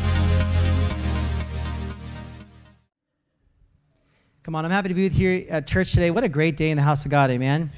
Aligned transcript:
Come 4.42 4.54
on, 4.54 4.66
I'm 4.66 4.72
happy 4.72 4.88
to 4.88 4.95
be 4.95 5.04
with 5.04 5.18
you 5.18 5.46
at 5.48 5.66
church 5.66 5.92
today. 5.92 6.10
What 6.10 6.22
a 6.22 6.29
great 6.29 6.58
day 6.58 6.70
in 6.70 6.76
the 6.76 6.82
house 6.82 7.06
of 7.06 7.10
God, 7.10 7.30
amen. 7.30 7.72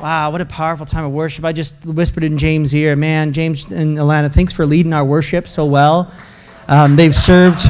Wow, 0.00 0.32
what 0.32 0.40
a 0.40 0.46
powerful 0.46 0.84
time 0.84 1.04
of 1.04 1.12
worship. 1.12 1.44
I 1.44 1.52
just 1.52 1.86
whispered 1.86 2.24
in 2.24 2.38
James' 2.38 2.74
ear, 2.74 2.96
man, 2.96 3.32
James 3.32 3.70
and 3.70 3.98
Alana, 3.98 4.32
thanks 4.32 4.52
for 4.52 4.66
leading 4.66 4.94
our 4.94 5.04
worship 5.04 5.46
so 5.46 5.64
well. 5.64 6.10
Um, 6.66 6.96
they've 6.96 7.14
served 7.14 7.68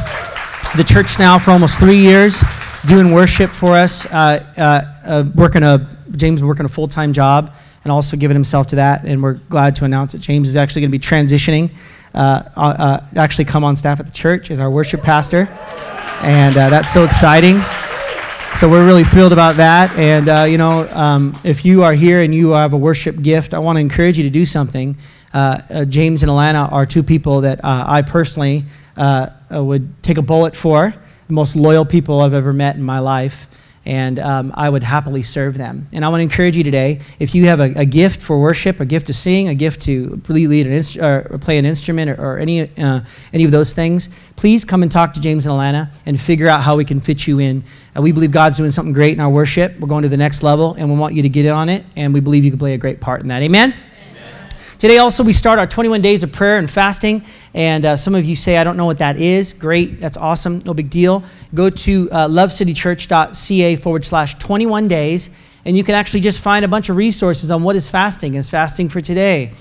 the 0.77 0.85
church 0.85 1.19
now 1.19 1.39
for 1.39 1.51
almost 1.51 1.79
three 1.79 1.99
years, 1.99 2.43
doing 2.87 3.13
worship 3.13 3.51
for 3.51 3.77
us, 3.77 4.07
uh, 4.07 4.45
uh, 4.57 4.93
uh, 5.07 5.25
working 5.35 5.63
a, 5.63 5.87
James 6.17 6.43
working 6.43 6.65
a 6.65 6.69
full-time 6.69 7.13
job 7.13 7.53
and 7.85 7.93
also 7.93 8.17
giving 8.17 8.35
himself 8.35 8.69
to 8.69 8.77
that. 8.77 9.05
And 9.05 9.23
we're 9.23 9.35
glad 9.35 9.77
to 9.77 9.85
announce 9.85 10.13
that 10.13 10.21
James 10.21 10.49
is 10.49 10.57
actually 10.57 10.83
going 10.83 10.93
to 10.93 10.99
be 10.99 11.05
transitioning, 11.05 11.71
actually 12.15 13.45
come 13.45 13.65
on 13.65 13.77
staff 13.77 14.01
at 14.01 14.07
the 14.07 14.13
church 14.13 14.51
as 14.51 14.61
our 14.61 14.71
worship 14.71 15.03
pastor. 15.03 15.49
And 16.23 16.55
that's 16.55 16.93
so 16.93 17.05
exciting. 17.05 17.61
So 18.55 18.69
we're 18.69 18.87
really 18.87 19.05
thrilled 19.05 19.33
about 19.33 19.57
that. 19.57 19.97
And, 19.99 20.29
uh, 20.29 20.45
you 20.45 20.59
know, 20.59 20.89
um, 20.91 21.39
if 21.43 21.65
you 21.65 21.83
are 21.83 21.95
here 21.95 22.23
and 22.23 22.35
you 22.35 22.51
have 22.51 22.75
a 22.75 22.77
worship 22.77 23.21
gift, 23.21 23.55
I 23.55 23.59
want 23.59 23.77
to 23.77 23.81
encourage 23.81 24.19
you 24.19 24.25
to 24.25 24.31
do 24.31 24.45
something. 24.45 24.97
Uh, 25.35 25.61
uh, 25.71 25.85
James 25.87 26.23
and 26.23 26.31
Alana 26.31 26.71
are 26.71 26.85
two 26.85 27.03
people 27.03 27.41
that 27.41 27.61
I 27.65 28.03
personally 28.03 28.65
uh, 28.97 29.29
uh, 29.55 29.63
would 29.63 30.03
take 30.03 30.19
a 30.19 30.23
bullet 30.23 30.57
for, 30.57 30.95
the 31.27 31.33
most 31.33 31.57
loyal 31.57 31.85
people 31.85 32.21
I've 32.21 32.35
ever 32.35 32.53
met 32.53 32.77
in 32.77 32.83
my 32.83 32.99
life. 32.99 33.47
And 33.85 34.21
um, 34.21 34.53
I 34.55 34.71
would 34.71 34.85
happily 34.85 35.23
serve 35.23 35.59
them. 35.59 35.89
And 35.93 36.05
I 36.05 36.09
want 36.09 36.21
to 36.21 36.23
encourage 36.23 36.57
you 36.57 36.63
today 36.63 37.01
if 37.19 37.35
you 37.35 37.47
have 37.47 37.59
a, 37.59 37.73
a 37.81 37.85
gift 37.85 38.23
for 38.23 38.41
worship, 38.41 38.79
a 38.79 38.87
gift 38.87 39.09
to 39.09 39.13
sing, 39.13 39.49
a 39.49 39.57
gift 39.57 39.83
to 39.83 40.23
lead 40.29 40.69
an 40.69 40.73
inst- 40.73 40.99
or 40.99 41.37
play 41.41 41.59
an 41.59 41.65
instrument, 41.65 42.09
or, 42.09 42.15
or 42.15 42.39
any, 42.39 42.71
any 42.77 43.45
of 43.45 43.51
those 43.51 43.73
things, 43.73 44.09
please 44.37 44.65
come 44.65 44.85
and 44.85 44.93
talk 44.93 45.13
to 45.15 45.21
James 45.21 45.47
and 45.47 45.53
Alana 45.53 45.93
and 46.07 46.21
figure 46.21 46.47
out 46.47 46.61
how 46.61 46.77
we 46.77 46.85
can 46.85 47.01
fit 47.01 47.27
you 47.27 47.41
in. 47.41 47.65
Uh, 47.97 48.03
we 48.03 48.13
believe 48.13 48.31
God's 48.31 48.57
doing 48.57 48.71
something 48.71 48.93
great 48.93 49.15
in 49.15 49.21
our 49.21 49.31
worship. 49.31 49.77
We're 49.81 49.89
going 49.89 50.05
to 50.05 50.09
the 50.09 50.17
next 50.17 50.45
level, 50.45 50.75
and 50.75 50.89
we 50.89 50.97
want 50.97 51.15
you 51.15 51.23
to 51.23 51.29
get 51.29 51.45
in 51.45 51.51
on 51.51 51.69
it, 51.69 51.85
and 51.97 52.15
we 52.15 52.21
believe 52.21 52.45
you 52.45 52.53
can 52.53 52.61
play 52.61 52.75
a 52.75 52.79
great 52.79 53.01
part 53.01 53.21
in 53.23 53.29
that. 53.29 53.43
Amen? 53.43 53.75
Today, 54.83 54.99
also, 54.99 55.23
we 55.23 55.33
start 55.33 55.61
our 55.61 55.67
21 55.69 56.01
days 56.01 56.25
of 56.25 56.33
prayer 56.33 56.59
and 56.59 56.69
fasting. 56.69 57.23
And 57.55 57.85
uh, 57.85 57.95
some 57.95 58.17
of 58.17 58.25
you 58.25 58.35
say, 58.35 58.57
I 58.57 58.65
don't 58.65 58.77
know 58.77 58.85
what 58.85 58.99
that 58.99 59.17
is. 59.17 59.53
Great. 59.53 60.01
That's 60.01 60.17
awesome. 60.17 60.59
No 60.65 60.75
big 60.75 60.91
deal. 60.91 61.23
Go 61.55 61.71
to 61.71 62.09
uh, 62.11 62.27
lovecitychurch.ca 62.27 63.77
forward 63.77 64.05
slash 64.05 64.35
21 64.41 64.89
days, 64.89 65.31
and 65.65 65.77
you 65.77 65.85
can 65.85 65.95
actually 65.95 66.19
just 66.19 66.41
find 66.41 66.65
a 66.65 66.69
bunch 66.69 66.89
of 66.89 66.97
resources 66.97 67.53
on 67.53 67.63
what 67.63 67.77
is 67.77 67.89
fasting. 67.89 68.35
Is 68.35 68.51
fasting 68.51 68.89
for 68.89 69.01
today? 69.01 69.53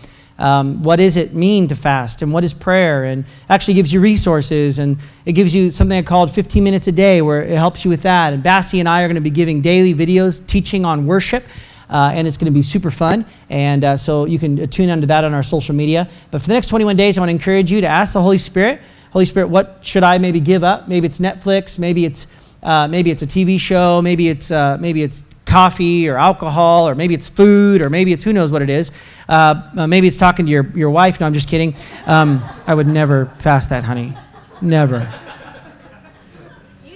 um, 0.41 0.81
what 0.81 0.95
does 0.95 1.17
it 1.17 1.33
mean 1.35 1.67
to 1.67 1.75
fast 1.75 2.23
and 2.23 2.33
what 2.33 2.43
is 2.43 2.53
prayer 2.53 3.03
and 3.03 3.25
actually 3.47 3.75
gives 3.75 3.93
you 3.93 4.01
resources 4.01 4.79
and 4.79 4.97
it 5.25 5.33
gives 5.33 5.53
you 5.53 5.69
something 5.69 6.03
called 6.03 6.31
15 6.33 6.63
minutes 6.63 6.87
a 6.87 6.91
day 6.91 7.21
where 7.21 7.43
it 7.43 7.57
helps 7.57 7.85
you 7.85 7.91
with 7.91 8.01
that 8.01 8.33
and 8.33 8.43
Bassie 8.43 8.79
and 8.79 8.89
i 8.89 9.03
are 9.03 9.07
going 9.07 9.15
to 9.15 9.21
be 9.21 9.29
giving 9.29 9.61
daily 9.61 9.93
videos 9.93 10.45
teaching 10.47 10.83
on 10.83 11.05
worship 11.05 11.43
and 11.91 12.27
it's 12.27 12.37
going 12.37 12.51
to 12.51 12.51
be 12.51 12.61
super 12.61 12.91
fun 12.91 13.25
and 13.49 13.83
uh, 13.83 13.97
so 13.97 14.25
you 14.25 14.39
can 14.39 14.67
tune 14.69 14.89
into 14.89 15.07
that 15.07 15.23
on 15.23 15.33
our 15.33 15.43
social 15.43 15.75
media 15.75 16.09
but 16.31 16.41
for 16.41 16.47
the 16.47 16.53
next 16.53 16.67
21 16.67 16.95
days 16.95 17.17
i 17.17 17.21
want 17.21 17.29
to 17.29 17.33
encourage 17.33 17.71
you 17.71 17.81
to 17.81 17.87
ask 17.87 18.13
the 18.13 18.21
holy 18.21 18.37
spirit 18.37 18.81
holy 19.11 19.25
spirit 19.25 19.47
what 19.47 19.79
should 19.81 20.03
i 20.03 20.17
maybe 20.17 20.39
give 20.39 20.63
up 20.63 20.87
maybe 20.87 21.05
it's 21.05 21.19
netflix 21.19 21.77
maybe 21.77 22.05
it's 22.05 22.27
uh, 22.63 22.87
maybe 22.87 23.11
it's 23.11 23.21
a 23.21 23.27
tv 23.27 23.59
show 23.59 24.01
maybe 24.01 24.29
it's 24.29 24.51
uh, 24.51 24.77
maybe 24.79 25.03
it's 25.03 25.23
coffee 25.51 26.07
or 26.07 26.17
alcohol, 26.17 26.87
or 26.87 26.95
maybe 26.95 27.13
it's 27.13 27.29
food, 27.29 27.81
or 27.81 27.89
maybe 27.89 28.13
it's 28.13 28.23
who 28.23 28.31
knows 28.31 28.51
what 28.51 28.61
it 28.61 28.69
is. 28.69 28.91
Uh, 29.27 29.69
uh, 29.75 29.85
maybe 29.85 30.07
it's 30.07 30.17
talking 30.17 30.45
to 30.45 30.51
your, 30.51 30.65
your 30.77 30.89
wife. 30.89 31.19
No, 31.19 31.25
I'm 31.25 31.33
just 31.33 31.49
kidding. 31.49 31.75
Um, 32.05 32.41
I 32.67 32.73
would 32.73 32.87
never 32.87 33.25
fast 33.39 33.69
that, 33.69 33.83
honey. 33.83 34.15
Never. 34.61 35.11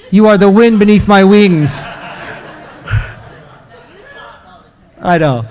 You 0.09 0.27
are 0.27 0.37
the 0.37 0.49
wind 0.49 0.79
beneath 0.79 1.07
my 1.07 1.23
wings. 1.23 1.85
I 5.07 5.19
know. 5.19 5.47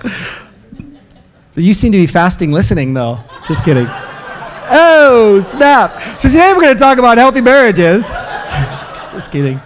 You 1.55 1.73
seem 1.73 1.93
to 1.93 1.97
be 1.97 2.07
fasting 2.07 2.51
listening, 2.51 2.93
though. 2.93 3.19
Just 3.47 3.63
kidding. 3.63 3.87
Oh, 3.87 5.41
snap. 5.45 6.01
So 6.19 6.27
today 6.27 6.51
we're 6.53 6.63
going 6.63 6.73
to 6.73 6.79
talk 6.79 6.97
about 6.97 7.17
healthy 7.17 7.39
marriages. 7.39 8.09
just 9.13 9.31
kidding. 9.31 9.61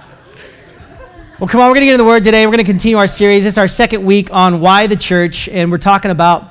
Well, 1.40 1.48
come 1.48 1.60
on, 1.60 1.70
we're 1.70 1.74
going 1.74 1.82
to 1.82 1.86
get 1.88 1.94
into 1.94 2.04
the 2.04 2.08
Word 2.08 2.24
today. 2.24 2.46
We're 2.46 2.52
going 2.52 2.64
to 2.64 2.72
continue 2.72 2.98
our 2.98 3.08
series. 3.08 3.48
Is 3.48 3.58
our 3.58 3.68
second 3.68 4.06
week 4.06 4.32
on 4.32 4.60
why 4.60 4.86
the 4.86 4.96
church, 4.96 5.50
and 5.50 5.72
we're 5.72 5.80
talking 5.80 6.12
about 6.12 6.44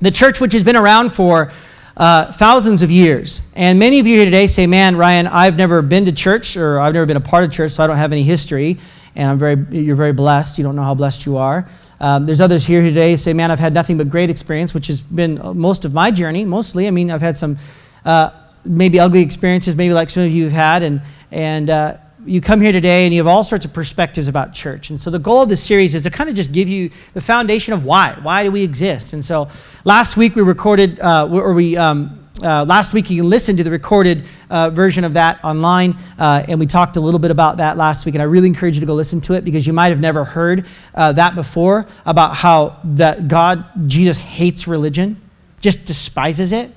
the 0.00 0.12
church, 0.12 0.40
which 0.40 0.52
has 0.52 0.62
been 0.62 0.76
around 0.76 1.12
for 1.12 1.50
uh, 1.96 2.30
thousands 2.30 2.82
of 2.82 2.90
years. 2.92 3.50
And 3.56 3.80
many 3.80 3.98
of 3.98 4.06
you 4.06 4.14
here 4.14 4.26
today 4.26 4.46
say, 4.46 4.68
Man, 4.68 4.94
Ryan, 4.94 5.26
I've 5.26 5.56
never 5.56 5.82
been 5.82 6.04
to 6.04 6.12
church, 6.12 6.56
or 6.56 6.78
I've 6.78 6.94
never 6.94 7.06
been 7.06 7.16
a 7.16 7.20
part 7.20 7.42
of 7.42 7.50
church, 7.50 7.72
so 7.72 7.82
I 7.82 7.88
don't 7.88 7.96
have 7.96 8.12
any 8.12 8.22
history. 8.22 8.78
And 9.16 9.28
I'm 9.28 9.38
very, 9.40 9.56
you're 9.76 9.96
very 9.96 10.12
blessed. 10.12 10.56
You 10.56 10.62
don't 10.62 10.76
know 10.76 10.84
how 10.84 10.94
blessed 10.94 11.26
you 11.26 11.36
are. 11.38 11.68
Um, 12.00 12.26
there's 12.26 12.40
others 12.40 12.66
here 12.66 12.82
today 12.82 13.16
say, 13.16 13.32
Man, 13.32 13.50
I've 13.50 13.58
had 13.58 13.72
nothing 13.72 13.96
but 13.98 14.10
great 14.10 14.30
experience, 14.30 14.74
which 14.74 14.86
has 14.88 15.00
been 15.00 15.40
most 15.54 15.84
of 15.84 15.94
my 15.94 16.10
journey, 16.10 16.44
mostly. 16.44 16.86
I 16.86 16.90
mean, 16.90 17.10
I've 17.10 17.20
had 17.20 17.36
some 17.36 17.58
uh, 18.04 18.30
maybe 18.64 19.00
ugly 19.00 19.22
experiences, 19.22 19.76
maybe 19.76 19.94
like 19.94 20.10
some 20.10 20.24
of 20.24 20.30
you 20.30 20.44
have 20.44 20.52
had, 20.52 20.82
and, 20.82 21.00
and, 21.30 21.70
uh, 21.70 21.96
you 22.26 22.40
come 22.40 22.60
here 22.60 22.72
today 22.72 23.04
and 23.04 23.14
you 23.14 23.20
have 23.20 23.26
all 23.26 23.44
sorts 23.44 23.64
of 23.64 23.72
perspectives 23.72 24.26
about 24.26 24.52
church. 24.52 24.90
And 24.90 24.98
so 24.98 25.10
the 25.10 25.18
goal 25.18 25.42
of 25.42 25.48
this 25.48 25.62
series 25.62 25.94
is 25.94 26.02
to 26.02 26.10
kind 26.10 26.28
of 26.28 26.34
just 26.34 26.50
give 26.52 26.68
you 26.68 26.90
the 27.14 27.20
foundation 27.20 27.72
of 27.72 27.84
why. 27.84 28.18
Why 28.20 28.42
do 28.42 28.50
we 28.50 28.64
exist? 28.64 29.12
And 29.12 29.24
so 29.24 29.48
last 29.84 30.16
week 30.16 30.34
we 30.34 30.42
recorded, 30.42 30.98
uh, 30.98 31.28
or 31.30 31.54
we, 31.54 31.76
um, 31.76 32.25
uh, 32.42 32.64
last 32.64 32.92
week 32.92 33.08
you 33.10 33.22
can 33.22 33.30
listen 33.30 33.56
to 33.56 33.64
the 33.64 33.70
recorded 33.70 34.24
uh, 34.50 34.70
version 34.70 35.04
of 35.04 35.14
that 35.14 35.42
online, 35.44 35.96
uh, 36.18 36.44
and 36.48 36.60
we 36.60 36.66
talked 36.66 36.96
a 36.96 37.00
little 37.00 37.20
bit 37.20 37.30
about 37.30 37.56
that 37.58 37.76
last 37.76 38.04
week. 38.04 38.14
And 38.14 38.22
I 38.22 38.26
really 38.26 38.48
encourage 38.48 38.74
you 38.74 38.80
to 38.80 38.86
go 38.86 38.94
listen 38.94 39.20
to 39.22 39.34
it 39.34 39.44
because 39.44 39.66
you 39.66 39.72
might 39.72 39.88
have 39.88 40.00
never 40.00 40.24
heard 40.24 40.66
uh, 40.94 41.12
that 41.12 41.34
before 41.34 41.86
about 42.04 42.34
how 42.34 42.78
that 42.84 43.28
God, 43.28 43.64
Jesus 43.88 44.16
hates 44.16 44.68
religion, 44.68 45.20
just 45.60 45.86
despises 45.86 46.52
it. 46.52 46.70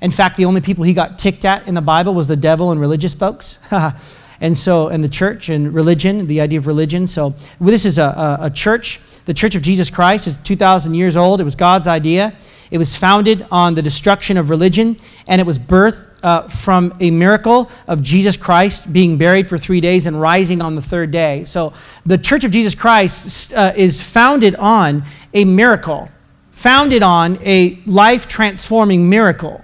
In 0.00 0.10
fact, 0.10 0.36
the 0.36 0.46
only 0.46 0.60
people 0.60 0.84
he 0.84 0.94
got 0.94 1.18
ticked 1.18 1.44
at 1.44 1.68
in 1.68 1.74
the 1.74 1.82
Bible 1.82 2.14
was 2.14 2.26
the 2.26 2.36
devil 2.36 2.70
and 2.70 2.80
religious 2.80 3.14
folks. 3.14 3.58
and 4.40 4.56
so 4.56 4.88
and 4.88 5.02
the 5.02 5.08
church 5.08 5.48
and 5.48 5.72
religion 5.72 6.26
the 6.26 6.40
idea 6.40 6.58
of 6.58 6.66
religion 6.66 7.06
so 7.06 7.32
this 7.60 7.84
is 7.84 7.98
a, 7.98 8.02
a, 8.02 8.38
a 8.46 8.50
church 8.50 8.98
the 9.24 9.32
church 9.32 9.54
of 9.54 9.62
jesus 9.62 9.88
christ 9.88 10.26
is 10.26 10.36
2000 10.38 10.94
years 10.94 11.16
old 11.16 11.40
it 11.40 11.44
was 11.44 11.54
god's 11.54 11.86
idea 11.86 12.34
it 12.72 12.78
was 12.78 12.96
founded 12.96 13.46
on 13.52 13.76
the 13.76 13.82
destruction 13.82 14.36
of 14.36 14.50
religion 14.50 14.96
and 15.28 15.40
it 15.40 15.46
was 15.46 15.58
birthed 15.58 16.18
uh, 16.24 16.48
from 16.48 16.92
a 16.98 17.10
miracle 17.10 17.70
of 17.86 18.02
jesus 18.02 18.36
christ 18.36 18.92
being 18.92 19.16
buried 19.16 19.48
for 19.48 19.56
three 19.56 19.80
days 19.80 20.06
and 20.06 20.20
rising 20.20 20.60
on 20.60 20.74
the 20.74 20.82
third 20.82 21.12
day 21.12 21.44
so 21.44 21.72
the 22.04 22.18
church 22.18 22.42
of 22.42 22.50
jesus 22.50 22.74
christ 22.74 23.54
uh, 23.54 23.72
is 23.76 24.02
founded 24.02 24.56
on 24.56 25.04
a 25.34 25.44
miracle 25.44 26.08
founded 26.50 27.02
on 27.02 27.38
a 27.42 27.78
life 27.86 28.26
transforming 28.26 29.08
miracle 29.08 29.62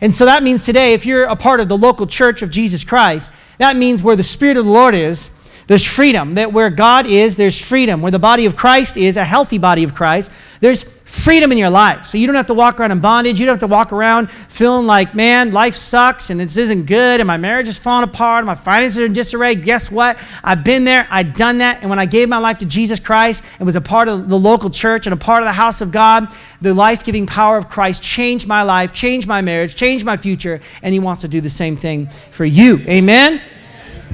and 0.00 0.14
so 0.14 0.24
that 0.24 0.42
means 0.42 0.64
today, 0.64 0.94
if 0.94 1.04
you're 1.04 1.24
a 1.24 1.36
part 1.36 1.60
of 1.60 1.68
the 1.68 1.76
local 1.76 2.06
church 2.06 2.42
of 2.42 2.50
Jesus 2.50 2.84
Christ, 2.84 3.30
that 3.58 3.76
means 3.76 4.02
where 4.02 4.16
the 4.16 4.22
Spirit 4.22 4.56
of 4.56 4.64
the 4.64 4.70
Lord 4.70 4.94
is, 4.94 5.30
there's 5.66 5.84
freedom. 5.84 6.34
That 6.34 6.52
where 6.52 6.70
God 6.70 7.06
is, 7.06 7.36
there's 7.36 7.60
freedom. 7.60 8.00
Where 8.00 8.10
the 8.10 8.18
body 8.18 8.46
of 8.46 8.56
Christ 8.56 8.96
is, 8.96 9.16
a 9.16 9.24
healthy 9.24 9.58
body 9.58 9.84
of 9.84 9.94
Christ, 9.94 10.32
there's 10.60 10.84
freedom 11.10 11.50
in 11.50 11.58
your 11.58 11.70
life. 11.70 12.06
So 12.06 12.18
you 12.18 12.28
don't 12.28 12.36
have 12.36 12.46
to 12.46 12.54
walk 12.54 12.78
around 12.78 12.92
in 12.92 13.00
bondage. 13.00 13.40
You 13.40 13.46
don't 13.46 13.54
have 13.54 13.68
to 13.68 13.72
walk 13.72 13.92
around 13.92 14.30
feeling 14.30 14.86
like, 14.86 15.12
man, 15.12 15.52
life 15.52 15.74
sucks 15.74 16.30
and 16.30 16.38
this 16.38 16.56
isn't 16.56 16.86
good 16.86 17.18
and 17.18 17.26
my 17.26 17.36
marriage 17.36 17.66
is 17.66 17.80
falling 17.80 18.08
apart 18.08 18.38
and 18.38 18.46
my 18.46 18.54
finances 18.54 19.00
are 19.00 19.06
in 19.06 19.12
disarray. 19.12 19.56
Guess 19.56 19.90
what? 19.90 20.24
I've 20.44 20.62
been 20.62 20.84
there. 20.84 21.08
I've 21.10 21.34
done 21.34 21.58
that. 21.58 21.80
And 21.80 21.90
when 21.90 21.98
I 21.98 22.06
gave 22.06 22.28
my 22.28 22.38
life 22.38 22.58
to 22.58 22.66
Jesus 22.66 23.00
Christ 23.00 23.42
and 23.58 23.66
was 23.66 23.74
a 23.74 23.80
part 23.80 24.06
of 24.06 24.28
the 24.28 24.38
local 24.38 24.70
church 24.70 25.08
and 25.08 25.12
a 25.12 25.16
part 25.16 25.42
of 25.42 25.48
the 25.48 25.52
house 25.52 25.80
of 25.80 25.90
God, 25.90 26.32
the 26.60 26.72
life 26.72 27.02
giving 27.02 27.26
power 27.26 27.58
of 27.58 27.68
Christ 27.68 28.04
changed 28.04 28.46
my 28.46 28.62
life, 28.62 28.92
changed 28.92 29.26
my 29.26 29.42
marriage, 29.42 29.74
changed 29.74 30.04
my 30.04 30.16
future. 30.16 30.60
And 30.80 30.92
He 30.92 31.00
wants 31.00 31.22
to 31.22 31.28
do 31.28 31.40
the 31.40 31.50
same 31.50 31.74
thing 31.74 32.06
for 32.30 32.44
you. 32.44 32.78
Amen? 32.88 33.42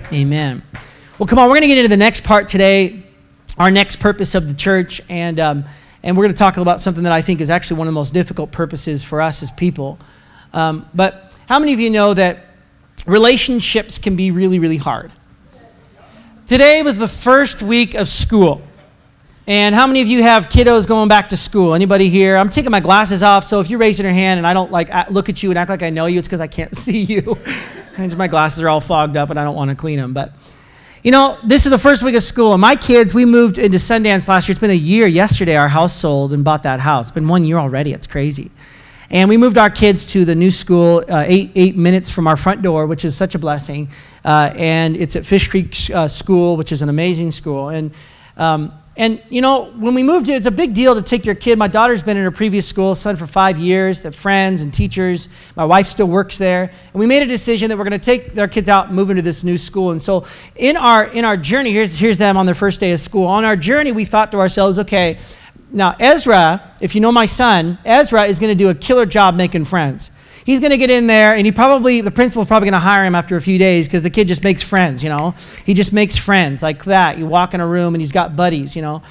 Amen. 0.09 0.15
Amen. 0.15 0.63
Well, 1.19 1.27
come 1.27 1.39
on. 1.39 1.51
We're 1.51 1.57
going 1.57 1.63
to 1.63 1.69
get 1.69 1.79
into 1.79 1.91
the 1.91 1.97
next 1.99 2.25
part 2.25 2.49
today, 2.49 3.03
our 3.59 3.71
next 3.71 3.97
purpose 3.97 4.35
of 4.35 4.49
the 4.49 4.55
church. 4.55 5.03
And, 5.11 5.39
um, 5.39 5.65
and 6.07 6.17
we're 6.17 6.23
going 6.23 6.35
to 6.35 6.39
talk 6.39 6.57
about 6.57 6.81
something 6.81 7.03
that 7.03 7.13
I 7.13 7.21
think 7.21 7.41
is 7.41 7.51
actually 7.51 7.79
one 7.79 7.89
of 7.89 7.93
the 7.93 7.99
most 7.99 8.15
difficult 8.15 8.53
purposes 8.53 9.03
for 9.03 9.21
us 9.21 9.43
as 9.43 9.51
people. 9.51 9.99
Um, 10.53 10.89
but 10.95 11.37
how 11.49 11.59
many 11.59 11.73
of 11.73 11.81
you 11.81 11.91
know 11.91 12.15
that 12.15 12.39
relationships 13.09 13.99
can 13.99 14.15
be 14.15 14.31
really, 14.31 14.61
really 14.61 14.77
hard? 14.77 15.11
Today 16.47 16.81
was 16.83 16.97
the 16.97 17.09
first 17.09 17.61
week 17.61 17.95
of 17.95 18.09
school. 18.09 18.63
And 19.49 19.75
how 19.75 19.89
many 19.89 20.01
of 20.01 20.07
you 20.07 20.23
have 20.23 20.49
kiddos 20.49 20.87
going 20.87 21.09
back 21.09 21.29
to 21.31 21.37
school? 21.37 21.75
Anybody 21.75 22.09
here? 22.09 22.37
I'm 22.37 22.51
taking 22.51 22.71
my 22.71 22.81
glasses 22.81 23.25
off, 23.25 23.43
so 23.43 23.59
if 23.61 23.69
you're 23.69 23.81
raising 23.81 24.05
your 24.05 24.15
hand 24.15 24.39
and 24.39 24.47
I 24.47 24.55
don't 24.55 24.71
like 24.71 24.89
look 25.11 25.29
at 25.29 25.43
you 25.43 25.51
and 25.51 25.59
act 25.59 25.71
like 25.71 25.83
I 25.83 25.91
know 25.91 26.07
you, 26.07 26.21
it's 26.21 26.29
because 26.29 26.41
I 26.41 26.47
can't 26.47 26.75
see 26.77 27.03
you. 27.03 27.37
and 27.97 28.17
my 28.17 28.29
glasses 28.29 28.63
are 28.63 28.69
all 28.69 28.81
fogged 28.81 29.17
up 29.17 29.31
and 29.31 29.41
I 29.41 29.45
don't 29.45 29.57
want 29.57 29.71
to 29.71 29.77
clean 29.77 29.99
them. 29.99 30.15
But 30.15 30.33
you 31.03 31.11
know, 31.11 31.39
this 31.45 31.67
is 31.67 31.71
the 31.71 31.79
first 31.79 32.03
week 32.03 32.17
of 32.17 32.23
school, 32.23 32.53
and 32.53 32.61
my 32.61 32.75
kids, 32.75 33.15
we 33.15 33.25
moved 33.25 33.59
into 33.59 33.79
Sundance 33.79 34.29
last 34.29 34.49
year. 34.49 34.53
It's 34.53 34.61
been 34.61 34.71
a 34.71 34.75
year 34.75 35.07
yesterday, 35.07 35.57
our 35.57 35.69
house 35.69 35.95
sold 35.95 36.33
and 36.33 36.45
bought 36.45 36.63
that 36.65 36.81
house. 36.81 37.09
It's 37.09 37.15
been 37.15 37.29
one 37.29 37.45
year 37.45 37.59
already. 37.59 37.93
It's 37.93 38.07
crazy. 38.07 38.51
And 39.11 39.29
we 39.29 39.37
moved 39.37 39.57
our 39.57 39.71
kids 39.71 40.05
to 40.07 40.25
the 40.25 40.35
new 40.35 40.51
school 40.51 41.05
uh, 41.09 41.25
eight, 41.29 41.53
eight 41.55 41.77
minutes 41.77 42.11
from 42.11 42.27
our 42.27 42.37
front 42.37 42.63
door, 42.63 42.87
which 42.87 43.05
is 43.05 43.17
such 43.17 43.37
a 43.37 43.39
blessing. 43.39 43.89
Uh, 44.25 44.53
and 44.57 44.97
it's 44.97 45.15
at 45.15 45.25
Fish 45.25 45.47
Creek 45.47 45.77
uh, 45.95 46.09
School, 46.09 46.57
which 46.57 46.73
is 46.73 46.83
an 46.83 46.89
amazing 46.89 47.31
school. 47.31 47.69
And, 47.69 47.93
um, 48.37 48.73
and, 48.99 49.23
you 49.29 49.43
know, 49.43 49.67
when 49.77 49.95
we 49.95 50.03
moved 50.03 50.27
here, 50.27 50.37
it's 50.37 50.47
a 50.47 50.51
big 50.51 50.73
deal 50.73 50.95
to 50.95 51.03
take 51.03 51.27
your 51.27 51.35
kid. 51.35 51.59
My 51.59 51.69
daughter's 51.69 52.03
been 52.03 52.17
in 52.17 52.23
her 52.23 52.31
previous 52.31 52.67
school, 52.67 52.95
son, 52.95 53.17
for 53.17 53.27
five 53.27 53.59
years. 53.59 54.03
Have 54.05 54.15
friends 54.15 54.63
and 54.63 54.73
teachers. 54.73 55.29
My 55.55 55.67
wife 55.67 55.87
still 55.87 56.09
works 56.09 56.39
there. 56.39 56.63
And 56.63 56.95
we 56.95 57.07
made 57.07 57.23
a 57.23 57.27
decision 57.27 57.69
that 57.69 57.77
we're 57.77 57.85
going 57.85 58.01
to 58.01 58.05
take 58.05 58.39
our 58.39 58.49
kids 58.49 58.71
out 58.71 58.87
and 58.87 58.97
move 58.97 59.11
into 59.11 59.23
this 59.23 59.45
new 59.45 59.59
school. 59.59 59.91
And 59.91 60.01
so 60.01 60.25
in 60.57 60.79
our, 60.79 61.05
in 61.05 61.27
our 61.27 61.37
journey, 61.37 61.73
here's, 61.73 61.99
here's 61.99 62.17
them 62.17 62.39
on 62.39 62.47
their 62.47 62.55
first 62.55 62.81
day 62.81 62.93
of 62.93 62.99
school. 62.99 63.27
On 63.27 63.45
our 63.45 63.57
journey, 63.57 63.93
we 63.93 64.07
thought 64.07 64.33
to 64.33 64.39
ourselves, 64.39 64.79
okay, 64.79 65.19
now, 65.73 65.95
Ezra, 66.01 66.73
if 66.81 66.95
you 66.95 67.03
know 67.03 67.13
my 67.13 67.27
son, 67.27 67.79
Ezra 67.85 68.25
is 68.25 68.39
going 68.39 68.57
to 68.57 68.59
do 68.59 68.71
a 68.71 68.75
killer 68.75 69.05
job 69.05 69.35
making 69.35 69.67
friends. 69.67 70.11
He's 70.47 70.61
going 70.61 70.71
to 70.71 70.79
get 70.79 70.91
in 70.91 71.09
there, 71.09 71.35
and 71.35 71.45
he 71.45 71.51
probably, 71.51 72.01
the 72.01 72.13
principal's 72.13 72.47
probably 72.47 72.67
going 72.67 72.81
to 72.81 72.87
hire 72.87 73.05
him 73.05 73.17
after 73.17 73.35
a 73.35 73.41
few 73.41 73.59
days 73.59 73.89
because 73.89 74.05
the 74.05 74.11
kid 74.11 74.29
just 74.29 74.45
makes 74.45 74.63
friends, 74.63 75.03
you 75.03 75.09
know? 75.09 75.35
He 75.65 75.75
just 75.75 75.93
makes 75.93 76.17
friends 76.17 76.63
like 76.63 76.85
that. 76.85 77.19
You 77.19 77.27
walk 77.27 77.53
in 77.53 77.61
a 77.61 77.67
room 77.67 77.97
and 77.97 78.01
he's 78.01 78.13
got 78.13 78.37
buddies, 78.37 78.77
you 78.77 78.81
know? 78.81 79.03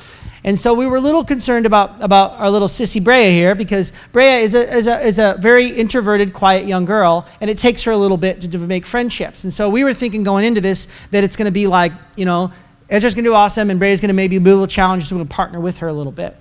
And 0.46 0.58
so 0.58 0.74
we 0.74 0.88
were 0.88 0.96
a 0.96 1.02
little 1.02 1.26
concerned 1.26 1.66
about, 1.66 2.02
about 2.02 2.40
our 2.40 2.50
little 2.50 2.70
sissy 2.70 3.04
Brea 3.04 3.32
here 3.32 3.54
because 3.54 3.92
Brea 4.14 4.44
is 4.44 4.56
a, 4.56 4.74
is, 4.74 4.88
a, 4.88 5.02
is 5.02 5.20
a 5.20 5.36
very 5.40 5.68
introverted, 5.68 6.32
quiet 6.32 6.68
young 6.68 6.86
girl, 6.86 7.28
and 7.42 7.50
it 7.50 7.58
takes 7.58 7.84
her 7.84 7.92
a 7.92 7.98
little 7.98 8.16
bit 8.16 8.40
to, 8.40 8.52
to 8.52 8.58
make 8.60 8.86
friendships. 8.86 9.44
And 9.44 9.52
so 9.52 9.70
we 9.70 9.84
were 9.84 9.94
thinking 9.94 10.24
going 10.24 10.46
into 10.46 10.62
this 10.62 10.88
that 11.12 11.26
it's 11.26 11.36
going 11.36 11.48
to 11.48 11.52
be 11.52 11.68
like, 11.68 11.92
you 12.16 12.24
know, 12.24 12.54
Ezra's 12.90 13.14
going 13.14 13.26
to 13.26 13.32
do 13.32 13.34
awesome, 13.34 13.70
and 13.70 13.78
Brea's 13.78 14.00
going 14.00 14.08
to 14.08 14.14
maybe 14.14 14.40
be 14.40 14.50
a 14.52 14.54
little 14.54 14.68
challenged, 14.68 15.08
so 15.08 15.16
we're 15.16 15.20
going 15.20 15.28
to 15.28 15.36
partner 15.36 15.60
with 15.60 15.80
her 15.80 15.90
a 15.90 15.94
little 15.94 16.14
bit. 16.14 16.38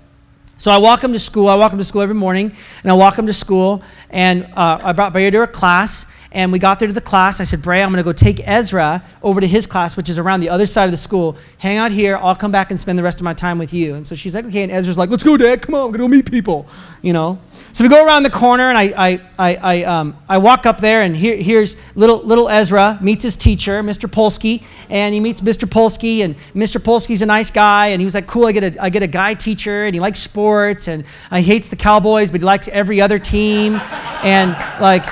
So 0.57 0.71
I 0.71 0.79
walk 0.79 1.03
him 1.03 1.13
to 1.13 1.19
school. 1.19 1.49
I 1.49 1.57
walk 1.57 1.73
him 1.73 1.79
to 1.79 1.85
school 1.85 2.03
every 2.03 2.15
morning, 2.15 2.53
and 2.83 2.91
I 2.91 2.95
walk 2.95 3.19
him 3.19 3.27
to 3.27 3.33
school. 3.33 3.83
And 4.11 4.45
uh, 4.55 4.79
I 4.83 4.93
brought 4.93 5.13
Brea 5.13 5.31
to 5.31 5.43
a 5.43 5.47
class, 5.47 6.07
and 6.35 6.53
we 6.53 6.59
got 6.59 6.79
there 6.79 6.89
to 6.89 6.95
the 6.95 7.01
class. 7.01 7.41
I 7.41 7.45
said, 7.45 7.63
Bray, 7.63 7.83
I'm 7.83 7.91
going 7.91 7.99
to 7.99 8.05
go 8.05 8.13
take 8.13 8.47
Ezra 8.47 9.03
over 9.23 9.41
to 9.41 9.47
his 9.47 9.67
class, 9.67 9.97
which 9.97 10.11
is 10.11 10.19
around 10.19 10.41
the 10.41 10.49
other 10.49 10.67
side 10.67 10.85
of 10.85 10.91
the 10.91 10.97
school. 10.97 11.37
Hang 11.59 11.79
out 11.79 11.93
here. 11.93 12.19
I'll 12.19 12.35
come 12.35 12.53
back 12.53 12.71
and 12.71 12.79
spend 12.79 12.99
the 12.99 13.03
rest 13.03 13.21
of 13.21 13.25
my 13.25 13.35
time 13.35 13.59
with 13.59 13.73
you. 13.73 13.95
And 13.95 14.07
so 14.07 14.15
she's 14.15 14.35
like, 14.35 14.45
okay. 14.47 14.65
And 14.65 14.73
Ezra's 14.73 14.99
like, 14.99 15.11
let's 15.11 15.23
go, 15.23 15.37
Dad. 15.37 15.63
Come 15.63 15.75
on, 15.77 15.81
I'm 15.83 15.87
going 15.87 15.95
to 15.95 15.99
go 16.01 16.09
meet 16.09 16.31
people. 16.31 16.67
You 17.03 17.13
know. 17.13 17.39
So 17.73 17.83
we 17.83 17.91
go 17.91 18.07
around 18.07 18.23
the 18.23 18.31
corner, 18.31 18.69
and 18.69 18.79
I, 18.79 18.85
I, 18.97 19.21
I, 19.37 19.57
I, 19.57 19.83
um, 19.83 20.17
I 20.29 20.39
walk 20.39 20.65
up 20.65 20.81
there, 20.81 21.03
and 21.03 21.17
here, 21.17 21.37
here's 21.37 21.77
little, 21.97 22.19
little 22.19 22.49
Ezra 22.49 22.99
meets 23.03 23.25
his 23.25 23.37
teacher, 23.37 23.83
Mr. 23.83 24.09
Polsky, 24.09 24.63
and 24.91 25.13
he 25.13 25.19
meets 25.19 25.41
Mr. 25.41 25.69
Polsky, 25.69 26.21
and 26.21 26.37
Mr. 26.55 26.81
Polsky's 26.81 27.21
a 27.21 27.27
nice 27.27 27.51
guy, 27.51 27.89
and 27.89 28.01
he 28.01 28.05
was 28.05 28.15
like, 28.15 28.29
cool, 28.29 28.47
I 28.47 28.53
get 28.53 28.77
a, 28.77 28.81
I 28.81 28.91
get 28.91 29.03
a 29.03 29.09
guy 29.09 29.35
teacher, 29.35 29.87
and 29.87 29.95
he 29.95 30.01
likes 30.01 30.21
sports, 30.21 30.87
and 30.87 31.05
he 31.33 31.43
hates 31.43 31.67
the 31.67 31.75
Cowboys, 31.75 32.31
but 32.31 32.43
he 32.43 32.45
likes 32.45 32.69
every 32.69 33.01
other 33.01 33.19
team, 33.19 33.81
and 34.23 34.53
like, 34.81 35.05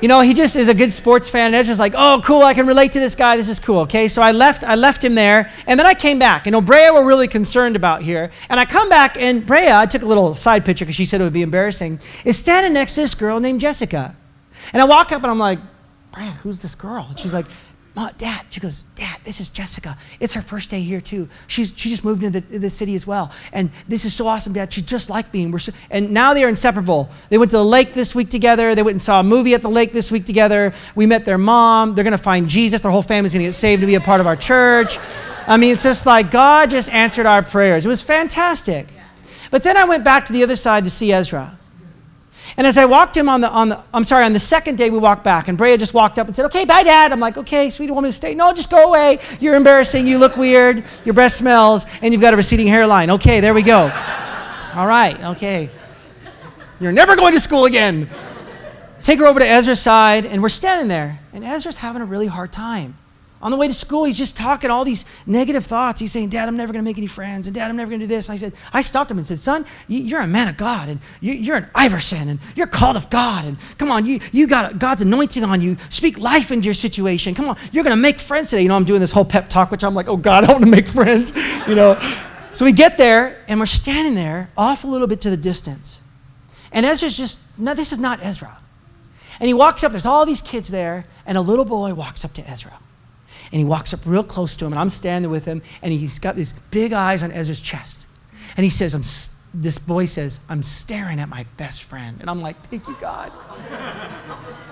you 0.00 0.08
know, 0.08 0.20
he 0.20 0.34
just 0.34 0.56
is 0.56 0.68
a 0.68 0.74
good 0.74 0.92
sports 0.92 1.28
fan. 1.28 1.48
And 1.48 1.56
it's 1.56 1.68
just 1.68 1.80
like, 1.80 1.94
oh, 1.96 2.20
cool, 2.24 2.42
I 2.42 2.54
can 2.54 2.66
relate 2.66 2.92
to 2.92 3.00
this 3.00 3.14
guy. 3.14 3.36
This 3.36 3.48
is 3.48 3.60
cool. 3.60 3.80
Okay, 3.80 4.08
so 4.08 4.22
I 4.22 4.32
left, 4.32 4.64
I 4.64 4.74
left 4.74 5.04
him 5.04 5.14
there, 5.14 5.50
and 5.66 5.78
then 5.78 5.86
I 5.86 5.94
came 5.94 6.18
back. 6.18 6.46
And 6.46 6.64
Brea 6.64 6.90
we're 6.90 7.06
really 7.06 7.28
concerned 7.28 7.76
about 7.76 8.02
here. 8.02 8.30
And 8.48 8.58
I 8.58 8.64
come 8.64 8.88
back, 8.88 9.20
and 9.20 9.46
Brea, 9.46 9.70
I 9.70 9.86
took 9.86 10.02
a 10.02 10.06
little 10.06 10.34
side 10.34 10.64
picture 10.64 10.84
because 10.84 10.96
she 10.96 11.04
said 11.04 11.20
it 11.20 11.24
would 11.24 11.32
be 11.32 11.42
embarrassing, 11.42 12.00
is 12.24 12.38
standing 12.38 12.72
next 12.72 12.94
to 12.94 13.02
this 13.02 13.14
girl 13.14 13.40
named 13.40 13.60
Jessica. 13.60 14.16
And 14.72 14.80
I 14.80 14.84
walk 14.84 15.12
up 15.12 15.22
and 15.22 15.30
I'm 15.30 15.38
like, 15.38 15.58
Brea, 16.12 16.30
who's 16.42 16.60
this 16.60 16.74
girl? 16.74 17.06
And 17.08 17.18
she's 17.18 17.34
like, 17.34 17.46
Dad, 18.16 18.46
she 18.50 18.60
goes, 18.60 18.82
Dad, 18.94 19.18
this 19.24 19.40
is 19.40 19.48
Jessica. 19.48 19.96
It's 20.20 20.34
her 20.34 20.42
first 20.42 20.70
day 20.70 20.80
here 20.80 21.00
too. 21.00 21.28
She's 21.46 21.74
she 21.76 21.90
just 21.90 22.04
moved 22.04 22.22
into 22.22 22.40
the, 22.40 22.58
the 22.58 22.70
city 22.70 22.94
as 22.94 23.06
well, 23.06 23.32
and 23.52 23.70
this 23.88 24.04
is 24.04 24.14
so 24.14 24.26
awesome, 24.26 24.52
Dad. 24.52 24.72
She 24.72 24.82
just 24.82 25.10
like 25.10 25.32
me, 25.34 25.44
and 25.44 25.52
we're 25.52 25.58
so, 25.58 25.72
and 25.90 26.10
now 26.10 26.32
they 26.32 26.44
are 26.44 26.48
inseparable. 26.48 27.10
They 27.28 27.38
went 27.38 27.50
to 27.50 27.56
the 27.56 27.64
lake 27.64 27.92
this 27.94 28.14
week 28.14 28.30
together. 28.30 28.74
They 28.74 28.82
went 28.82 28.94
and 28.94 29.02
saw 29.02 29.20
a 29.20 29.22
movie 29.22 29.54
at 29.54 29.62
the 29.62 29.68
lake 29.68 29.92
this 29.92 30.10
week 30.10 30.24
together. 30.24 30.72
We 30.94 31.06
met 31.06 31.24
their 31.24 31.38
mom. 31.38 31.94
They're 31.94 32.04
gonna 32.04 32.18
find 32.18 32.48
Jesus. 32.48 32.80
Their 32.80 32.90
whole 32.90 33.02
family's 33.02 33.32
gonna 33.32 33.44
get 33.44 33.54
saved 33.54 33.80
to 33.80 33.86
be 33.86 33.96
a 33.96 34.00
part 34.00 34.20
of 34.20 34.26
our 34.26 34.36
church. 34.36 34.98
I 35.46 35.56
mean, 35.56 35.74
it's 35.74 35.82
just 35.82 36.06
like 36.06 36.30
God 36.30 36.70
just 36.70 36.88
answered 36.90 37.26
our 37.26 37.42
prayers. 37.42 37.84
It 37.84 37.88
was 37.88 38.02
fantastic. 38.02 38.86
But 39.50 39.62
then 39.62 39.76
I 39.76 39.84
went 39.84 40.04
back 40.04 40.26
to 40.26 40.32
the 40.32 40.42
other 40.42 40.56
side 40.56 40.84
to 40.84 40.90
see 40.90 41.12
Ezra. 41.12 41.58
And 42.60 42.66
as 42.66 42.76
I 42.76 42.84
walked 42.84 43.16
him 43.16 43.26
on 43.30 43.40
the, 43.40 43.48
on 43.48 43.70
the, 43.70 43.82
I'm 43.94 44.04
sorry, 44.04 44.26
on 44.26 44.34
the 44.34 44.38
second 44.38 44.76
day 44.76 44.90
we 44.90 44.98
walked 44.98 45.24
back, 45.24 45.48
and 45.48 45.56
Brea 45.56 45.78
just 45.78 45.94
walked 45.94 46.18
up 46.18 46.26
and 46.26 46.36
said, 46.36 46.44
okay, 46.44 46.66
bye, 46.66 46.82
Dad. 46.82 47.10
I'm 47.10 47.18
like, 47.18 47.38
okay, 47.38 47.70
sweetie, 47.70 47.90
want 47.90 48.04
me 48.04 48.10
to 48.10 48.14
stay? 48.14 48.34
No, 48.34 48.52
just 48.52 48.70
go 48.70 48.86
away. 48.86 49.18
You're 49.40 49.54
embarrassing. 49.54 50.06
You 50.06 50.18
look 50.18 50.36
weird. 50.36 50.84
Your 51.06 51.14
breath 51.14 51.32
smells, 51.32 51.86
and 52.02 52.12
you've 52.12 52.20
got 52.20 52.34
a 52.34 52.36
receding 52.36 52.66
hairline. 52.66 53.12
Okay, 53.12 53.40
there 53.40 53.54
we 53.54 53.62
go. 53.62 53.84
All 54.74 54.86
right, 54.86 55.18
okay. 55.24 55.70
You're 56.80 56.92
never 56.92 57.16
going 57.16 57.32
to 57.32 57.40
school 57.40 57.64
again. 57.64 58.10
Take 59.02 59.20
her 59.20 59.26
over 59.26 59.40
to 59.40 59.46
Ezra's 59.48 59.80
side, 59.80 60.26
and 60.26 60.42
we're 60.42 60.50
standing 60.50 60.88
there, 60.88 61.18
and 61.32 61.42
Ezra's 61.42 61.78
having 61.78 62.02
a 62.02 62.04
really 62.04 62.26
hard 62.26 62.52
time. 62.52 62.94
On 63.42 63.50
the 63.50 63.56
way 63.56 63.66
to 63.66 63.72
school, 63.72 64.04
he's 64.04 64.18
just 64.18 64.36
talking 64.36 64.70
all 64.70 64.84
these 64.84 65.06
negative 65.26 65.64
thoughts. 65.64 65.98
He's 65.98 66.12
saying, 66.12 66.28
Dad, 66.28 66.46
I'm 66.46 66.58
never 66.58 66.74
going 66.74 66.84
to 66.84 66.88
make 66.88 66.98
any 66.98 67.06
friends. 67.06 67.46
And 67.46 67.54
Dad, 67.54 67.70
I'm 67.70 67.76
never 67.76 67.88
going 67.88 68.00
to 68.00 68.06
do 68.06 68.14
this. 68.14 68.28
And 68.28 68.34
I 68.34 68.38
said, 68.38 68.52
I 68.70 68.82
stopped 68.82 69.10
him 69.10 69.16
and 69.16 69.26
said, 69.26 69.38
Son, 69.38 69.64
you're 69.88 70.20
a 70.20 70.26
man 70.26 70.48
of 70.48 70.58
God. 70.58 70.90
And 70.90 71.00
you're 71.22 71.56
an 71.56 71.66
Iverson. 71.74 72.28
And 72.28 72.38
you're 72.54 72.66
called 72.66 72.96
of 72.96 73.08
God. 73.08 73.46
And 73.46 73.56
come 73.78 73.90
on, 73.90 74.04
you, 74.04 74.20
you 74.32 74.46
got 74.46 74.78
God's 74.78 75.00
anointing 75.02 75.42
on 75.42 75.62
you. 75.62 75.78
Speak 75.88 76.18
life 76.18 76.50
into 76.50 76.66
your 76.66 76.74
situation. 76.74 77.34
Come 77.34 77.48
on, 77.48 77.56
you're 77.72 77.82
going 77.82 77.96
to 77.96 78.02
make 78.02 78.18
friends 78.18 78.50
today. 78.50 78.60
You 78.62 78.68
know, 78.68 78.76
I'm 78.76 78.84
doing 78.84 79.00
this 79.00 79.12
whole 79.12 79.24
pep 79.24 79.48
talk, 79.48 79.70
which 79.70 79.84
I'm 79.84 79.94
like, 79.94 80.08
oh, 80.08 80.18
God, 80.18 80.44
I 80.48 80.52
want 80.52 80.64
to 80.64 80.70
make 80.70 80.86
friends. 80.86 81.32
You 81.66 81.74
know. 81.74 81.98
So 82.52 82.66
we 82.66 82.72
get 82.72 82.98
there, 82.98 83.38
and 83.48 83.58
we're 83.58 83.66
standing 83.66 84.16
there 84.16 84.50
off 84.56 84.84
a 84.84 84.86
little 84.86 85.06
bit 85.06 85.22
to 85.22 85.30
the 85.30 85.36
distance. 85.36 86.02
And 86.72 86.84
Ezra's 86.84 87.16
just, 87.16 87.38
no, 87.56 87.72
this 87.72 87.92
is 87.92 87.98
not 87.98 88.18
Ezra. 88.22 88.58
And 89.38 89.46
he 89.46 89.54
walks 89.54 89.82
up, 89.82 89.92
there's 89.92 90.04
all 90.04 90.26
these 90.26 90.42
kids 90.42 90.68
there, 90.68 91.06
and 91.26 91.38
a 91.38 91.40
little 91.40 91.64
boy 91.64 91.94
walks 91.94 92.24
up 92.24 92.34
to 92.34 92.50
Ezra 92.50 92.78
and 93.52 93.58
he 93.58 93.64
walks 93.64 93.92
up 93.92 94.00
real 94.04 94.22
close 94.22 94.56
to 94.56 94.64
him, 94.64 94.72
and 94.72 94.80
I'm 94.80 94.90
standing 94.90 95.30
with 95.30 95.44
him, 95.44 95.62
and 95.82 95.92
he's 95.92 96.18
got 96.18 96.36
these 96.36 96.52
big 96.52 96.92
eyes 96.92 97.22
on 97.22 97.32
Ezra's 97.32 97.60
chest. 97.60 98.06
And 98.56 98.64
he 98.64 98.70
says, 98.70 98.94
I'm, 98.94 99.02
this 99.60 99.78
boy 99.78 100.06
says, 100.06 100.40
I'm 100.48 100.62
staring 100.62 101.18
at 101.18 101.28
my 101.28 101.44
best 101.56 101.84
friend. 101.84 102.16
And 102.20 102.30
I'm 102.30 102.40
like, 102.40 102.56
thank 102.66 102.86
you, 102.86 102.96
God. 103.00 103.32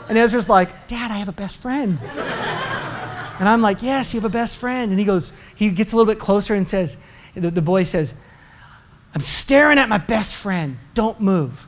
And 0.08 0.16
Ezra's 0.16 0.48
like, 0.48 0.88
Dad, 0.88 1.10
I 1.10 1.14
have 1.14 1.28
a 1.28 1.32
best 1.32 1.60
friend. 1.60 1.98
And 3.40 3.48
I'm 3.48 3.60
like, 3.60 3.82
yes, 3.82 4.14
you 4.14 4.20
have 4.20 4.28
a 4.28 4.32
best 4.32 4.58
friend. 4.58 4.90
And 4.90 4.98
he 4.98 5.04
goes, 5.04 5.32
he 5.54 5.70
gets 5.70 5.92
a 5.92 5.96
little 5.96 6.12
bit 6.12 6.18
closer 6.18 6.54
and 6.54 6.66
says, 6.66 6.96
the, 7.34 7.50
the 7.50 7.62
boy 7.62 7.84
says, 7.84 8.14
I'm 9.14 9.20
staring 9.20 9.78
at 9.78 9.88
my 9.88 9.98
best 9.98 10.34
friend. 10.34 10.76
Don't 10.94 11.20
move. 11.20 11.66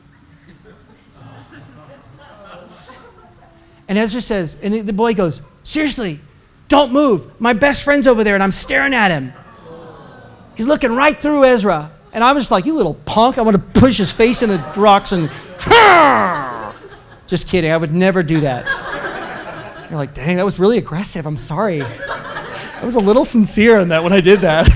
And 3.87 3.97
Ezra 3.97 4.21
says, 4.21 4.57
and 4.61 4.73
the 4.73 4.93
boy 4.93 5.13
goes, 5.13 5.41
seriously, 5.63 6.19
don't 6.71 6.93
move. 6.93 7.39
My 7.39 7.51
best 7.51 7.83
friend's 7.83 8.07
over 8.07 8.23
there, 8.23 8.33
and 8.33 8.41
I'm 8.41 8.51
staring 8.51 8.93
at 8.93 9.11
him. 9.11 9.33
He's 10.55 10.65
looking 10.65 10.95
right 10.95 11.19
through 11.19 11.43
Ezra. 11.43 11.91
And 12.13 12.23
I'm 12.23 12.37
just 12.37 12.49
like, 12.49 12.65
You 12.65 12.73
little 12.73 12.95
punk. 13.05 13.37
I 13.37 13.41
want 13.41 13.57
to 13.57 13.79
push 13.79 13.97
his 13.97 14.11
face 14.11 14.41
in 14.41 14.49
the 14.49 14.73
rocks 14.75 15.11
and. 15.11 15.29
Just 17.27 17.47
kidding. 17.47 17.71
I 17.71 17.77
would 17.77 17.93
never 17.93 18.23
do 18.23 18.41
that. 18.41 18.65
You're 19.89 19.97
like, 19.97 20.13
Dang, 20.13 20.37
that 20.37 20.45
was 20.45 20.59
really 20.59 20.77
aggressive. 20.77 21.25
I'm 21.25 21.37
sorry. 21.37 21.81
I 21.81 22.81
was 22.83 22.95
a 22.95 22.99
little 22.99 23.25
sincere 23.25 23.79
in 23.79 23.89
that 23.89 24.03
when 24.03 24.11
I 24.13 24.21
did 24.21 24.39
that. 24.41 24.67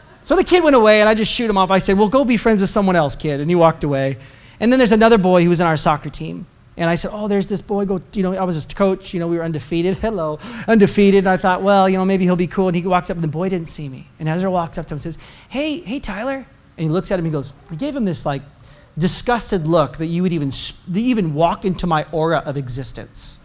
so 0.22 0.34
the 0.34 0.44
kid 0.44 0.64
went 0.64 0.74
away, 0.74 1.00
and 1.00 1.08
I 1.08 1.14
just 1.14 1.32
shoot 1.32 1.50
him 1.50 1.58
off. 1.58 1.70
I 1.70 1.78
said, 1.78 1.98
Well, 1.98 2.08
go 2.08 2.24
be 2.24 2.36
friends 2.36 2.60
with 2.60 2.70
someone 2.70 2.96
else, 2.96 3.16
kid. 3.16 3.40
And 3.40 3.50
he 3.50 3.54
walked 3.54 3.84
away. 3.84 4.18
And 4.60 4.72
then 4.72 4.78
there's 4.78 4.92
another 4.92 5.18
boy 5.18 5.42
who 5.42 5.48
was 5.48 5.60
in 5.60 5.66
our 5.66 5.76
soccer 5.76 6.10
team. 6.10 6.46
And 6.76 6.88
I 6.88 6.94
said, 6.94 7.10
Oh, 7.12 7.28
there's 7.28 7.46
this 7.46 7.60
boy. 7.60 7.84
Go, 7.84 8.00
you 8.12 8.22
know, 8.22 8.34
I 8.34 8.44
was 8.44 8.54
his 8.54 8.66
coach. 8.66 9.12
You 9.12 9.20
know, 9.20 9.28
we 9.28 9.36
were 9.36 9.44
undefeated. 9.44 9.96
Hello, 10.00 10.38
undefeated. 10.66 11.18
And 11.18 11.28
I 11.28 11.36
thought, 11.36 11.62
well, 11.62 11.88
you 11.88 11.98
know, 11.98 12.04
maybe 12.04 12.24
he'll 12.24 12.36
be 12.36 12.46
cool. 12.46 12.68
And 12.68 12.76
he 12.76 12.82
walks 12.86 13.10
up, 13.10 13.16
and 13.16 13.24
the 13.24 13.28
boy 13.28 13.48
didn't 13.48 13.68
see 13.68 13.88
me. 13.88 14.06
And 14.18 14.28
Ezra 14.28 14.50
walks 14.50 14.78
up 14.78 14.86
to 14.86 14.92
him 14.92 14.96
and 14.96 15.02
says, 15.02 15.18
Hey, 15.48 15.80
hey, 15.80 16.00
Tyler. 16.00 16.46
And 16.78 16.86
he 16.86 16.88
looks 16.88 17.10
at 17.10 17.18
him. 17.18 17.24
He 17.24 17.30
goes, 17.30 17.52
He 17.70 17.76
gave 17.76 17.94
him 17.94 18.04
this 18.04 18.24
like 18.24 18.42
disgusted 18.98 19.66
look 19.66 19.96
that 19.96 20.06
you 20.06 20.22
would 20.22 20.32
even 20.32 20.50
even 20.94 21.34
walk 21.34 21.64
into 21.64 21.86
my 21.86 22.06
aura 22.12 22.42
of 22.44 22.56
existence. 22.56 23.40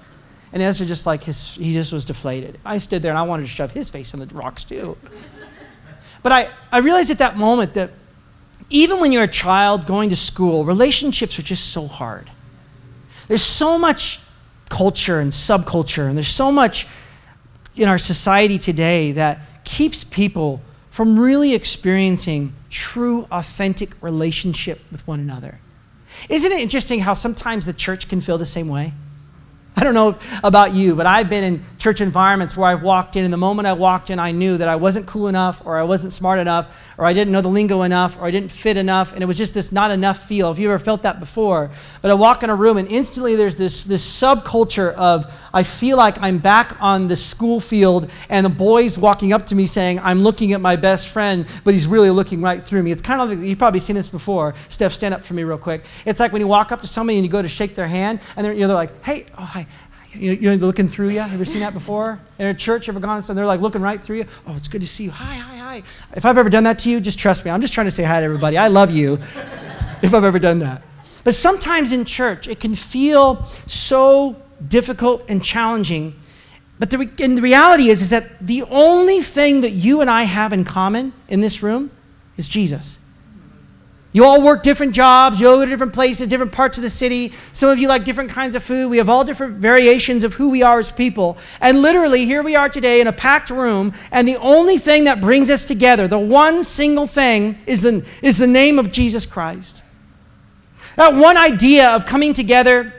And 0.54 0.62
Ezra 0.62 0.86
just 0.86 1.06
like 1.06 1.24
his, 1.24 1.56
he 1.56 1.74
just 1.74 1.92
was 1.92 2.06
deflated. 2.06 2.58
I 2.66 2.78
stood 2.78 3.02
there 3.02 3.12
and 3.12 3.20
I 3.20 3.24
wanted 3.24 3.44
to 3.44 3.50
shove 3.50 3.72
his 3.72 3.90
face 3.90 4.14
in 4.14 4.20
the 4.20 4.34
rocks 4.34 4.64
too. 4.64 4.98
But 6.24 6.32
I, 6.32 6.50
I 6.72 6.80
realized 6.80 7.12
at 7.12 7.20
that 7.20 7.38
moment 7.38 7.74
that 7.76 7.92
even 8.70 9.00
when 9.00 9.12
you're 9.12 9.24
a 9.24 9.28
child 9.28 9.86
going 9.86 10.10
to 10.10 10.16
school, 10.16 10.66
relationships 10.66 11.38
are 11.38 11.44
just 11.44 11.72
so 11.72 11.88
hard. 11.88 12.30
There's 13.28 13.44
so 13.44 13.78
much 13.78 14.22
culture 14.70 15.20
and 15.20 15.32
subculture, 15.32 16.08
and 16.08 16.18
there's 16.18 16.28
so 16.28 16.52
much 16.52 16.88
in 17.76 17.88
our 17.88 17.98
society 17.98 18.58
today 18.58 19.12
that 19.14 19.64
keeps 19.64 20.04
people 20.04 20.62
from 20.90 21.20
really 21.20 21.54
experiencing 21.54 22.54
true, 22.70 23.28
authentic 23.32 24.02
relationship 24.02 24.80
with 24.92 25.06
one 25.08 25.20
another. 25.20 25.60
Isn't 26.30 26.52
it 26.52 26.60
interesting 26.60 27.00
how 27.00 27.14
sometimes 27.14 27.66
the 27.66 27.74
church 27.74 28.08
can 28.08 28.22
feel 28.22 28.38
the 28.38 28.46
same 28.46 28.68
way? 28.68 28.94
I 29.78 29.84
don't 29.84 29.94
know 29.94 30.18
about 30.44 30.74
you, 30.74 30.96
but 30.96 31.06
I've 31.06 31.30
been 31.30 31.44
in 31.44 31.64
church 31.78 32.02
environments 32.02 32.58
where 32.58 32.68
I've 32.68 32.82
walked 32.82 33.16
in, 33.16 33.24
and 33.24 33.32
the 33.32 33.38
moment 33.38 33.68
I 33.68 33.74
walked 33.74 34.10
in, 34.10 34.18
I 34.18 34.32
knew 34.32 34.58
that 34.58 34.68
I 34.68 34.76
wasn't 34.76 35.06
cool 35.06 35.28
enough, 35.28 35.62
or 35.66 35.78
I 35.78 35.84
wasn't 35.84 36.14
smart 36.14 36.40
enough, 36.40 36.84
or 36.98 37.06
I 37.06 37.14
didn't 37.14 37.32
know 37.32 37.42
the 37.42 37.48
lingo 37.48 37.84
enough, 37.84 38.20
or 38.20 38.26
I 38.26 38.32
didn't 38.32 38.50
fit 38.50 38.76
enough, 38.76 39.14
and 39.14 39.22
it 39.22 39.28
was 39.28 39.38
just 39.38 39.54
this 39.54 39.72
not 39.72 39.92
enough 39.92 40.26
feel. 40.28 40.48
Have 40.48 40.58
you 40.58 40.70
ever 40.70 40.84
felt 40.84 41.04
that 41.04 41.20
before? 41.20 41.70
But 42.02 42.10
I 42.10 42.16
walk 42.16 42.42
in 42.42 42.50
a 42.50 42.56
room, 42.56 42.78
and 42.78 42.88
instantly 42.88 43.36
there's 43.36 43.56
this, 43.56 43.84
this 43.84 44.04
subculture 44.04 44.96
of 44.96 45.32
I 45.54 45.62
feel 45.62 45.96
like 45.96 46.20
I'm 46.24 46.40
back 46.40 46.76
on 46.82 47.08
the 47.08 47.16
school 47.16 47.60
field, 47.60 48.12
and 48.32 48.44
the 48.44 48.50
boys 48.50 48.98
walking 48.98 49.32
up 49.32 49.46
to 49.46 49.56
me 49.56 49.68
saying, 49.68 50.00
I'm 50.00 50.22
looking 50.22 50.54
at 50.54 50.60
my 50.60 50.76
best 50.76 51.10
friend, 51.10 51.46
but 51.64 51.76
he's 51.76 51.86
really 51.86 52.10
looking 52.10 52.42
right 52.42 52.64
through 52.64 52.82
me. 52.82 52.92
It's 52.92 53.04
kind 53.04 53.22
of 53.22 53.30
like, 53.30 53.48
you've 53.48 53.60
probably 53.60 53.80
seen 53.80 53.96
this 53.96 54.08
before. 54.08 54.56
Steph, 54.70 54.94
stand 54.94 55.14
up 55.14 55.24
for 55.24 55.36
me 55.36 55.44
real 55.44 55.60
quick. 55.60 55.84
It's 56.04 56.20
like 56.20 56.34
when 56.34 56.42
you 56.42 56.48
walk 56.48 56.72
up 56.72 56.82
to 56.82 56.88
somebody 56.88 57.20
and 57.20 57.26
you 57.26 57.32
go 57.32 57.44
to 57.44 57.48
shake 57.48 57.76
their 57.76 57.88
hand, 57.88 58.22
and 58.36 58.44
they're, 58.44 58.54
you 58.54 58.62
know, 58.62 58.70
they're 58.70 58.76
like, 58.76 59.04
hey, 59.04 59.28
oh, 59.38 59.44
hi 59.44 59.67
you 60.18 60.36
know, 60.42 60.58
they're 60.58 60.68
looking 60.68 60.88
through 60.88 61.10
you. 61.10 61.20
Have 61.20 61.30
you 61.30 61.36
ever 61.36 61.46
seen 61.46 61.62
that 61.62 61.74
before? 61.74 62.20
In 62.40 62.48
a 62.48 62.54
church, 62.54 62.90
ever 62.90 63.00
gone 63.00 63.24
and 63.28 63.38
they're 63.38 63.46
like 63.46 63.62
looking 63.62 63.82
right 63.82 64.00
through 64.00 64.18
you? 64.18 64.26
Oh, 64.46 64.56
it's 64.56 64.68
good 64.68 64.82
to 64.82 64.88
see 64.88 65.06
you. 65.06 65.12
Hi, 65.12 65.36
hi, 65.36 65.58
hi. 65.58 65.84
If 66.16 66.26
I've 66.26 66.38
ever 66.38 66.50
done 66.50 66.64
that 66.66 66.80
to 66.80 66.90
you, 66.90 67.00
just 67.00 67.20
trust 67.20 67.46
me. 67.46 67.52
I'm 67.52 67.62
just 67.62 67.74
trying 67.74 67.88
to 67.88 67.92
say 67.92 68.04
hi 68.04 68.20
to 68.20 68.26
everybody. 68.26 68.58
I 68.58 68.68
love 68.68 68.92
you 68.92 69.14
if 70.02 70.14
I've 70.14 70.24
ever 70.24 70.40
done 70.40 70.60
that. 70.60 70.82
But 71.24 71.36
sometimes 71.36 71.92
in 71.92 72.06
church, 72.06 72.48
it 72.48 72.60
can 72.60 72.76
feel 72.76 73.44
so 73.66 74.36
difficult 74.68 75.30
and 75.30 75.44
challenging. 75.44 76.16
But 76.80 76.90
the, 76.90 77.10
and 77.20 77.38
the 77.38 77.42
reality 77.42 77.90
is, 77.90 78.02
is 78.02 78.12
that 78.12 78.40
the 78.40 78.64
only 78.64 79.22
thing 79.22 79.62
that 79.62 79.72
you 79.72 80.02
and 80.02 80.10
I 80.10 80.24
have 80.24 80.54
in 80.54 80.64
common 80.64 81.14
in 81.28 81.42
this 81.42 81.62
room 81.62 81.92
is 82.38 82.48
Jesus. 82.48 83.00
You 84.18 84.26
all 84.26 84.42
work 84.42 84.64
different 84.64 84.96
jobs, 84.96 85.40
you 85.40 85.48
all 85.48 85.58
go 85.58 85.66
to 85.66 85.70
different 85.70 85.94
places, 85.94 86.28
different 86.28 86.52
parts 86.52 86.80
of 86.80 86.82
the 86.82 86.90
city. 86.90 87.34
Some 87.54 87.70
of 87.70 87.78
you 87.78 87.88
like 87.88 88.04
different 88.04 88.32
kinds 88.32 88.56
of 88.56 88.64
food. 88.64 88.90
We 88.90 88.98
have 88.98 89.10
all 89.10 89.24
different 89.24 89.58
variations 89.58 90.24
of 90.24 90.34
who 90.34 90.50
we 90.50 90.64
are 90.64 90.80
as 90.80 90.92
people. 90.92 91.38
And 91.62 91.84
literally, 91.84 92.26
here 92.26 92.42
we 92.42 92.56
are 92.56 92.68
today 92.68 93.00
in 93.00 93.06
a 93.06 93.14
packed 93.14 93.52
room, 93.52 93.94
and 94.12 94.28
the 94.28 94.38
only 94.38 94.80
thing 94.80 95.04
that 95.04 95.22
brings 95.22 95.52
us 95.52 95.66
together, 95.66 96.08
the 96.08 96.18
one 96.18 96.64
single 96.64 97.06
thing, 97.06 97.60
is 97.68 97.84
the, 97.84 98.04
is 98.24 98.40
the 98.40 98.48
name 98.48 98.80
of 98.80 98.92
Jesus 98.92 99.24
Christ. 99.24 99.84
That 100.96 101.14
one 101.14 101.38
idea 101.38 101.92
of 101.92 102.08
coming 102.08 102.34
together 102.34 102.92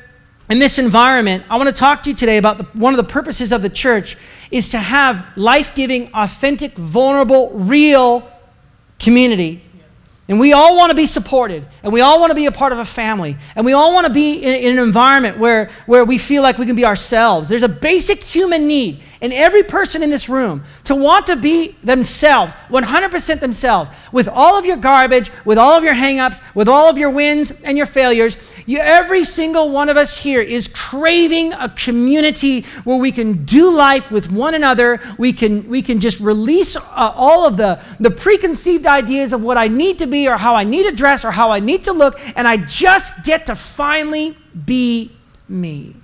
in 0.49 0.61
this 0.61 0.79
environment, 0.79 1.43
I 1.51 1.57
want 1.57 1.69
to 1.69 1.75
talk 1.75 2.05
to 2.05 2.11
you 2.11 2.15
today 2.15 2.37
about 2.37 2.59
the, 2.59 2.65
one 2.79 2.95
of 2.95 2.97
the 2.97 3.13
purposes 3.13 3.51
of 3.51 3.61
the 3.61 3.71
church 3.71 4.17
is 4.53 4.69
to 4.69 4.79
have 4.79 5.27
life 5.37 5.75
giving, 5.75 6.13
authentic, 6.15 6.75
vulnerable, 6.75 7.51
real 7.55 8.23
community 9.01 9.65
and 10.29 10.39
we 10.39 10.53
all 10.53 10.77
want 10.77 10.91
to 10.91 10.97
be 10.97 11.07
supported, 11.07 11.67
and 11.83 11.91
we 11.91 12.03
all 12.03 12.21
want 12.21 12.31
to 12.31 12.35
be 12.35 12.45
a 12.45 12.53
part 12.53 12.73
of 12.73 12.79
a 12.79 12.85
family, 12.85 13.37
and 13.57 13.65
we 13.65 13.73
all 13.73 13.95
want 13.95 14.07
to 14.07 14.13
be 14.13 14.37
in, 14.37 14.73
in, 14.73 14.79
an 14.79 14.85
environment 14.85 15.39
where, 15.39 15.71
where 15.87 16.05
we 16.05 16.19
feel 16.19 16.43
like 16.43 16.59
we 16.59 16.67
can 16.67 16.77
be 16.77 16.85
ourselves. 16.85 17.49
There's 17.49 17.63
a 17.63 17.69
basic 17.69 18.23
human 18.23 18.69
need 18.69 19.01
in 19.23 19.33
every 19.33 19.63
person 19.63 20.03
in 20.03 20.11
this 20.11 20.29
room 20.29 20.63
to 20.85 20.95
want 20.95 21.27
to 21.29 21.37
be 21.37 21.69
themselves, 21.83 22.55
100% 22.69 23.41
themselves, 23.41 23.91
with 24.13 24.29
all 24.29 24.59
of 24.59 24.67
your 24.67 24.77
garbage, 24.77 25.31
with 25.47 25.57
all 25.57 25.79
of 25.79 25.83
your 25.83 25.95
hangups, 25.95 26.43
with 26.55 26.69
all 26.69 26.91
of 26.91 26.99
your 26.99 27.11
wins 27.11 27.51
and 27.63 27.79
your 27.79 27.87
failures. 27.87 28.37
You, 28.69 28.81
every 28.81 29.25
single 29.25 29.71
one 29.71 29.89
of 29.89 29.97
us 29.97 30.15
here 30.23 30.43
is 30.43 30.69
craving 30.69 31.55
a 31.55 31.71
community 31.71 32.67
where 32.85 32.99
we 32.99 33.11
can 33.11 33.47
do 33.47 33.71
life 33.71 34.11
with 34.11 34.31
one 34.31 34.53
another. 34.53 35.01
We 35.17 35.33
can, 35.33 35.67
we 35.71 35.81
can 35.81 36.01
just 36.01 36.21
release 36.21 36.77
uh, 36.77 36.83
all 37.17 37.47
of 37.47 37.57
the, 37.57 37.81
the 37.99 38.11
preconceived 38.11 38.85
ideas 38.85 39.33
of 39.33 39.43
what 39.43 39.57
I 39.57 39.69
need 39.69 39.99
to 40.01 40.07
be 40.07 40.29
or 40.29 40.37
how 40.37 40.55
I 40.55 40.65
need 40.65 40.83
to 40.83 40.95
dress 40.95 41.25
or 41.25 41.31
how 41.31 41.51
I 41.51 41.61
need 41.61 41.85
to 41.85 41.93
look, 41.93 42.21
and 42.37 42.47
I 42.47 42.59
just 42.59 43.25
get 43.25 43.47
to 43.47 43.57
finally 43.57 44.37
be 44.67 45.13
me. 45.49 45.97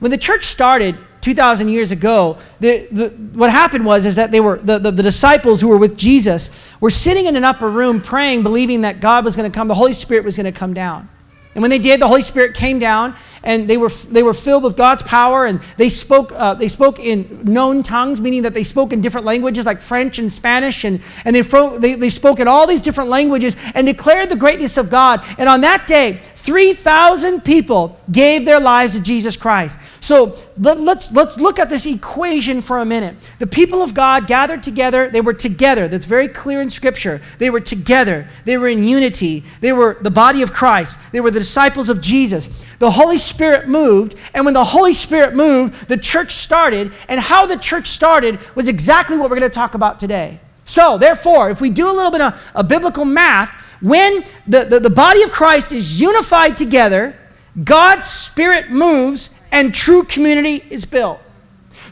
When 0.00 0.10
the 0.10 0.18
church 0.18 0.44
started, 0.44 0.98
2,000 1.22 1.70
years 1.70 1.90
ago, 1.90 2.36
the, 2.60 2.86
the, 2.92 3.08
what 3.38 3.50
happened 3.50 3.86
was 3.86 4.04
is 4.04 4.16
that 4.16 4.30
they 4.30 4.40
were, 4.40 4.58
the, 4.58 4.78
the, 4.78 4.90
the, 4.90 5.02
disciples 5.02 5.60
who 5.60 5.68
were 5.68 5.76
with 5.76 5.96
Jesus 5.96 6.74
were 6.80 6.90
sitting 6.90 7.26
in 7.26 7.36
an 7.36 7.44
upper 7.44 7.70
room 7.70 8.00
praying, 8.00 8.42
believing 8.42 8.82
that 8.82 9.00
God 9.00 9.24
was 9.24 9.36
going 9.36 9.50
to 9.50 9.54
come, 9.54 9.68
the 9.68 9.74
Holy 9.74 9.92
Spirit 9.92 10.24
was 10.24 10.36
going 10.36 10.50
to 10.50 10.58
come 10.58 10.72
down. 10.72 11.08
And 11.54 11.62
when 11.62 11.70
they 11.70 11.78
did, 11.78 12.00
the 12.00 12.08
Holy 12.08 12.22
Spirit 12.22 12.54
came 12.54 12.78
down 12.78 13.14
and 13.42 13.68
they 13.68 13.76
were, 13.76 13.88
they 13.88 14.22
were 14.22 14.34
filled 14.34 14.62
with 14.62 14.76
God's 14.76 15.02
power 15.02 15.46
and 15.46 15.60
they 15.76 15.88
spoke, 15.88 16.32
uh, 16.34 16.54
they 16.54 16.68
spoke 16.68 16.98
in 17.00 17.44
known 17.44 17.82
tongues, 17.82 18.20
meaning 18.20 18.42
that 18.42 18.54
they 18.54 18.64
spoke 18.64 18.92
in 18.92 19.00
different 19.00 19.26
languages 19.26 19.66
like 19.66 19.80
French 19.80 20.18
and 20.18 20.30
Spanish. 20.30 20.84
And, 20.84 21.00
and 21.24 21.34
they, 21.34 21.42
they, 21.78 21.94
they 21.94 22.10
spoke 22.10 22.40
in 22.40 22.48
all 22.48 22.66
these 22.66 22.80
different 22.80 23.10
languages 23.10 23.56
and 23.74 23.86
declared 23.86 24.28
the 24.28 24.36
greatness 24.36 24.76
of 24.76 24.90
God. 24.90 25.24
And 25.38 25.48
on 25.48 25.62
that 25.62 25.86
day, 25.86 26.20
3,000 26.36 27.42
people 27.44 27.98
gave 28.10 28.44
their 28.44 28.60
lives 28.60 28.96
to 28.96 29.02
Jesus 29.02 29.36
Christ. 29.36 29.78
So 30.00 30.36
let, 30.58 30.78
us 30.78 31.12
let's 31.12 31.38
look 31.38 31.58
at 31.58 31.68
this 31.68 31.86
equation 31.86 32.62
for 32.62 32.78
a 32.78 32.84
minute. 32.84 33.14
The 33.38 33.46
people 33.46 33.82
of 33.82 33.94
God 33.94 34.26
gathered 34.26 34.62
together. 34.62 35.08
They 35.08 35.20
were 35.20 35.34
together. 35.34 35.88
That's 35.88 36.06
very 36.06 36.28
clear 36.28 36.62
in 36.62 36.70
Scripture. 36.70 37.20
They 37.38 37.50
were 37.50 37.60
together. 37.60 38.26
They 38.44 38.56
were 38.56 38.68
in 38.68 38.84
unity. 38.84 39.44
They 39.60 39.72
were 39.72 39.98
the 40.00 40.10
body 40.10 40.42
of 40.42 40.52
Christ. 40.52 40.98
They 41.12 41.20
were 41.20 41.30
the 41.30 41.40
disciples 41.40 41.88
of 41.88 42.00
Jesus. 42.00 42.48
The 42.80 42.90
Holy 42.90 43.18
Spirit 43.18 43.68
moved. 43.68 44.16
And 44.34 44.44
when 44.44 44.54
the 44.54 44.64
Holy 44.64 44.94
Spirit 44.94 45.34
moved, 45.34 45.86
the 45.86 45.98
church 45.98 46.32
started. 46.32 46.92
And 47.08 47.20
how 47.20 47.46
the 47.46 47.58
church 47.58 47.86
started 47.86 48.40
was 48.56 48.68
exactly 48.68 49.16
what 49.16 49.30
we're 49.30 49.38
going 49.38 49.50
to 49.50 49.54
talk 49.54 49.74
about 49.74 50.00
today. 50.00 50.40
So, 50.64 50.98
therefore, 50.98 51.50
if 51.50 51.60
we 51.60 51.68
do 51.70 51.90
a 51.90 51.92
little 51.92 52.10
bit 52.10 52.22
of 52.22 52.52
a 52.54 52.64
biblical 52.64 53.04
math, 53.04 53.50
when 53.80 54.24
the, 54.46 54.64
the, 54.64 54.80
the 54.80 54.90
body 54.90 55.22
of 55.22 55.30
Christ 55.30 55.72
is 55.72 56.00
unified 56.00 56.56
together, 56.56 57.18
God's 57.62 58.06
Spirit 58.06 58.70
moves 58.70 59.38
and 59.52 59.74
true 59.74 60.02
community 60.04 60.64
is 60.70 60.86
built. 60.86 61.20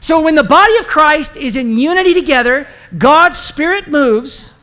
So 0.01 0.23
when 0.23 0.37
the 0.37 0.45
body 0.45 0.77
of 0.79 0.87
Christ 0.87 1.37
is 1.37 1.57
in 1.57 1.77
unity 1.77 2.15
together, 2.15 2.67
God's 2.97 3.37
Spirit 3.37 3.89
moves 3.89 4.55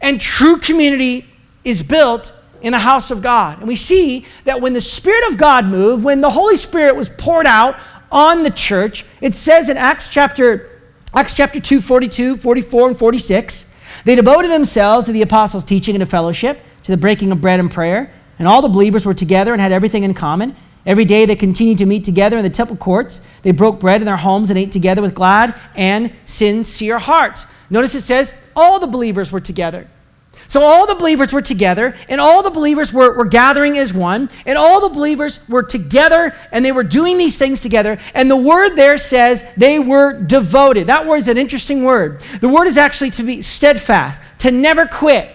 and 0.00 0.20
true 0.20 0.56
community 0.56 1.26
is 1.64 1.82
built 1.82 2.32
in 2.62 2.72
the 2.72 2.78
house 2.78 3.10
of 3.10 3.22
God. 3.22 3.58
And 3.58 3.68
we 3.68 3.76
see 3.76 4.26
that 4.44 4.60
when 4.60 4.72
the 4.72 4.80
Spirit 4.80 5.30
of 5.30 5.36
God 5.36 5.66
moved, 5.66 6.04
when 6.04 6.20
the 6.20 6.30
Holy 6.30 6.56
Spirit 6.56 6.96
was 6.96 7.08
poured 7.08 7.46
out 7.46 7.76
on 8.10 8.42
the 8.42 8.50
church, 8.50 9.04
it 9.20 9.34
says 9.34 9.68
in 9.68 9.76
Acts 9.76 10.08
chapter 10.08 10.68
Acts 11.14 11.34
chapter 11.34 11.60
2, 11.60 11.82
42, 11.82 12.38
44, 12.38 12.88
and 12.88 12.98
46, 12.98 13.74
they 14.06 14.16
devoted 14.16 14.50
themselves 14.50 15.04
to 15.06 15.12
the 15.12 15.20
apostles' 15.20 15.62
teaching 15.62 15.94
and 15.94 16.00
to 16.00 16.06
fellowship, 16.06 16.58
to 16.84 16.90
the 16.90 16.96
breaking 16.96 17.30
of 17.32 17.40
bread 17.42 17.60
and 17.60 17.70
prayer. 17.70 18.10
And 18.38 18.48
all 18.48 18.62
the 18.62 18.68
believers 18.68 19.04
were 19.04 19.12
together 19.12 19.52
and 19.52 19.60
had 19.60 19.72
everything 19.72 20.04
in 20.04 20.14
common. 20.14 20.56
Every 20.86 21.04
day 21.04 21.26
they 21.26 21.36
continued 21.36 21.78
to 21.78 21.86
meet 21.86 22.02
together 22.04 22.38
in 22.38 22.42
the 22.42 22.50
temple 22.50 22.76
courts. 22.76 23.20
They 23.42 23.52
broke 23.52 23.78
bread 23.78 24.00
in 24.00 24.06
their 24.06 24.16
homes 24.16 24.48
and 24.48 24.58
ate 24.58 24.72
together 24.72 25.02
with 25.02 25.14
glad 25.14 25.54
and 25.76 26.10
sincere 26.24 26.98
hearts. 26.98 27.46
Notice 27.68 27.94
it 27.94 28.00
says 28.00 28.34
all 28.56 28.80
the 28.80 28.86
believers 28.86 29.30
were 29.30 29.40
together. 29.40 29.86
So 30.52 30.60
all 30.60 30.86
the 30.86 30.96
believers 30.96 31.32
were 31.32 31.40
together, 31.40 31.94
and 32.10 32.20
all 32.20 32.42
the 32.42 32.50
believers 32.50 32.92
were, 32.92 33.16
were 33.16 33.24
gathering 33.24 33.78
as 33.78 33.94
one, 33.94 34.28
and 34.44 34.58
all 34.58 34.86
the 34.86 34.94
believers 34.94 35.40
were 35.48 35.62
together, 35.62 36.34
and 36.52 36.62
they 36.62 36.72
were 36.72 36.84
doing 36.84 37.16
these 37.16 37.38
things 37.38 37.62
together. 37.62 37.98
And 38.12 38.30
the 38.30 38.36
word 38.36 38.74
there 38.74 38.98
says 38.98 39.50
they 39.56 39.78
were 39.78 40.12
devoted. 40.12 40.88
That 40.88 41.06
word 41.06 41.16
is 41.16 41.28
an 41.28 41.38
interesting 41.38 41.84
word. 41.84 42.20
The 42.42 42.50
word 42.50 42.66
is 42.66 42.76
actually 42.76 43.12
to 43.12 43.22
be 43.22 43.40
steadfast, 43.40 44.20
to 44.40 44.50
never 44.50 44.86
quit. 44.86 45.30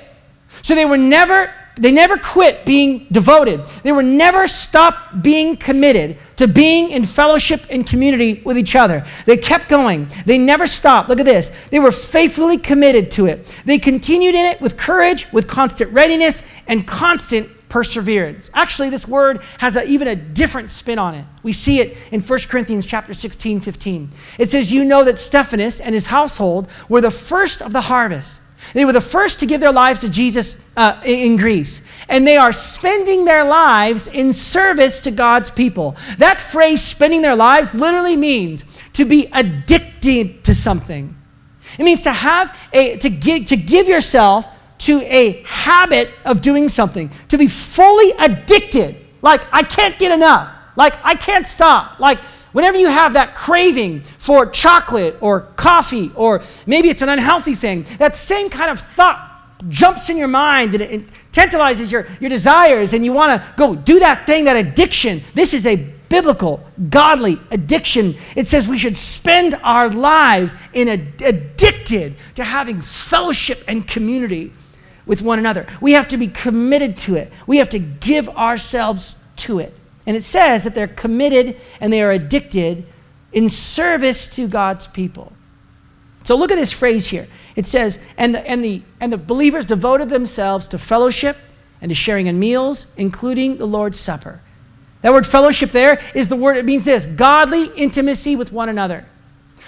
So 0.62 0.76
they 0.76 0.86
were 0.86 0.98
never 0.98 1.52
they 1.78 1.92
never 1.92 2.18
quit 2.18 2.66
being 2.66 3.08
devoted. 3.12 3.62
They 3.84 3.92
were 3.92 4.04
never 4.04 4.48
stopped 4.48 5.22
being 5.22 5.56
committed 5.56 6.18
to 6.38 6.48
being 6.48 6.92
in 6.92 7.06
fellowship 7.06 7.66
and 7.70 7.86
community 7.86 8.42
with 8.44 8.58
each 8.58 8.76
other. 8.76 9.06
They 9.26 9.38
kept 9.38 9.70
going. 9.70 10.08
They 10.26 10.38
never 10.38 10.68
stopped. 10.68 11.10
Look 11.10 11.20
at 11.20 11.26
this. 11.26 11.68
They 11.70 11.80
were 11.80 11.92
faithfully 11.92 12.58
committed 12.58 13.12
to 13.12 13.26
it. 13.28 13.46
They 13.66 13.80
continued 13.80 14.36
in 14.36 14.46
it 14.46 14.62
with 14.62 14.78
courage, 14.78 15.32
with 15.32 15.48
constant 15.48 15.92
readiness, 15.92 16.48
and 16.68 16.88
constant 16.88 17.50
perseverance. 17.70 18.50
Actually, 18.54 18.90
this 18.90 19.08
word 19.08 19.42
has 19.60 19.76
a, 19.76 19.86
even 19.88 20.08
a 20.08 20.16
different 20.16 20.70
spin 20.70 21.00
on 21.00 21.16
it. 21.16 21.26
We 21.44 21.54
see 21.54 21.80
it 21.80 21.98
in 22.12 22.22
1 22.22 22.40
Corinthians 22.48 22.86
chapter 22.86 23.14
16, 23.14 23.60
15. 23.60 24.10
It 24.40 24.50
says, 24.50 24.72
You 24.72 24.86
know 24.86 25.04
that 25.04 25.18
Stephanas 25.18 25.82
and 25.82 25.94
his 25.94 26.08
household 26.08 26.70
were 26.90 27.02
the 27.02 27.12
first 27.12 27.62
of 27.62 27.74
the 27.74 27.82
harvest. 27.82 28.42
They 28.74 28.86
were 28.86 28.94
the 28.94 29.02
first 29.02 29.40
to 29.40 29.46
give 29.46 29.62
their 29.62 29.72
lives 29.72 30.02
to 30.02 30.10
Jesus 30.10 30.66
uh, 30.76 31.02
in 31.06 31.38
Greece. 31.38 31.86
And 32.10 32.26
they 32.26 32.38
are 32.38 32.52
spending 32.52 33.26
their 33.26 33.44
lives 33.44 34.08
in 34.08 34.34
service 34.34 35.02
to 35.02 35.12
God's 35.12 35.50
people. 35.50 35.96
That 36.18 36.42
phrase, 36.42 36.82
spending 36.82 37.22
their 37.22 37.36
lives, 37.36 37.74
literally 37.74 38.16
means 38.16 38.66
to 38.94 39.06
be 39.06 39.30
addicted 39.34 40.44
to 40.44 40.56
something. 40.56 41.16
It 41.78 41.84
means 41.84 42.02
to 42.04 42.12
have 42.12 42.58
a, 42.74 42.98
to 42.98 43.10
give, 43.10 43.46
to 43.48 43.58
give 43.58 43.88
yourself 43.88 44.48
to 44.80 45.02
a 45.02 45.44
habit 45.46 46.10
of 46.26 46.42
doing 46.42 46.70
something, 46.70 47.10
to 47.30 47.38
be 47.38 47.48
fully 47.48 48.12
addicted. 48.20 48.96
Like, 49.22 49.42
I 49.52 49.64
can't 49.64 49.98
get 49.98 50.12
enough. 50.12 50.54
Like, 50.76 50.94
I 51.04 51.16
can't 51.16 51.46
stop. 51.46 52.00
Like, 52.00 52.20
Whenever 52.58 52.80
you 52.80 52.90
have 52.90 53.14
that 53.14 53.36
craving 53.36 54.00
for 54.18 54.48
chocolate 54.48 55.16
or 55.22 55.42
coffee, 55.58 56.10
or 56.16 56.42
maybe 56.66 56.90
it's 56.90 57.04
an 57.04 57.10
unhealthy 57.10 57.54
thing, 57.54 57.86
that 58.00 58.16
same 58.16 58.50
kind 58.50 58.72
of 58.72 58.80
thought 58.80 59.62
jumps 59.70 60.10
in 60.10 60.18
your 60.18 60.28
mind 60.28 60.74
and 60.74 60.82
it 60.82 61.04
tantalizes 61.32 61.92
your, 61.92 62.08
your 62.20 62.32
desires, 62.32 62.94
and 62.94 63.06
you 63.06 63.14
want 63.14 63.40
to 63.40 63.54
go 63.58 63.76
do 63.76 64.00
that 64.00 64.26
thing, 64.26 64.46
that 64.46 64.58
addiction. 64.58 65.22
This 65.36 65.54
is 65.54 65.68
a 65.68 65.76
biblical, 66.10 66.66
godly 66.90 67.38
addiction. 67.52 68.16
It 68.36 68.48
says 68.48 68.68
we 68.68 68.80
should 68.80 68.98
spend 68.98 69.54
our 69.62 69.90
lives 69.90 70.56
in 70.74 70.88
a, 70.88 71.28
addicted 71.28 72.16
to 72.34 72.44
having 72.44 72.82
fellowship 72.82 73.64
and 73.68 73.88
community 73.88 74.52
with 75.06 75.22
one 75.22 75.38
another. 75.38 75.68
We 75.80 75.92
have 75.92 76.08
to 76.08 76.18
be 76.18 76.26
committed 76.26 76.98
to 77.06 77.18
it. 77.18 77.32
We 77.46 77.58
have 77.58 77.70
to 77.70 77.78
give 77.78 78.28
ourselves 78.30 79.24
to 79.46 79.60
it. 79.60 79.76
And 80.08 80.16
it 80.16 80.24
says 80.24 80.64
that 80.64 80.74
they're 80.74 80.88
committed 80.88 81.58
and 81.80 81.94
they 81.94 82.02
are 82.02 82.12
addicted 82.12 82.86
in 83.34 83.50
service 83.50 84.30
to 84.30 84.48
God's 84.48 84.88
people. 84.88 85.34
So 86.24 86.36
look 86.36 86.52
at 86.52 86.56
this 86.56 86.72
phrase 86.72 87.08
here. 87.08 87.28
It 87.56 87.66
says, 87.66 88.04
and 88.18 88.34
the, 88.34 88.50
and 88.50 88.64
the, 88.64 88.82
and 89.00 89.14
the 89.14 89.18
believers 89.18 89.66
devoted 89.66 90.10
themselves 90.10 90.68
to 90.70 90.78
fellowship 90.78 91.38
and 91.82 91.90
to 91.90 91.96
sharing 91.96 92.28
in 92.28 92.40
meals, 92.40 92.88
including 92.98 93.58
the 93.58 93.68
Lord's 93.68 94.00
Supper. 94.00 94.42
That 95.02 95.12
word 95.12 95.28
fellowship 95.28 95.70
there 95.70 96.00
is 96.16 96.28
the 96.28 96.36
word, 96.36 96.58
it 96.58 96.66
means 96.66 96.86
this 96.86 97.06
godly 97.06 97.66
intimacy 97.76 98.36
with 98.36 98.52
one 98.52 98.70
another. 98.70 99.06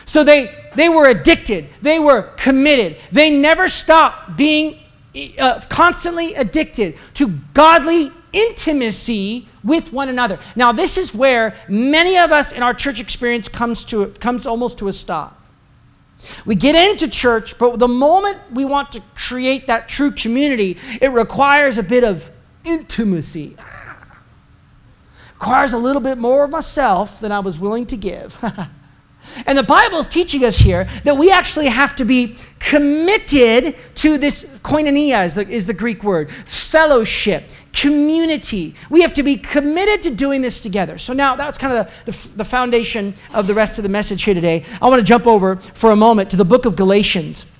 So 0.05 0.23
they, 0.23 0.53
they 0.75 0.89
were 0.89 1.07
addicted, 1.07 1.67
they 1.81 1.99
were 1.99 2.23
committed, 2.37 2.97
they 3.11 3.29
never 3.29 3.67
stopped 3.67 4.35
being 4.37 4.79
uh, 5.39 5.61
constantly 5.69 6.33
addicted 6.35 6.97
to 7.15 7.29
godly 7.53 8.11
intimacy 8.33 9.47
with 9.63 9.91
one 9.91 10.09
another. 10.09 10.39
Now, 10.55 10.71
this 10.71 10.97
is 10.97 11.13
where 11.13 11.55
many 11.67 12.17
of 12.17 12.31
us 12.31 12.51
in 12.51 12.63
our 12.63 12.73
church 12.73 12.99
experience 12.99 13.47
comes 13.47 13.85
to 13.85 14.07
comes 14.19 14.45
almost 14.45 14.79
to 14.79 14.87
a 14.87 14.93
stop. 14.93 15.39
We 16.45 16.55
get 16.55 16.75
into 16.75 17.09
church, 17.09 17.57
but 17.57 17.79
the 17.79 17.87
moment 17.87 18.37
we 18.51 18.65
want 18.65 18.91
to 18.93 19.01
create 19.15 19.67
that 19.67 19.87
true 19.87 20.11
community, 20.11 20.77
it 21.01 21.11
requires 21.11 21.77
a 21.77 21.83
bit 21.83 22.03
of 22.03 22.29
intimacy. 22.65 23.55
requires 25.33 25.73
a 25.73 25.77
little 25.77 26.01
bit 26.01 26.17
more 26.17 26.43
of 26.43 26.49
myself 26.49 27.21
than 27.21 27.31
I 27.31 27.39
was 27.39 27.57
willing 27.57 27.85
to 27.87 27.97
give. 27.97 28.37
and 29.47 29.57
the 29.57 29.63
Bible 29.63 29.99
is 29.99 30.09
teaching 30.09 30.43
us 30.43 30.57
here 30.57 30.87
that 31.05 31.15
we 31.15 31.31
actually 31.31 31.67
have 31.67 31.95
to 31.95 32.05
be 32.05 32.35
committed 32.59 33.75
to 33.95 34.17
this 34.17 34.43
koinonia 34.63 35.23
is 35.25 35.35
the, 35.35 35.47
is 35.47 35.65
the 35.65 35.73
Greek 35.73 36.03
word, 36.03 36.29
fellowship 36.29 37.43
community. 37.79 38.75
We 38.89 39.01
have 39.01 39.13
to 39.13 39.23
be 39.23 39.37
committed 39.37 40.03
to 40.03 40.13
doing 40.13 40.41
this 40.41 40.59
together. 40.59 40.97
So 40.97 41.13
now 41.13 41.35
that's 41.35 41.57
kind 41.57 41.77
of 41.77 42.05
the, 42.05 42.11
the, 42.11 42.37
the, 42.37 42.45
foundation 42.45 43.13
of 43.33 43.47
the 43.47 43.53
rest 43.53 43.77
of 43.79 43.83
the 43.83 43.89
message 43.89 44.23
here 44.23 44.33
today. 44.33 44.65
I 44.81 44.89
want 44.89 44.99
to 44.99 45.05
jump 45.05 45.25
over 45.25 45.55
for 45.55 45.91
a 45.91 45.95
moment 45.95 46.31
to 46.31 46.37
the 46.37 46.45
book 46.45 46.65
of 46.65 46.75
Galatians. 46.75 47.51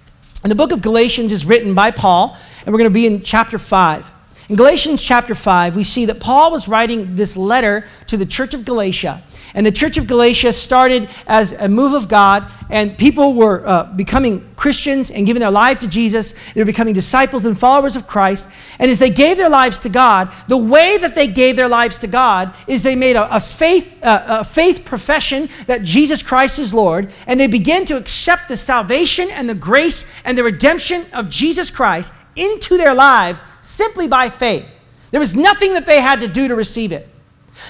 And 0.44 0.52
the 0.52 0.56
book 0.56 0.72
of 0.72 0.82
Galatians 0.82 1.32
is 1.32 1.46
written 1.46 1.74
by 1.74 1.92
Paul, 1.92 2.38
and 2.66 2.74
we're 2.74 2.80
going 2.80 2.90
to 2.90 2.94
be 2.94 3.06
in 3.06 3.22
chapter 3.22 3.58
5. 3.58 4.12
In 4.50 4.56
Galatians 4.56 5.02
chapter 5.02 5.36
5, 5.36 5.76
we 5.76 5.84
see 5.84 6.06
that 6.06 6.20
Paul 6.20 6.52
was 6.52 6.68
writing 6.68 7.16
this 7.16 7.38
letter 7.38 7.86
to 8.08 8.18
the 8.18 8.26
church 8.26 8.54
of 8.54 8.66
Galatia. 8.66 9.22
And 9.54 9.66
the 9.66 9.72
church 9.72 9.98
of 9.98 10.08
Galatia 10.08 10.54
started 10.54 11.10
as 11.28 11.54
a 11.54 11.68
move 11.68 11.94
of 11.94 12.08
God, 12.08 12.46
and 12.70 12.96
people 12.98 13.34
were 13.34 13.64
uh, 13.66 13.92
becoming 13.94 14.46
Christians 14.56 15.10
and 15.10 15.26
giving 15.26 15.40
their 15.40 15.50
life 15.50 15.80
to 15.80 15.88
Jesus. 15.88 16.34
They 16.54 16.62
were 16.62 16.66
becoming 16.66 16.94
disciples 16.94 17.46
and 17.46 17.58
followers 17.58 17.96
of 17.96 18.06
Christ. 18.06 18.50
And 18.78 18.92
as 18.92 19.00
they 19.00 19.10
gave 19.10 19.38
their 19.38 19.50
lives 19.50 19.80
to 19.80 19.90
God, 19.90 20.32
the 20.48 20.58
way 20.58 20.98
that 21.00 21.16
they 21.16 21.28
gave 21.28 21.56
their 21.56 21.68
lives 21.68 21.98
to 22.00 22.08
God 22.08 22.54
is 22.68 22.84
they 22.84 22.96
made 22.96 23.16
a, 23.16 23.36
a 23.36 23.40
faith, 23.40 23.98
uh, 24.04 24.42
a 24.42 24.46
faith 24.46 24.86
profession 24.86 25.50
that 25.66 25.84
Jesus 25.84 26.22
Christ 26.22 26.60
is 26.60 26.74
Lord, 26.74 27.12
and 27.26 27.40
they 27.40 27.48
began 27.48 27.86
to 27.86 27.98
accept 27.98 28.50
the 28.50 28.58
salvation 28.58 29.30
and 29.32 29.50
the 29.50 29.56
grace 29.56 30.06
and 30.24 30.38
the 30.38 30.44
redemption 30.44 31.06
of 31.14 31.30
Jesus 31.30 31.72
Christ 31.72 32.14
into 32.36 32.78
their 32.78 32.94
lives 32.94 33.44
simply 33.62 34.08
by 34.08 34.30
faith. 34.30 34.66
There 35.12 35.20
was 35.20 35.36
nothing 35.36 35.74
that 35.74 35.86
they 35.86 36.02
had 36.02 36.22
to 36.22 36.28
do 36.28 36.48
to 36.48 36.56
receive 36.56 36.92
it. 36.92 37.08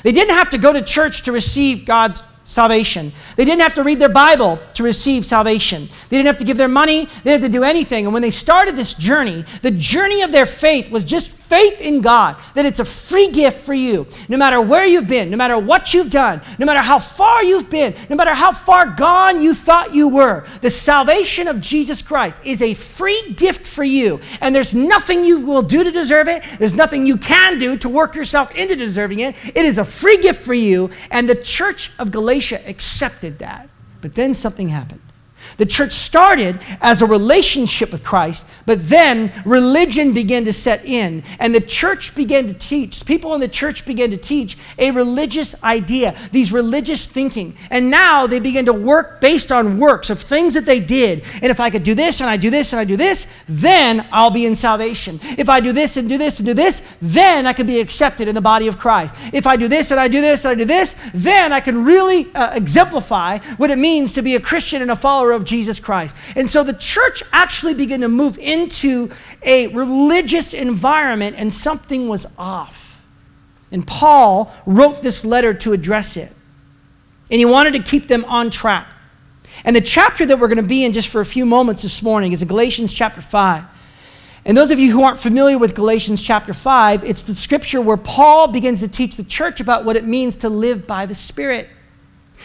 They 0.04 0.12
didn't 0.12 0.36
have 0.36 0.50
to 0.52 0.58
go 0.58 0.74
to 0.74 0.82
church 0.82 1.24
to 1.24 1.32
receive 1.32 1.86
God's 1.86 2.24
salvation. 2.44 3.12
They 3.36 3.46
didn't 3.46 3.62
have 3.62 3.76
to 3.76 3.84
read 3.84 4.00
their 4.00 4.10
Bible 4.10 4.60
to 4.74 4.84
receive 4.84 5.26
salvation. 5.26 5.88
They 6.10 6.18
didn't 6.18 6.28
have 6.28 6.38
to 6.38 6.44
give 6.44 6.58
their 6.58 6.68
money. 6.68 7.06
They 7.06 7.32
didn't 7.32 7.44
have 7.44 7.52
to 7.52 7.58
do 7.58 7.64
anything. 7.64 8.06
And 8.06 8.14
when 8.14 8.22
they 8.22 8.32
started 8.32 8.76
this 8.76 8.96
journey, 8.96 9.46
the 9.62 9.72
journey 9.72 10.24
of 10.24 10.32
their 10.32 10.46
faith 10.46 10.90
was 10.90 11.04
just 11.04 11.30
faith 11.50 11.82
in 11.82 12.02
God, 12.02 12.36
that 12.54 12.66
it's 12.66 12.80
a 12.80 12.86
free 12.86 13.30
gift 13.30 13.66
for 13.66 13.74
you. 13.74 14.06
No 14.30 14.38
matter 14.38 14.62
where 14.62 14.86
you've 14.86 15.08
been, 15.08 15.32
no 15.32 15.38
matter 15.38 15.58
what 15.58 15.96
you've 15.96 16.12
done, 16.12 16.42
no 16.60 16.66
matter 16.66 16.80
how 16.80 17.00
far 17.00 17.44
you've 17.44 17.72
been, 17.72 17.96
no 18.08 18.16
matter 18.16 18.36
how 18.36 18.52
far 18.52 18.94
gone 18.96 19.42
you 19.42 19.56
thought 19.56 19.94
you 19.94 20.08
were, 20.08 20.46
the 20.62 20.70
salvation 20.70 21.48
of 21.48 21.60
Jesus 21.60 22.04
Christ 22.04 22.46
is 22.46 22.62
a 22.62 22.76
free 22.76 23.34
gift 23.36 23.66
for 23.66 23.84
you. 23.84 24.20
And 24.42 24.54
there's 24.54 24.76
nothing 24.76 25.26
you 25.26 25.44
will 25.44 25.64
do 25.64 25.84
to 25.84 25.92
deserve 25.92 26.28
it, 26.28 26.44
there's 26.60 26.76
nothing 26.76 27.08
you 27.08 27.18
can 27.18 27.58
do 27.58 27.76
to 27.78 27.90
work 27.90 28.16
yourself 28.16 28.56
into 28.56 28.76
deserving 28.76 29.22
it. 29.22 29.36
It 29.48 29.66
is 29.66 29.80
a 29.80 29.86
free 29.86 30.20
gift 30.20 30.46
for 30.46 30.54
you. 30.54 30.92
And 31.10 31.28
the 31.28 31.36
church 31.36 31.92
of 31.98 32.12
Galatia 32.12 32.62
accepted 32.68 33.40
that. 33.40 33.70
But 34.02 34.14
then 34.14 34.36
something 34.36 34.70
happened. 34.70 35.02
The 35.58 35.66
church 35.66 35.92
started 35.92 36.60
as 36.82 37.02
a 37.02 37.06
relationship 37.06 37.92
with 37.92 38.04
Christ, 38.04 38.46
but 38.66 38.80
then 38.82 39.32
religion 39.46 40.14
began 40.14 40.46
to 40.46 40.54
set 40.54 40.86
in, 40.86 41.24
and 41.40 41.54
the 41.54 41.62
church 41.62 42.16
began 42.16 42.48
to 42.48 42.54
teach. 42.54 43.06
People 43.06 43.34
in 43.34 43.42
the 43.42 43.48
church 43.48 43.86
began 43.86 44.12
to 44.12 44.18
teach 44.18 44.58
a 44.78 44.92
religious 44.92 45.62
idea, 45.64 46.16
these 46.32 46.52
religious 46.52 47.08
thinking. 47.08 47.56
And 47.72 47.90
now 47.90 48.28
they 48.28 48.40
begin 48.40 48.66
to 48.66 48.74
work 48.74 49.22
based 49.22 49.52
on 49.52 49.80
works 49.80 50.10
of 50.10 50.20
things 50.20 50.54
that 50.54 50.66
they 50.66 50.80
did. 50.80 51.24
And 51.36 51.46
if 51.46 51.60
I 51.60 51.70
could 51.70 51.84
do 51.84 51.96
this, 51.96 52.22
and 52.22 52.30
I 52.30 52.38
do 52.38 52.50
this, 52.50 52.74
and 52.74 52.80
I 52.80 52.84
do 52.86 52.98
this, 52.98 53.28
then 53.48 54.08
I'll 54.12 54.32
be 54.32 54.46
in 54.46 54.56
salvation. 54.56 55.20
If 55.38 55.50
I 55.50 55.60
do 55.60 55.72
this, 55.72 55.98
and 55.98 56.08
do 56.08 56.18
this, 56.18 56.40
and 56.40 56.48
do 56.48 56.54
this, 56.54 56.98
then 57.02 57.46
I 57.46 57.54
can 57.54 57.68
be 57.68 57.80
accepted 57.80 58.28
in 58.28 58.36
the 58.36 58.42
body 58.42 58.68
of 58.68 58.78
Christ. 58.78 59.16
If 59.34 59.48
I 59.48 59.56
do 59.56 59.68
this, 59.68 59.92
and 59.92 60.00
I 60.00 60.08
do 60.08 60.22
this, 60.22 60.46
and 60.46 60.52
I 60.52 60.56
do 60.56 60.66
this, 60.66 60.96
then 61.14 61.52
I 61.52 61.60
can 61.60 61.86
really 61.86 62.28
uh, 62.34 62.52
exemplify 62.54 63.40
what 63.58 63.72
it 63.72 63.78
means 63.78 64.14
to 64.14 64.22
be 64.22 64.36
a 64.36 64.40
Christian 64.40 64.82
and 64.82 64.92
a 64.92 64.96
follower 64.96 65.29
of 65.32 65.44
Jesus 65.44 65.80
Christ. 65.80 66.16
And 66.36 66.50
so 66.50 66.64
the 66.64 66.74
church 66.74 67.24
actually 67.32 67.74
began 67.74 68.02
to 68.02 68.08
move 68.08 68.38
into 68.38 69.10
a 69.44 69.68
religious 69.68 70.54
environment, 70.54 71.36
and 71.38 71.52
something 71.52 72.08
was 72.08 72.26
off. 72.38 73.06
And 73.72 73.86
Paul 73.86 74.54
wrote 74.66 75.02
this 75.02 75.24
letter 75.24 75.54
to 75.56 75.74
address 75.74 76.18
it. 76.18 76.32
And 77.32 77.40
he 77.40 77.46
wanted 77.46 77.74
to 77.74 77.84
keep 77.84 78.08
them 78.08 78.26
on 78.26 78.50
track. 78.50 78.88
And 79.64 79.76
the 79.76 79.82
chapter 79.82 80.26
that 80.26 80.40
we're 80.40 80.48
going 80.48 80.58
to 80.58 80.64
be 80.64 80.84
in 80.86 80.94
just 80.94 81.10
for 81.10 81.22
a 81.22 81.26
few 81.26 81.46
moments 81.46 81.82
this 81.82 82.02
morning 82.02 82.32
is 82.32 82.44
Galatians 82.44 82.94
chapter 82.94 83.22
5. 83.22 83.64
And 84.46 84.58
those 84.58 84.72
of 84.72 84.80
you 84.80 84.92
who 84.92 85.04
aren't 85.04 85.20
familiar 85.20 85.58
with 85.58 85.76
Galatians 85.76 86.22
chapter 86.22 86.54
5, 86.54 87.04
it's 87.04 87.24
the 87.24 87.36
scripture 87.36 87.82
where 87.82 87.98
Paul 87.98 88.48
begins 88.48 88.80
to 88.80 88.88
teach 88.88 89.16
the 89.18 89.24
church 89.24 89.60
about 89.60 89.86
what 89.86 89.96
it 89.96 90.06
means 90.06 90.38
to 90.38 90.50
live 90.50 90.88
by 90.88 91.06
the 91.06 91.14
Spirit. 91.14 91.70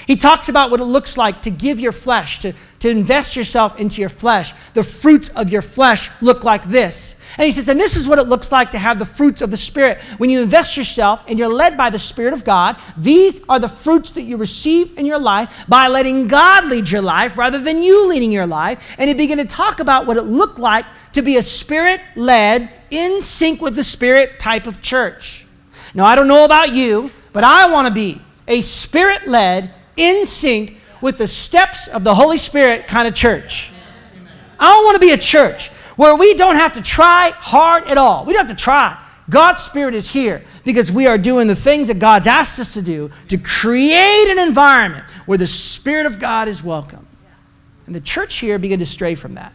He 0.06 0.16
talks 0.16 0.48
about 0.48 0.70
what 0.70 0.80
it 0.80 0.84
looks 0.84 1.16
like 1.16 1.42
to 1.42 1.50
give 1.50 1.80
your 1.80 1.92
flesh, 1.92 2.40
to, 2.40 2.52
to 2.80 2.90
invest 2.90 3.36
yourself 3.36 3.80
into 3.80 4.00
your 4.00 4.10
flesh. 4.10 4.52
The 4.74 4.84
fruits 4.84 5.30
of 5.30 5.50
your 5.50 5.62
flesh 5.62 6.10
look 6.20 6.44
like 6.44 6.64
this. 6.64 7.20
And 7.38 7.46
he 7.46 7.52
says, 7.52 7.68
and 7.68 7.80
this 7.80 7.96
is 7.96 8.06
what 8.06 8.18
it 8.18 8.28
looks 8.28 8.52
like 8.52 8.70
to 8.72 8.78
have 8.78 8.98
the 8.98 9.06
fruits 9.06 9.40
of 9.40 9.50
the 9.50 9.56
Spirit. 9.56 9.98
When 10.18 10.28
you 10.30 10.42
invest 10.42 10.76
yourself 10.76 11.24
and 11.26 11.38
you're 11.38 11.48
led 11.48 11.76
by 11.76 11.90
the 11.90 11.98
Spirit 11.98 12.34
of 12.34 12.44
God, 12.44 12.76
these 12.96 13.40
are 13.48 13.58
the 13.58 13.68
fruits 13.68 14.12
that 14.12 14.22
you 14.22 14.36
receive 14.36 14.98
in 14.98 15.06
your 15.06 15.18
life 15.18 15.64
by 15.68 15.88
letting 15.88 16.28
God 16.28 16.66
lead 16.66 16.90
your 16.90 17.02
life 17.02 17.38
rather 17.38 17.58
than 17.58 17.80
you 17.80 18.06
leading 18.08 18.30
your 18.30 18.46
life. 18.46 18.96
And 18.98 19.08
he 19.08 19.14
began 19.14 19.38
to 19.38 19.46
talk 19.46 19.80
about 19.80 20.06
what 20.06 20.16
it 20.16 20.22
looked 20.22 20.58
like 20.58 20.84
to 21.14 21.22
be 21.22 21.36
a 21.36 21.42
Spirit 21.42 22.00
led, 22.16 22.70
in 22.90 23.22
sync 23.22 23.60
with 23.60 23.74
the 23.74 23.84
Spirit 23.84 24.38
type 24.38 24.66
of 24.66 24.82
church. 24.82 25.46
Now, 25.94 26.04
I 26.04 26.14
don't 26.14 26.28
know 26.28 26.44
about 26.44 26.74
you, 26.74 27.10
but 27.32 27.44
I 27.44 27.70
want 27.70 27.88
to 27.88 27.94
be 27.94 28.20
a 28.46 28.62
Spirit 28.62 29.26
led, 29.26 29.72
in 29.96 30.24
sync 30.26 30.78
with 31.00 31.18
the 31.18 31.28
steps 31.28 31.88
of 31.88 32.04
the 32.04 32.14
Holy 32.14 32.36
Spirit 32.36 32.86
kind 32.86 33.06
of 33.06 33.14
church. 33.14 33.72
I 34.58 34.70
don't 34.70 34.84
want 34.84 34.96
to 34.96 35.00
be 35.00 35.12
a 35.12 35.18
church 35.18 35.68
where 35.96 36.16
we 36.16 36.34
don't 36.34 36.56
have 36.56 36.72
to 36.74 36.82
try 36.82 37.30
hard 37.34 37.84
at 37.84 37.98
all. 37.98 38.24
We 38.24 38.32
don't 38.32 38.46
have 38.46 38.56
to 38.56 38.62
try. 38.62 39.00
God's 39.30 39.62
Spirit 39.62 39.94
is 39.94 40.10
here 40.10 40.42
because 40.64 40.92
we 40.92 41.06
are 41.06 41.16
doing 41.16 41.46
the 41.46 41.54
things 41.54 41.88
that 41.88 41.98
God's 41.98 42.26
asked 42.26 42.60
us 42.60 42.74
to 42.74 42.82
do 42.82 43.10
to 43.28 43.38
create 43.38 44.28
an 44.28 44.38
environment 44.38 45.04
where 45.26 45.38
the 45.38 45.46
Spirit 45.46 46.06
of 46.06 46.18
God 46.18 46.48
is 46.48 46.62
welcome. 46.62 47.06
And 47.86 47.94
the 47.94 48.00
church 48.00 48.36
here 48.36 48.58
began 48.58 48.78
to 48.78 48.86
stray 48.86 49.14
from 49.14 49.34
that. 49.34 49.54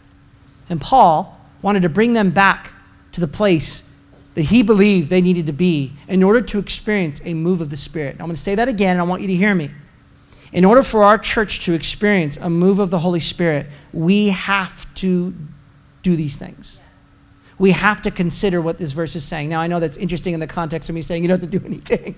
And 0.70 0.80
Paul 0.80 1.40
wanted 1.62 1.82
to 1.82 1.90
bring 1.90 2.14
them 2.14 2.32
back 2.32 2.72
to 3.12 3.22
the 3.22 3.28
place 3.28 3.90
that 4.36 4.44
he 4.44 4.64
believed 4.64 5.10
they 5.10 5.22
needed 5.22 5.48
to 5.48 5.54
be 5.54 5.94
in 6.08 6.24
order 6.24 6.42
to 6.42 6.60
experience 6.60 7.22
a 7.26 7.34
move 7.34 7.62
of 7.62 7.70
the 7.70 7.78
Spirit. 7.78 8.18
Now, 8.18 8.26
I'm 8.26 8.30
going 8.30 8.36
to 8.36 8.42
say 8.42 8.56
that 8.56 8.70
again, 8.70 8.92
and 8.92 9.02
I 9.02 9.04
want 9.04 9.22
you 9.22 9.28
to 9.28 9.36
hear 9.36 9.54
me. 9.54 9.70
In 10.52 10.66
order 10.66 10.82
for 10.82 11.04
our 11.04 11.18
church 11.18 11.62
to 11.66 11.74
experience 11.74 12.38
a 12.38 12.50
move 12.50 12.80
of 12.80 12.90
the 12.90 13.00
Holy 13.00 13.20
Spirit, 13.20 13.68
we 13.94 14.30
have 14.30 14.92
to 14.96 15.34
do 16.02 16.16
these 16.16 16.38
things. 16.38 16.80
We 17.60 17.72
have 17.72 18.02
to 18.04 18.12
consider 18.12 18.62
what 18.62 18.78
this 18.78 18.94
verse 18.94 19.16
is 19.16 19.26
saying. 19.26 19.50
Now, 19.50 19.60
I 19.60 19.68
know 19.68 19.80
that's 19.80 19.98
interesting 19.98 20.34
in 20.34 20.40
the 20.40 20.48
context 20.48 20.88
of 20.90 20.96
me 20.96 21.02
saying 21.02 21.24
you 21.24 21.28
don't 21.28 21.42
have 21.42 21.52
to 21.52 21.60
do 21.60 21.66
anything, 21.68 22.16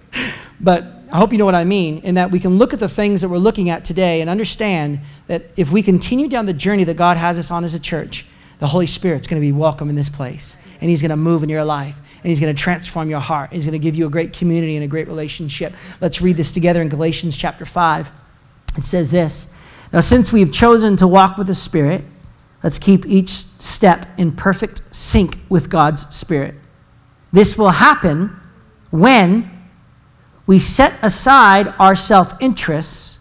but 0.59 0.85
I 1.11 1.17
hope 1.17 1.31
you 1.31 1.39
know 1.39 1.45
what 1.45 1.55
I 1.55 1.65
mean 1.65 1.97
in 1.99 2.15
that 2.15 2.31
we 2.31 2.39
can 2.39 2.57
look 2.57 2.73
at 2.73 2.79
the 2.79 2.87
things 2.87 3.21
that 3.21 3.29
we're 3.29 3.37
looking 3.37 3.69
at 3.69 3.83
today 3.83 4.21
and 4.21 4.29
understand 4.29 4.99
that 5.27 5.43
if 5.57 5.71
we 5.71 5.81
continue 5.81 6.29
down 6.29 6.45
the 6.45 6.53
journey 6.53 6.83
that 6.85 6.95
God 6.95 7.17
has 7.17 7.39
us 7.39 7.49
on 7.51 7.63
as 7.63 7.73
a 7.73 7.79
church, 7.79 8.27
the 8.59 8.67
Holy 8.67 8.85
Spirit's 8.85 9.25
going 9.25 9.41
to 9.41 9.45
be 9.45 9.51
welcome 9.51 9.89
in 9.89 9.95
this 9.95 10.09
place. 10.09 10.57
And 10.79 10.89
He's 10.89 11.01
going 11.01 11.09
to 11.09 11.17
move 11.17 11.41
in 11.41 11.49
your 11.49 11.65
life. 11.65 11.97
And 12.17 12.29
He's 12.29 12.39
going 12.39 12.55
to 12.55 12.61
transform 12.61 13.09
your 13.09 13.19
heart. 13.19 13.51
He's 13.51 13.65
going 13.65 13.73
to 13.73 13.79
give 13.79 13.95
you 13.95 14.05
a 14.05 14.09
great 14.09 14.33
community 14.33 14.75
and 14.75 14.85
a 14.85 14.87
great 14.87 15.07
relationship. 15.07 15.73
Let's 15.99 16.21
read 16.21 16.37
this 16.37 16.51
together 16.51 16.79
in 16.83 16.87
Galatians 16.87 17.35
chapter 17.35 17.65
5. 17.65 18.20
It 18.77 18.83
says 18.83 19.11
this 19.11 19.53
Now, 19.91 19.99
since 19.99 20.31
we 20.31 20.39
have 20.41 20.51
chosen 20.51 20.95
to 20.97 21.07
walk 21.07 21.37
with 21.37 21.47
the 21.47 21.55
Spirit, 21.55 22.03
let's 22.63 22.79
keep 22.79 23.05
each 23.05 23.29
step 23.29 24.07
in 24.17 24.31
perfect 24.31 24.93
sync 24.93 25.37
with 25.49 25.69
God's 25.69 26.13
Spirit. 26.15 26.55
This 27.31 27.57
will 27.57 27.69
happen 27.69 28.35
when 28.89 29.49
we 30.45 30.59
set 30.59 30.93
aside 31.01 31.73
our 31.79 31.95
self 31.95 32.33
interests 32.41 33.19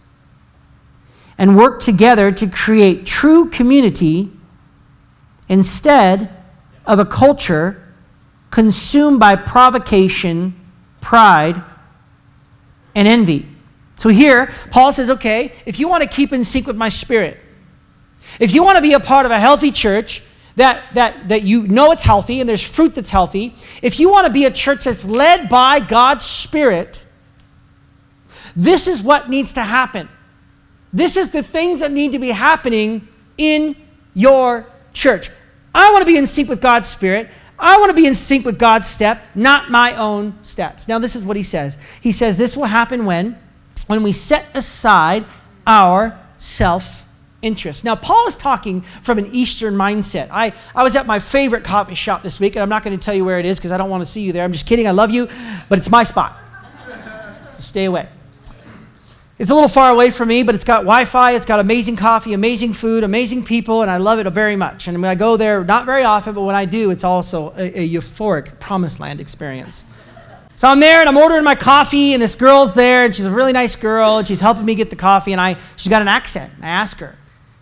and 1.37 1.57
work 1.57 1.79
together 1.79 2.31
to 2.31 2.47
create 2.49 3.05
true 3.05 3.49
community 3.49 4.29
instead 5.49 6.29
of 6.85 6.99
a 6.99 7.05
culture 7.05 7.81
consumed 8.51 9.19
by 9.19 9.35
provocation, 9.35 10.53
pride, 10.99 11.61
and 12.93 13.07
envy. 13.07 13.47
So 14.01 14.09
here, 14.09 14.51
Paul 14.71 14.91
says, 14.91 15.11
okay, 15.11 15.51
if 15.67 15.79
you 15.79 15.87
want 15.87 16.01
to 16.01 16.09
keep 16.09 16.33
in 16.33 16.43
sync 16.43 16.65
with 16.65 16.75
my 16.75 16.89
spirit, 16.89 17.37
if 18.39 18.51
you 18.51 18.63
want 18.63 18.77
to 18.77 18.81
be 18.81 18.93
a 18.93 18.99
part 18.99 19.27
of 19.27 19.31
a 19.31 19.37
healthy 19.37 19.69
church, 19.69 20.23
that, 20.55 20.81
that, 20.95 21.29
that 21.29 21.43
you 21.43 21.67
know 21.67 21.91
it's 21.91 22.01
healthy 22.01 22.39
and 22.39 22.49
there's 22.49 22.67
fruit 22.67 22.95
that's 22.95 23.11
healthy, 23.11 23.53
if 23.83 23.99
you 23.99 24.09
want 24.09 24.25
to 24.25 24.33
be 24.33 24.45
a 24.45 24.49
church 24.49 24.85
that's 24.85 25.05
led 25.05 25.49
by 25.49 25.79
God's 25.79 26.25
Spirit, 26.25 27.05
this 28.55 28.87
is 28.87 29.03
what 29.03 29.29
needs 29.29 29.53
to 29.53 29.61
happen. 29.61 30.09
This 30.91 31.15
is 31.15 31.29
the 31.29 31.43
things 31.43 31.81
that 31.81 31.91
need 31.91 32.13
to 32.13 32.19
be 32.19 32.29
happening 32.29 33.07
in 33.37 33.75
your 34.15 34.65
church. 34.93 35.29
I 35.75 35.91
want 35.91 36.01
to 36.01 36.11
be 36.11 36.17
in 36.17 36.25
sync 36.25 36.49
with 36.49 36.59
God's 36.59 36.89
Spirit. 36.89 37.29
I 37.59 37.77
want 37.77 37.91
to 37.91 37.95
be 37.95 38.07
in 38.07 38.15
sync 38.15 38.47
with 38.47 38.57
God's 38.57 38.87
step, 38.87 39.21
not 39.35 39.69
my 39.69 39.95
own 39.95 40.33
steps. 40.41 40.87
Now, 40.87 40.97
this 40.97 41.15
is 41.15 41.23
what 41.23 41.37
he 41.37 41.43
says. 41.43 41.77
He 42.01 42.11
says 42.11 42.35
this 42.35 42.57
will 42.57 42.65
happen 42.65 43.05
when? 43.05 43.37
When 43.91 44.03
we 44.03 44.13
set 44.13 44.45
aside 44.55 45.25
our 45.67 46.17
self 46.37 47.05
interest. 47.41 47.83
Now, 47.83 47.93
Paul 47.93 48.25
is 48.25 48.37
talking 48.37 48.79
from 48.79 49.19
an 49.19 49.27
Eastern 49.33 49.73
mindset. 49.73 50.29
I, 50.31 50.53
I 50.73 50.85
was 50.85 50.95
at 50.95 51.05
my 51.05 51.19
favorite 51.19 51.65
coffee 51.65 51.93
shop 51.93 52.23
this 52.23 52.39
week, 52.39 52.55
and 52.55 52.63
I'm 52.63 52.69
not 52.69 52.83
going 52.83 52.97
to 52.97 53.03
tell 53.03 53.13
you 53.13 53.25
where 53.25 53.37
it 53.37 53.45
is 53.45 53.59
because 53.59 53.73
I 53.73 53.77
don't 53.77 53.89
want 53.89 53.99
to 53.99 54.05
see 54.05 54.21
you 54.21 54.31
there. 54.31 54.45
I'm 54.45 54.53
just 54.53 54.65
kidding. 54.65 54.87
I 54.87 54.91
love 54.91 55.11
you, 55.11 55.27
but 55.67 55.77
it's 55.77 55.91
my 55.91 56.05
spot. 56.05 56.37
So 57.51 57.61
stay 57.61 57.83
away. 57.83 58.07
It's 59.37 59.51
a 59.51 59.53
little 59.53 59.67
far 59.67 59.91
away 59.91 60.09
from 60.09 60.29
me, 60.29 60.43
but 60.43 60.55
it's 60.55 60.63
got 60.63 60.83
Wi 60.83 61.03
Fi, 61.03 61.33
it's 61.33 61.45
got 61.45 61.59
amazing 61.59 61.97
coffee, 61.97 62.31
amazing 62.31 62.71
food, 62.71 63.03
amazing 63.03 63.43
people, 63.43 63.81
and 63.81 63.91
I 63.91 63.97
love 63.97 64.19
it 64.19 64.29
very 64.31 64.55
much. 64.55 64.87
And 64.87 65.05
I 65.05 65.15
go 65.15 65.35
there, 65.35 65.65
not 65.65 65.85
very 65.85 66.03
often, 66.03 66.33
but 66.33 66.43
when 66.43 66.55
I 66.55 66.63
do, 66.63 66.91
it's 66.91 67.03
also 67.03 67.49
a, 67.57 67.81
a 67.81 67.89
euphoric 67.89 68.57
promised 68.61 69.01
land 69.01 69.19
experience. 69.19 69.83
So 70.55 70.67
I'm 70.67 70.79
there 70.79 70.99
and 70.99 71.09
I'm 71.09 71.17
ordering 71.17 71.43
my 71.43 71.55
coffee, 71.55 72.13
and 72.13 72.21
this 72.21 72.35
girl's 72.35 72.73
there, 72.73 73.05
and 73.05 73.15
she's 73.15 73.25
a 73.25 73.31
really 73.31 73.53
nice 73.53 73.75
girl, 73.75 74.17
and 74.17 74.27
she's 74.27 74.39
helping 74.39 74.65
me 74.65 74.75
get 74.75 74.89
the 74.89 74.95
coffee, 74.95 75.31
and 75.31 75.41
I, 75.41 75.55
she's 75.75 75.89
got 75.89 76.01
an 76.01 76.07
accent. 76.07 76.53
I 76.61 76.67
ask 76.67 76.99
her, 76.99 77.15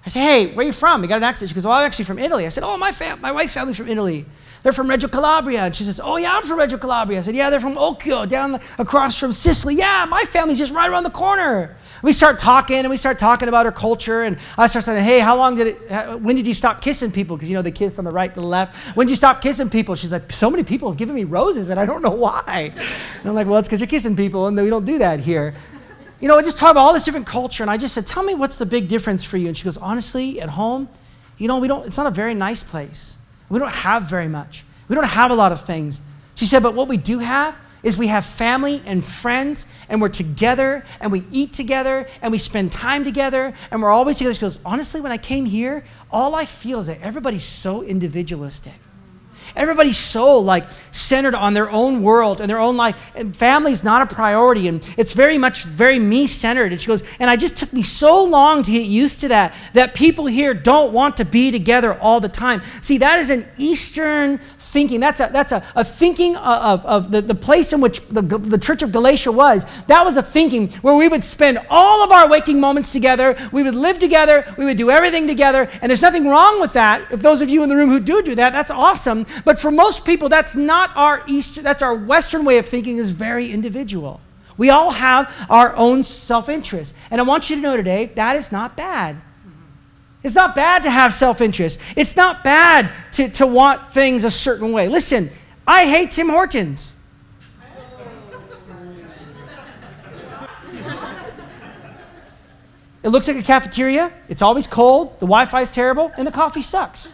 I 0.06 0.10
say, 0.10 0.20
hey, 0.20 0.48
where 0.54 0.66
are 0.66 0.68
you 0.68 0.74
from? 0.74 1.02
You 1.02 1.08
got 1.08 1.18
an 1.18 1.24
accent. 1.24 1.50
She 1.50 1.56
goes, 1.56 1.66
well, 1.66 1.74
I'm 1.74 1.86
actually 1.86 2.06
from 2.06 2.20
Italy. 2.20 2.46
I 2.46 2.50
said, 2.50 2.64
oh, 2.64 2.78
my, 2.78 2.92
fam- 2.92 3.22
my 3.22 3.32
wife's 3.32 3.54
family's 3.54 3.78
from 3.78 3.88
Italy. 3.88 4.26
They're 4.62 4.74
from 4.74 4.90
Reggio 4.90 5.08
Calabria. 5.10 5.62
And 5.62 5.76
she 5.76 5.84
says, 5.84 6.02
Oh, 6.04 6.18
yeah, 6.18 6.36
I'm 6.36 6.44
from 6.44 6.58
Reggio 6.58 6.78
Calabria. 6.78 7.20
I 7.20 7.22
said, 7.22 7.36
Yeah, 7.36 7.50
they're 7.50 7.60
from 7.60 7.76
Occhio, 7.76 8.28
down 8.28 8.60
across 8.78 9.18
from 9.18 9.32
Sicily. 9.32 9.76
Yeah, 9.76 10.06
my 10.10 10.24
family's 10.24 10.58
just 10.58 10.74
right 10.74 10.90
around 10.90 11.04
the 11.04 11.10
corner. 11.10 11.76
We 12.04 12.14
start 12.14 12.40
talking 12.40 12.78
and 12.78 12.90
we 12.90 12.98
start 12.98 13.20
talking 13.20 13.48
about 13.48 13.66
her 13.66 13.72
culture. 13.72 14.24
And 14.24 14.38
I 14.58 14.68
start 14.68 14.86
saying, 14.86 15.04
Hey, 15.04 15.20
how 15.20 15.38
long 15.38 15.56
did 15.56 15.68
it, 15.68 16.22
when 16.22 16.36
did 16.36 16.46
you 16.46 16.54
stop 16.54 16.82
kissing 16.82 17.12
people? 17.12 17.38
Because, 17.38 17.50
you 17.50 17.56
know, 17.56 17.62
they 17.62 17.72
kiss 17.72 17.98
on 18.00 18.06
the 18.06 18.12
right 18.12 18.34
to 18.34 18.40
the 18.42 18.46
left. 18.46 18.96
When 18.98 19.08
did 19.08 19.12
you 19.12 19.16
stop 19.16 19.42
kissing 19.42 19.70
people? 19.70 19.96
She's 19.96 20.12
like, 20.12 20.32
So 20.32 20.50
many 20.50 20.64
people 20.64 20.90
have 20.90 20.98
given 20.98 21.16
me 21.16 21.24
roses 21.24 21.70
and 21.70 21.80
I 21.80 21.86
don't 21.86 22.02
know 22.02 22.12
why. 22.12 22.74
And 23.20 23.30
I'm 23.30 23.36
like, 23.36 23.48
Well, 23.48 23.60
it's 23.60 23.68
because 23.68 23.80
you're 23.80 23.88
kissing 23.88 24.16
people 24.16 24.48
and 24.48 24.58
we 24.58 24.70
don't 24.70 24.86
do 24.86 24.98
that 24.98 25.22
here. 25.22 25.54
You 26.20 26.28
know, 26.28 26.38
I 26.38 26.42
just 26.42 26.58
talked 26.58 26.72
about 26.72 26.82
all 26.82 26.94
this 26.94 27.04
different 27.04 27.28
culture. 27.28 27.64
And 27.64 27.72
I 27.72 27.78
just 27.78 27.94
said, 27.94 28.06
Tell 28.06 28.24
me 28.24 28.36
what's 28.36 28.58
the 28.58 28.66
big 28.66 28.90
difference 28.90 29.24
for 29.24 29.38
you? 29.38 29.48
And 29.48 29.56
she 29.56 29.64
goes, 29.64 29.78
Honestly, 29.78 30.42
at 30.42 30.50
home, 30.50 30.90
you 31.38 31.48
know, 31.48 31.60
we 31.60 31.70
don't, 31.70 31.88
it's 31.88 31.96
not 31.96 32.08
a 32.08 32.12
very 32.12 32.36
nice 32.36 32.62
place. 32.62 33.19
We 33.50 33.60
don't 33.60 33.74
have 33.74 34.04
very 34.04 34.28
much. 34.28 34.64
We 34.88 34.96
don't 34.96 35.06
have 35.06 35.32
a 35.32 35.36
lot 35.36 35.52
of 35.52 35.66
things. 35.66 36.02
She 36.36 36.46
said, 36.46 36.64
but 36.64 36.74
what 36.74 36.88
we 36.88 36.98
do 36.98 37.20
have 37.20 37.56
is 37.82 37.98
we 37.98 38.08
have 38.08 38.26
family 38.26 38.82
and 38.86 39.04
friends, 39.04 39.66
and 39.88 40.02
we're 40.02 40.10
together, 40.10 40.84
and 41.00 41.12
we 41.12 41.24
eat 41.32 41.54
together, 41.54 42.08
and 42.22 42.32
we 42.32 42.38
spend 42.38 42.72
time 42.72 43.04
together, 43.04 43.54
and 43.72 43.82
we're 43.82 43.92
always 43.92 44.18
together. 44.18 44.34
She 44.34 44.42
goes, 44.42 44.60
honestly, 44.66 45.00
when 45.02 45.12
I 45.12 45.18
came 45.18 45.46
here, 45.46 45.84
all 46.12 46.36
I 46.36 46.46
feel 46.46 46.80
is 46.80 46.88
that 46.88 47.02
everybody's 47.02 47.44
so 47.44 47.82
individualistic. 47.82 48.74
Everybody's 49.56 49.98
so 49.98 50.40
like 50.40 50.66
centered 50.92 51.36
on 51.36 51.54
their 51.54 51.70
own 51.70 52.02
world 52.02 52.42
and 52.42 52.50
their 52.50 52.60
own 52.60 52.78
life. 52.78 53.12
And 53.16 53.36
family's 53.36 53.84
not 53.84 54.02
a 54.02 54.14
priority. 54.14 54.68
And 54.68 54.88
it's 54.98 55.14
very 55.14 55.38
much 55.38 55.64
very 55.64 56.00
me-centered. 56.00 56.72
And 56.72 56.82
she 56.82 56.88
goes, 56.88 57.04
and 57.20 57.30
I 57.30 57.36
just 57.36 57.58
took 57.58 57.72
me 57.74 57.84
so 57.84 58.24
long 58.24 58.64
to 58.64 58.72
get 58.72 58.88
used 58.88 59.22
to 59.22 59.28
that, 59.30 59.54
that 59.74 59.94
people 59.94 60.26
here 60.26 60.54
don't 60.54 60.94
want 60.94 61.18
to 61.18 61.26
be 61.26 61.52
together 61.52 61.98
all 62.00 62.20
the 62.20 62.30
time. 62.30 62.62
See, 62.82 62.98
that 63.00 63.20
is 63.20 63.30
an 63.30 63.46
Eastern 63.58 64.38
thinking. 64.38 65.00
That's 65.00 65.20
a, 65.20 65.30
that's 65.32 65.52
a, 65.52 65.64
a 65.76 65.84
thinking 65.84 66.36
of, 66.36 66.86
of 66.86 67.12
the, 67.12 67.22
the 67.22 67.36
place 67.36 67.74
in 67.74 67.82
which 67.82 68.06
the, 68.08 68.22
the 68.22 68.58
church 68.58 68.82
of 68.82 68.92
Galatia 68.92 69.32
was. 69.32 69.66
That 69.88 70.04
was 70.04 70.18
a 70.18 70.24
thinking 70.24 70.70
where 70.82 70.96
we 70.96 71.08
would 71.08 71.24
spend 71.24 71.60
all 71.70 72.04
of 72.04 72.12
our 72.12 72.30
waking 72.30 72.60
moments 72.60 72.92
together. 72.92 73.36
We 73.52 73.64
would 73.64 73.76
live 73.76 74.00
together. 74.00 74.46
We 74.58 74.66
would 74.66 74.78
do 74.78 74.90
everything 74.90 75.28
together. 75.28 75.70
And 75.82 75.90
there's 75.90 76.02
nothing 76.02 76.28
wrong 76.28 76.62
with 76.62 76.74
that. 76.74 77.12
If 77.12 77.22
those 77.22 77.42
of 77.42 77.50
you 77.50 77.64
in 77.64 77.70
the 77.70 77.76
room 77.76 77.90
who 77.90 78.00
do 78.00 78.22
do 78.22 78.36
that, 78.36 78.54
that's 78.54 78.72
awesome. 78.72 79.26
But 79.46 79.60
for 79.60 79.72
most 79.72 80.06
people, 80.06 80.30
that's 80.30 80.56
not 80.56 80.92
our 80.96 81.24
Eastern, 81.28 81.64
that's 81.64 81.82
our 81.82 81.96
Western 81.96 82.46
way 82.46 82.58
of 82.58 82.66
thinking 82.66 82.98
is 82.98 83.12
very 83.12 83.52
individual. 83.52 84.22
We 84.58 84.70
all 84.70 84.92
have 84.92 85.34
our 85.50 85.74
own 85.76 86.04
self 86.04 86.50
interest. 86.50 86.94
And 87.10 87.22
I 87.22 87.24
want 87.24 87.50
you 87.50 87.56
to 87.56 87.62
know 87.62 87.78
today 87.78 88.08
that 88.16 88.36
is 88.36 88.52
not 88.52 88.76
bad. 88.76 89.22
It's 90.22 90.36
not 90.36 90.54
bad 90.54 90.84
to 90.84 90.92
have 90.92 91.14
self 91.14 91.40
interest. 91.40 91.80
It's 91.96 92.18
not 92.18 92.44
bad 92.44 92.94
to, 93.14 93.30
to 93.30 93.48
want 93.48 93.88
things 93.88 94.26
a 94.26 94.32
certain 94.32 94.74
way. 94.74 94.90
Listen, 94.90 95.30
I 95.66 95.86
hate 95.86 96.12
Tim 96.12 96.30
Hortons. 96.30 96.98
It 103.02 103.10
looks 103.10 103.30
like 103.30 103.38
a 103.38 103.44
cafeteria. 103.44 104.12
It's 104.28 104.42
always 104.42 104.68
cold. 104.68 105.14
The 105.22 105.26
Wi 105.26 105.46
Fi 105.46 105.62
is 105.62 105.72
terrible. 105.72 106.12
And 106.18 106.28
the 106.28 106.34
coffee 106.34 106.62
sucks. 106.62 107.14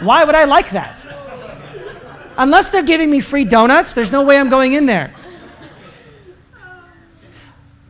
Why 0.00 0.22
would 0.22 0.34
I 0.34 0.44
like 0.44 0.68
that? 0.70 1.06
Unless 2.36 2.70
they're 2.70 2.82
giving 2.82 3.10
me 3.10 3.20
free 3.20 3.44
donuts, 3.44 3.94
there's 3.94 4.12
no 4.12 4.24
way 4.24 4.38
I'm 4.38 4.48
going 4.48 4.72
in 4.72 4.86
there. 4.86 5.14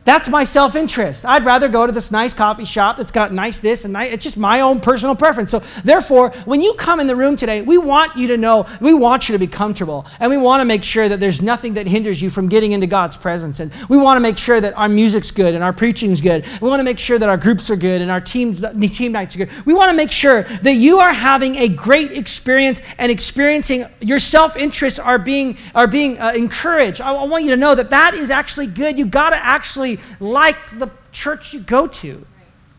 That's 0.05 0.29
my 0.29 0.43
self 0.43 0.75
interest. 0.75 1.25
I'd 1.25 1.43
rather 1.43 1.67
go 1.67 1.87
to 1.87 1.91
this 1.91 2.11
nice 2.11 2.31
coffee 2.31 2.63
shop 2.63 2.97
that's 2.97 3.09
got 3.09 3.33
nice 3.33 3.59
this 3.59 3.85
and 3.85 3.93
nice, 3.93 4.13
it's 4.13 4.23
just 4.23 4.37
my 4.37 4.61
own 4.61 4.79
personal 4.79 5.15
preference. 5.15 5.49
So, 5.49 5.59
therefore, 5.83 6.29
when 6.45 6.61
you 6.61 6.75
come 6.75 6.99
in 6.99 7.07
the 7.07 7.15
room 7.15 7.35
today, 7.35 7.63
we 7.63 7.79
want 7.79 8.15
you 8.15 8.27
to 8.27 8.37
know, 8.37 8.67
we 8.79 8.93
want 8.93 9.27
you 9.27 9.33
to 9.33 9.39
be 9.39 9.47
comfortable. 9.47 10.05
And 10.19 10.29
we 10.29 10.37
want 10.37 10.61
to 10.61 10.65
make 10.65 10.83
sure 10.83 11.09
that 11.09 11.19
there's 11.19 11.41
nothing 11.41 11.73
that 11.73 11.87
hinders 11.87 12.21
you 12.21 12.29
from 12.29 12.47
getting 12.47 12.73
into 12.73 12.85
God's 12.85 13.17
presence. 13.17 13.59
And 13.59 13.71
we 13.89 13.97
want 13.97 14.17
to 14.17 14.21
make 14.21 14.37
sure 14.37 14.61
that 14.61 14.77
our 14.77 14.87
music's 14.87 15.31
good 15.31 15.55
and 15.55 15.63
our 15.63 15.73
preaching's 15.73 16.21
good. 16.21 16.45
We 16.61 16.69
want 16.69 16.81
to 16.81 16.83
make 16.83 16.99
sure 16.99 17.17
that 17.17 17.27
our 17.27 17.37
groups 17.37 17.71
are 17.71 17.75
good 17.75 18.03
and 18.03 18.11
our 18.11 18.21
teams, 18.21 18.63
team 18.91 19.11
nights 19.11 19.35
are 19.35 19.39
good. 19.39 19.65
We 19.65 19.73
want 19.73 19.89
to 19.89 19.97
make 19.97 20.11
sure 20.11 20.43
that 20.43 20.75
you 20.75 20.99
are 20.99 21.13
having 21.13 21.55
a 21.55 21.67
great 21.67 22.11
experience 22.11 22.79
and 22.99 23.11
experiencing 23.11 23.85
your 24.01 24.19
self 24.19 24.55
interests 24.55 24.99
are 24.99 25.17
being, 25.17 25.57
are 25.73 25.87
being 25.87 26.19
uh, 26.19 26.33
encouraged. 26.35 27.01
I, 27.01 27.11
I 27.11 27.23
want 27.23 27.43
you 27.43 27.49
to 27.49 27.57
know 27.57 27.73
that 27.73 27.89
that 27.89 28.13
is 28.13 28.29
actually 28.29 28.67
good. 28.67 28.99
You 28.99 29.07
got 29.07 29.31
to 29.31 29.37
actually 29.37 29.94
like 30.19 30.77
the 30.77 30.89
church 31.11 31.53
you 31.53 31.59
go 31.61 31.87
to. 31.87 32.25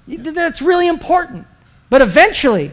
That's 0.06 0.62
really 0.62 0.88
important. 0.88 1.46
But 1.90 2.02
eventually, 2.02 2.70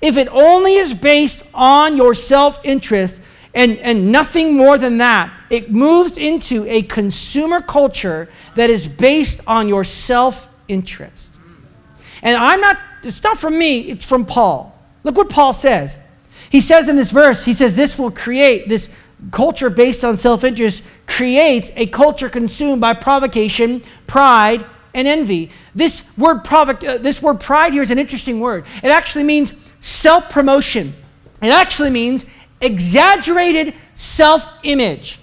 if 0.00 0.16
it 0.16 0.28
only 0.28 0.74
is 0.74 0.94
based 0.94 1.46
on 1.54 1.96
your 1.96 2.14
self 2.14 2.64
interest 2.64 3.22
and, 3.54 3.78
and 3.78 4.12
nothing 4.12 4.56
more 4.56 4.78
than 4.78 4.98
that, 4.98 5.32
it 5.50 5.70
moves 5.70 6.18
into 6.18 6.64
a 6.66 6.82
consumer 6.82 7.60
culture 7.60 8.28
that 8.54 8.70
is 8.70 8.86
based 8.86 9.42
on 9.46 9.68
your 9.68 9.84
self 9.84 10.52
interest. 10.68 11.38
And 12.22 12.36
I'm 12.36 12.60
not, 12.60 12.76
it's 13.02 13.22
not 13.22 13.38
from 13.38 13.58
me, 13.58 13.80
it's 13.80 14.06
from 14.06 14.26
Paul. 14.26 14.76
Look 15.04 15.16
what 15.16 15.30
Paul 15.30 15.52
says. 15.52 15.98
He 16.50 16.60
says 16.60 16.88
in 16.88 16.96
this 16.96 17.10
verse, 17.10 17.44
he 17.44 17.52
says, 17.52 17.76
This 17.76 17.98
will 17.98 18.10
create, 18.10 18.68
this 18.68 18.94
culture 19.30 19.70
based 19.70 20.04
on 20.04 20.16
self 20.16 20.44
interest 20.44 20.86
creates 21.06 21.70
a 21.76 21.86
culture 21.86 22.28
consumed 22.28 22.80
by 22.80 22.94
provocation, 22.94 23.82
pride, 24.06 24.64
and 24.94 25.06
envy. 25.06 25.50
This 25.74 26.16
word, 26.16 26.44
provoc- 26.44 26.86
uh, 26.86 26.98
this 26.98 27.22
word 27.22 27.40
pride 27.40 27.72
here 27.72 27.82
is 27.82 27.90
an 27.90 27.98
interesting 27.98 28.40
word. 28.40 28.64
It 28.82 28.90
actually 28.90 29.24
means 29.24 29.54
self 29.80 30.30
promotion, 30.30 30.94
it 31.42 31.48
actually 31.48 31.90
means 31.90 32.26
exaggerated 32.60 33.74
self 33.94 34.48
image. 34.62 35.20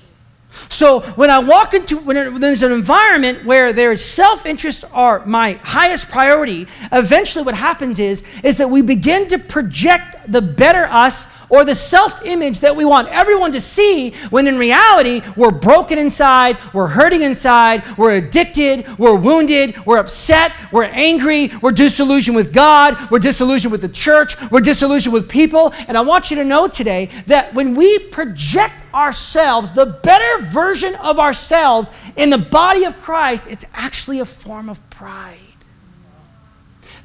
So 0.69 1.01
when 1.15 1.29
I 1.29 1.39
walk 1.39 1.73
into 1.73 1.97
when 1.97 2.39
there's 2.39 2.63
an 2.63 2.71
environment 2.71 3.43
where 3.43 3.73
there's 3.73 4.03
self-interest 4.03 4.86
are 4.93 5.25
my 5.25 5.53
highest 5.53 6.10
priority, 6.10 6.67
eventually 6.91 7.43
what 7.43 7.56
happens 7.56 7.99
is 7.99 8.23
is 8.43 8.58
that 8.58 8.69
we 8.69 8.82
begin 8.82 9.27
to 9.29 9.39
project 9.39 10.12
the 10.27 10.41
better 10.41 10.86
us 10.89 11.27
or 11.49 11.63
the 11.63 11.75
self 11.75 12.25
image 12.25 12.62
that 12.62 12.75
we 12.75 12.83
want 12.83 13.07
everyone 13.09 13.51
to 13.51 13.62
see 13.62 14.12
when 14.29 14.47
in 14.47 14.57
reality 14.57 15.21
we're 15.38 15.51
broken 15.51 15.99
inside, 15.99 16.57
we're 16.73 16.88
hurting 16.88 17.21
inside, 17.21 17.83
we're 17.97 18.13
addicted, 18.13 18.88
we're 18.97 19.15
wounded, 19.15 19.75
we're 19.86 19.99
upset, 19.99 20.51
we're 20.71 20.86
angry, 20.86 21.49
we're 21.62 21.71
disillusioned 21.71 22.36
with 22.36 22.53
God, 22.53 22.97
we're 23.12 23.19
disillusioned 23.19 23.71
with 23.71 23.81
the 23.81 23.89
church, 23.89 24.36
we're 24.49 24.62
disillusioned 24.62 25.13
with 25.13 25.29
people. 25.29 25.73
And 25.88 25.97
I 25.97 26.01
want 26.01 26.31
you 26.31 26.38
to 26.38 26.43
know 26.43 26.67
today 26.67 27.09
that 27.27 27.53
when 27.53 27.75
we 27.75 27.99
project 27.99 28.83
ourselves, 28.93 29.73
the 29.73 29.86
better 29.86 30.45
version 30.45 30.95
of 30.95 31.19
ourselves 31.19 31.91
in 32.15 32.29
the 32.29 32.38
body 32.38 32.86
of 32.86 32.99
Christ, 33.01 33.47
it's 33.47 33.65
actually 33.73 34.19
a 34.19 34.25
form 34.25 34.69
of 34.69 34.89
pride. 34.89 35.52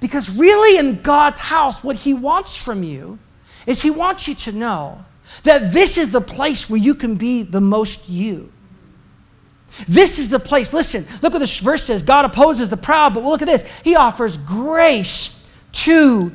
Because 0.00 0.30
really, 0.37 0.78
in 0.78 1.02
God's 1.02 1.40
house, 1.40 1.82
what 1.82 1.96
He 1.96 2.14
wants 2.14 2.62
from 2.62 2.82
you 2.82 3.18
is 3.66 3.82
He 3.82 3.90
wants 3.90 4.28
you 4.28 4.34
to 4.34 4.52
know 4.52 5.04
that 5.42 5.72
this 5.72 5.98
is 5.98 6.11
the 6.11 6.20
place 6.20 6.70
where 6.70 6.80
you 6.80 6.94
can 6.94 7.16
be 7.16 7.42
the 7.42 7.61
most 7.61 8.08
you. 8.08 8.50
This 9.87 10.18
is 10.18 10.28
the 10.28 10.40
place. 10.40 10.72
Listen, 10.72 11.04
look 11.22 11.32
what 11.32 11.40
this 11.40 11.61
verse 11.61 11.84
says 11.84 12.02
God 12.02 12.24
opposes 12.24 12.68
the 12.68 12.76
proud, 12.76 13.14
but 13.14 13.22
look 13.22 13.42
at 13.42 13.48
this. 13.48 13.62
He 13.82 13.96
offers 13.96 14.37
grace 14.38 15.48
to 15.72 16.32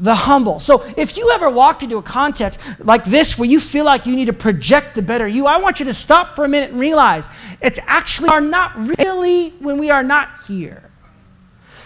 the 0.00 0.14
humble. 0.14 0.58
So 0.58 0.84
if 0.96 1.16
you 1.16 1.30
ever 1.30 1.48
walk 1.50 1.82
into 1.82 1.96
a 1.98 2.02
context 2.02 2.60
like 2.84 3.04
this 3.04 3.38
where 3.38 3.48
you 3.48 3.60
feel 3.60 3.84
like 3.84 4.06
you 4.06 4.16
need 4.16 4.26
to 4.26 4.32
project 4.32 4.94
the 4.94 5.02
better 5.02 5.26
you, 5.26 5.46
I 5.46 5.56
want 5.58 5.78
you 5.78 5.86
to 5.86 5.94
stop 5.94 6.36
for 6.36 6.44
a 6.44 6.48
minute 6.48 6.70
and 6.70 6.80
realize 6.80 7.28
it's 7.60 7.78
actually 7.86 8.28
are 8.28 8.40
not 8.40 8.72
really 8.98 9.50
when 9.60 9.78
we 9.78 9.90
are 9.90 10.02
not 10.02 10.28
here. 10.46 10.90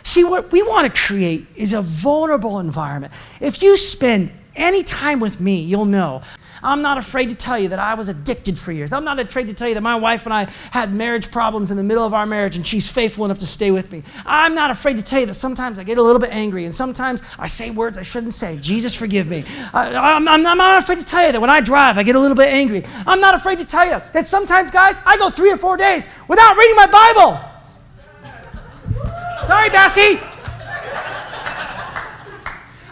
See, 0.09 0.25
what 0.25 0.51
we 0.53 0.63
want 0.63 0.87
to 0.93 1.01
create 1.03 1.47
is 1.55 1.75
a 1.75 1.83
vulnerable 1.83 2.61
environment. 2.61 3.13
If 3.43 3.61
you 3.61 3.77
spend 3.77 4.31
any 4.57 4.83
time 4.83 5.21
with 5.21 5.39
me, 5.39 5.61
you'll 5.61 5.85
know. 5.85 6.23
I'm 6.63 6.81
not 6.81 6.97
afraid 6.97 7.29
to 7.29 7.35
tell 7.35 7.59
you 7.59 7.69
that 7.69 7.79
I 7.79 7.93
was 7.93 8.09
addicted 8.09 8.59
for 8.59 8.73
years. 8.73 8.91
I'm 8.95 9.05
not 9.05 9.19
afraid 9.19 9.49
to 9.49 9.53
tell 9.53 9.69
you 9.69 9.75
that 9.75 9.83
my 9.83 9.97
wife 9.97 10.25
and 10.25 10.33
I 10.33 10.45
had 10.71 10.95
marriage 10.95 11.31
problems 11.31 11.71
in 11.71 11.77
the 11.77 11.83
middle 11.83 12.07
of 12.07 12.15
our 12.15 12.25
marriage 12.25 12.57
and 12.57 12.67
she's 12.67 12.91
faithful 12.91 13.27
enough 13.27 13.39
to 13.41 13.47
stay 13.47 13.71
with 13.71 13.93
me. 13.93 14.03
I'm 14.25 14.55
not 14.55 14.71
afraid 14.71 14.97
to 14.97 15.03
tell 15.03 15.21
you 15.21 15.27
that 15.27 15.35
sometimes 15.35 15.79
I 15.79 15.85
get 15.85 15.99
a 15.99 16.03
little 16.03 16.21
bit 16.21 16.35
angry 16.35 16.65
and 16.65 16.75
sometimes 16.75 17.21
I 17.39 17.47
say 17.47 17.69
words 17.69 17.99
I 17.99 18.03
shouldn't 18.03 18.33
say. 18.33 18.57
Jesus, 18.57 18.95
forgive 18.95 19.27
me. 19.27 19.45
I, 19.75 20.17
am 20.17 20.25
not 20.43 20.83
afraid 20.83 21.01
to 21.01 21.05
tell 21.05 21.27
you 21.27 21.33
that 21.33 21.41
when 21.41 21.51
I 21.51 21.61
drive, 21.61 21.99
I 21.99 22.03
get 22.03 22.17
a 22.17 22.19
little 22.19 22.35
bit 22.35 22.49
angry. 22.49 22.83
I'm 23.07 23.21
not 23.21 23.35
afraid 23.35 23.59
to 23.59 23.67
tell 23.67 23.85
you 23.85 24.01
that 24.15 24.27
sometimes, 24.27 24.71
guys, 24.71 24.99
I 25.05 25.19
go 25.19 25.29
three 25.29 25.53
or 25.53 25.59
four 25.59 25.77
days 25.77 26.07
without 26.29 26.57
reading 26.57 26.77
my 26.77 26.87
Bible. 26.87 27.58
Sorry, 29.47 29.71
Bessie. 29.71 30.19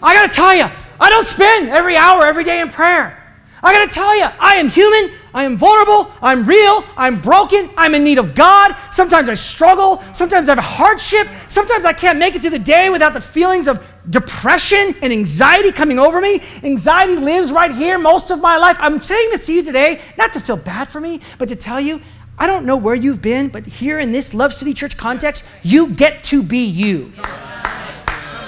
I 0.03 0.15
got 0.15 0.31
to 0.31 0.35
tell 0.35 0.55
you, 0.55 0.67
I 1.01 1.11
don't 1.11 1.27
spend 1.27 1.69
every 1.69 1.97
hour, 1.97 2.25
every 2.25 2.45
day 2.45 2.61
in 2.61 2.69
prayer. 2.69 3.23
I 3.63 3.73
got 3.73 3.89
to 3.89 3.95
tell 3.95 4.17
you, 4.17 4.27
I 4.39 4.55
am 4.57 4.69
human. 4.69 5.11
I 5.35 5.45
am 5.45 5.57
vulnerable. 5.57 6.13
I'm 6.23 6.47
real. 6.47 6.85
I'm 6.97 7.21
broken. 7.21 7.69
I'm 7.77 7.95
in 7.95 8.05
need 8.05 8.19
of 8.19 8.35
God. 8.35 8.75
Sometimes 8.91 9.29
I 9.29 9.35
struggle. 9.35 9.99
Sometimes 10.15 10.49
I 10.49 10.55
have 10.55 10.65
hardship. 10.65 11.27
Sometimes 11.49 11.85
I 11.85 11.93
can't 11.93 12.19
make 12.19 12.35
it 12.35 12.41
through 12.41 12.51
the 12.51 12.59
day 12.59 12.89
without 12.89 13.13
the 13.13 13.21
feelings 13.21 13.67
of 13.69 13.85
depression 14.09 14.95
and 15.03 15.13
anxiety 15.13 15.73
coming 15.73 15.99
over 15.99 16.21
me. 16.21 16.41
Anxiety 16.63 17.17
lives 17.17 17.51
right 17.51 17.73
here 17.73 17.99
most 17.99 18.31
of 18.31 18.41
my 18.41 18.57
life. 18.57 18.77
I'm 18.79 19.03
saying 19.03 19.29
this 19.31 19.47
to 19.47 19.53
you 19.53 19.63
today, 19.63 20.01
not 20.17 20.33
to 20.35 20.41
feel 20.41 20.57
bad 20.57 20.89
for 20.89 21.01
me, 21.01 21.21
but 21.39 21.49
to 21.49 21.57
tell 21.57 21.81
you 21.81 22.01
I 22.39 22.47
don't 22.47 22.67
know 22.67 22.77
where 22.77 22.95
you've 22.95 23.23
been, 23.23 23.49
but 23.49 23.67
here 23.67 23.99
in 23.99 24.13
this 24.13 24.35
Love 24.35 24.53
City 24.53 24.75
Church 24.75 24.97
context, 24.97 25.49
you 25.63 25.91
get 25.91 26.23
to 26.25 26.43
be 26.43 26.65
you. 26.65 27.13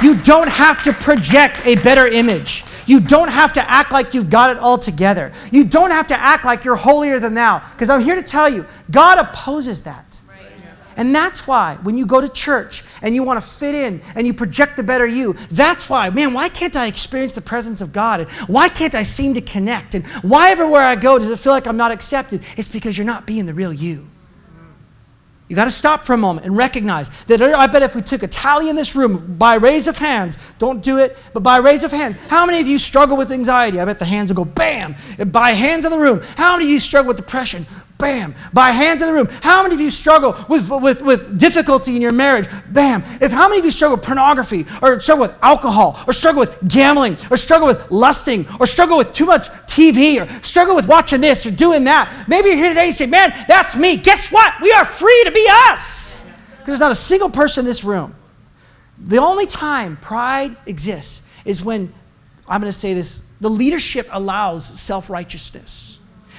You 0.02 0.14
don't 0.16 0.48
have 0.48 0.82
to 0.84 0.92
project 0.92 1.62
a 1.64 1.74
better 1.76 2.06
image. 2.06 2.64
You 2.86 3.00
don't 3.00 3.28
have 3.28 3.52
to 3.54 3.70
act 3.70 3.92
like 3.92 4.14
you've 4.14 4.30
got 4.30 4.50
it 4.50 4.58
all 4.58 4.78
together. 4.78 5.32
You 5.50 5.64
don't 5.64 5.90
have 5.90 6.06
to 6.08 6.18
act 6.18 6.44
like 6.44 6.64
you're 6.64 6.76
holier 6.76 7.18
than 7.18 7.34
thou. 7.34 7.62
Because 7.72 7.90
I'm 7.90 8.00
here 8.00 8.14
to 8.14 8.22
tell 8.22 8.48
you, 8.48 8.64
God 8.90 9.18
opposes 9.18 9.82
that. 9.82 10.07
And 10.98 11.14
that's 11.14 11.46
why 11.46 11.78
when 11.84 11.96
you 11.96 12.04
go 12.04 12.20
to 12.20 12.28
church 12.28 12.82
and 13.02 13.14
you 13.14 13.22
want 13.22 13.42
to 13.42 13.48
fit 13.48 13.74
in 13.74 14.02
and 14.16 14.26
you 14.26 14.34
project 14.34 14.76
the 14.76 14.82
better 14.82 15.06
you, 15.06 15.34
that's 15.50 15.88
why, 15.88 16.10
man, 16.10 16.34
why 16.34 16.48
can't 16.48 16.76
I 16.76 16.88
experience 16.88 17.32
the 17.32 17.40
presence 17.40 17.80
of 17.80 17.92
God? 17.92 18.20
And 18.20 18.30
why 18.48 18.68
can't 18.68 18.96
I 18.96 19.04
seem 19.04 19.32
to 19.34 19.40
connect? 19.40 19.94
And 19.94 20.04
why 20.22 20.50
everywhere 20.50 20.82
I 20.82 20.96
go 20.96 21.18
does 21.18 21.30
it 21.30 21.38
feel 21.38 21.52
like 21.52 21.68
I'm 21.68 21.76
not 21.76 21.92
accepted? 21.92 22.42
It's 22.56 22.68
because 22.68 22.98
you're 22.98 23.06
not 23.06 23.26
being 23.26 23.46
the 23.46 23.54
real 23.54 23.72
you. 23.72 24.08
You 25.48 25.56
got 25.56 25.64
to 25.64 25.70
stop 25.70 26.04
for 26.04 26.12
a 26.12 26.18
moment 26.18 26.46
and 26.46 26.56
recognize 26.56 27.08
that 27.24 27.40
I 27.40 27.66
bet 27.68 27.82
if 27.82 27.94
we 27.94 28.02
took 28.02 28.22
a 28.22 28.26
tally 28.26 28.68
in 28.68 28.76
this 28.76 28.94
room 28.94 29.38
by 29.38 29.54
raise 29.54 29.88
of 29.88 29.96
hands, 29.96 30.36
don't 30.58 30.82
do 30.82 30.98
it, 30.98 31.16
but 31.32 31.42
by 31.42 31.56
raise 31.56 31.84
of 31.84 31.90
hands, 31.90 32.16
how 32.28 32.44
many 32.44 32.60
of 32.60 32.66
you 32.66 32.76
struggle 32.76 33.16
with 33.16 33.32
anxiety? 33.32 33.80
I 33.80 33.86
bet 33.86 33.98
the 33.98 34.04
hands 34.04 34.30
will 34.30 34.44
go 34.44 34.44
bam. 34.44 34.94
By 35.28 35.52
hands 35.52 35.86
in 35.86 35.90
the 35.90 35.98
room, 35.98 36.20
how 36.36 36.52
many 36.52 36.66
of 36.66 36.70
you 36.70 36.80
struggle 36.80 37.08
with 37.08 37.16
depression? 37.16 37.66
Bam. 37.98 38.32
By 38.52 38.70
hands 38.70 39.02
in 39.02 39.08
the 39.08 39.12
room. 39.12 39.28
How 39.42 39.64
many 39.64 39.74
of 39.74 39.80
you 39.80 39.90
struggle 39.90 40.36
with, 40.48 40.70
with, 40.70 41.02
with 41.02 41.38
difficulty 41.38 41.96
in 41.96 42.00
your 42.00 42.12
marriage? 42.12 42.48
Bam. 42.70 43.02
If 43.20 43.32
how 43.32 43.48
many 43.48 43.58
of 43.58 43.64
you 43.64 43.72
struggle 43.72 43.96
with 43.96 44.06
pornography 44.06 44.66
or 44.80 45.00
struggle 45.00 45.22
with 45.22 45.34
alcohol 45.42 46.02
or 46.06 46.12
struggle 46.12 46.38
with 46.40 46.68
gambling 46.68 47.16
or 47.28 47.36
struggle 47.36 47.66
with 47.66 47.90
lusting 47.90 48.46
or 48.60 48.66
struggle 48.66 48.98
with 48.98 49.12
too 49.12 49.26
much 49.26 49.48
TV 49.66 50.24
or 50.24 50.42
struggle 50.44 50.76
with 50.76 50.86
watching 50.86 51.20
this 51.20 51.44
or 51.44 51.50
doing 51.50 51.84
that? 51.84 52.26
Maybe 52.28 52.50
you're 52.50 52.56
here 52.56 52.68
today 52.68 52.86
and 52.86 52.94
say, 52.94 53.06
man, 53.06 53.32
that's 53.48 53.74
me. 53.74 53.96
Guess 53.96 54.30
what? 54.30 54.54
We 54.62 54.70
are 54.72 54.84
free 54.84 55.22
to 55.24 55.32
be 55.32 55.46
us. 55.50 56.22
Because 56.50 56.66
there's 56.66 56.80
not 56.80 56.92
a 56.92 56.96
single 56.96 57.30
person 57.30 57.64
in 57.64 57.66
this 57.66 57.82
room. 57.82 58.14
The 58.96 59.18
only 59.18 59.46
time 59.46 59.96
pride 59.96 60.56
exists 60.66 61.22
is 61.44 61.64
when, 61.64 61.92
I'm 62.46 62.60
going 62.60 62.72
to 62.72 62.78
say 62.78 62.94
this, 62.94 63.24
the 63.40 63.50
leadership 63.50 64.06
allows 64.12 64.80
self 64.80 65.10
righteousness. 65.10 65.97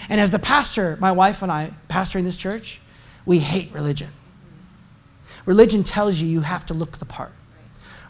And 0.10 0.20
as 0.20 0.32
the 0.32 0.40
pastor, 0.40 0.98
my 1.00 1.12
wife 1.12 1.42
and 1.42 1.52
I, 1.52 1.72
pastoring 1.88 2.24
this 2.24 2.38
church, 2.38 2.82
we 3.26 3.40
hate 3.40 3.72
religion. 3.72 4.10
Religion 5.46 5.84
tells 5.84 6.20
you 6.20 6.28
you 6.28 6.42
have 6.42 6.66
to 6.68 6.74
look 6.74 6.98
the 6.98 7.06
part. 7.06 7.32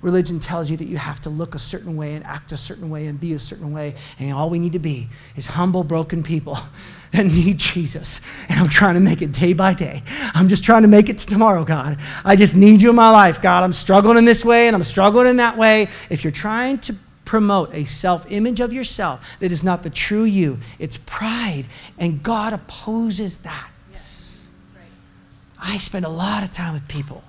Religion 0.02 0.40
tells 0.40 0.72
you 0.72 0.78
that 0.78 0.86
you 0.86 0.98
have 0.98 1.20
to 1.22 1.30
look 1.30 1.56
a 1.56 1.60
certain 1.60 1.98
way 1.98 2.16
and 2.16 2.26
act 2.26 2.54
a 2.54 2.58
certain 2.58 2.90
way 2.90 3.08
and 3.08 3.20
be 3.20 3.34
a 3.34 3.40
certain 3.40 3.74
way. 3.74 3.96
And 4.18 4.32
all 4.32 4.50
we 4.50 4.58
need 4.58 4.74
to 4.74 4.80
be 4.80 5.10
is 5.36 5.46
humble, 5.46 5.84
broken 5.84 6.24
people 6.24 6.58
that 7.12 7.26
need 7.26 7.58
Jesus. 7.58 8.22
And 8.48 8.60
I'm 8.60 8.70
trying 8.70 8.94
to 8.94 9.02
make 9.02 9.22
it 9.22 9.34
day 9.34 9.52
by 9.52 9.74
day. 9.74 10.02
I'm 10.34 10.48
just 10.48 10.64
trying 10.64 10.84
to 10.84 10.88
make 10.88 11.10
it 11.10 11.18
to 11.18 11.28
tomorrow, 11.28 11.66
God. 11.66 11.98
I 12.24 12.38
just 12.38 12.56
need 12.56 12.82
you 12.82 12.92
in 12.92 12.96
my 12.96 13.10
life, 13.10 13.42
God. 13.42 13.64
I'm 13.64 13.74
struggling 13.74 14.18
in 14.18 14.24
this 14.24 14.46
way 14.46 14.68
and 14.68 14.76
I'm 14.76 14.84
struggling 14.84 15.28
in 15.28 15.38
that 15.38 15.58
way. 15.58 15.84
If 16.10 16.24
you're 16.24 16.32
trying 16.32 16.78
to 16.80 16.96
promote 17.30 17.72
a 17.76 17.86
self 17.86 18.32
image 18.32 18.60
of 18.60 18.74
yourself 18.74 19.38
that 19.40 19.52
is 19.52 19.64
not 19.64 19.84
the 19.84 19.90
true 19.92 20.24
you. 20.24 20.58
It's 20.80 20.98
pride, 20.98 21.66
and 22.00 22.24
God 22.24 22.54
opposes 22.54 23.38
that. 23.44 23.70
Yes, 23.90 24.44
right. 24.76 24.84
I 25.62 25.78
spend 25.78 26.06
a 26.06 26.10
lot 26.10 26.44
of 26.44 26.52
time 26.52 26.74
with 26.74 26.88
people, 26.88 27.24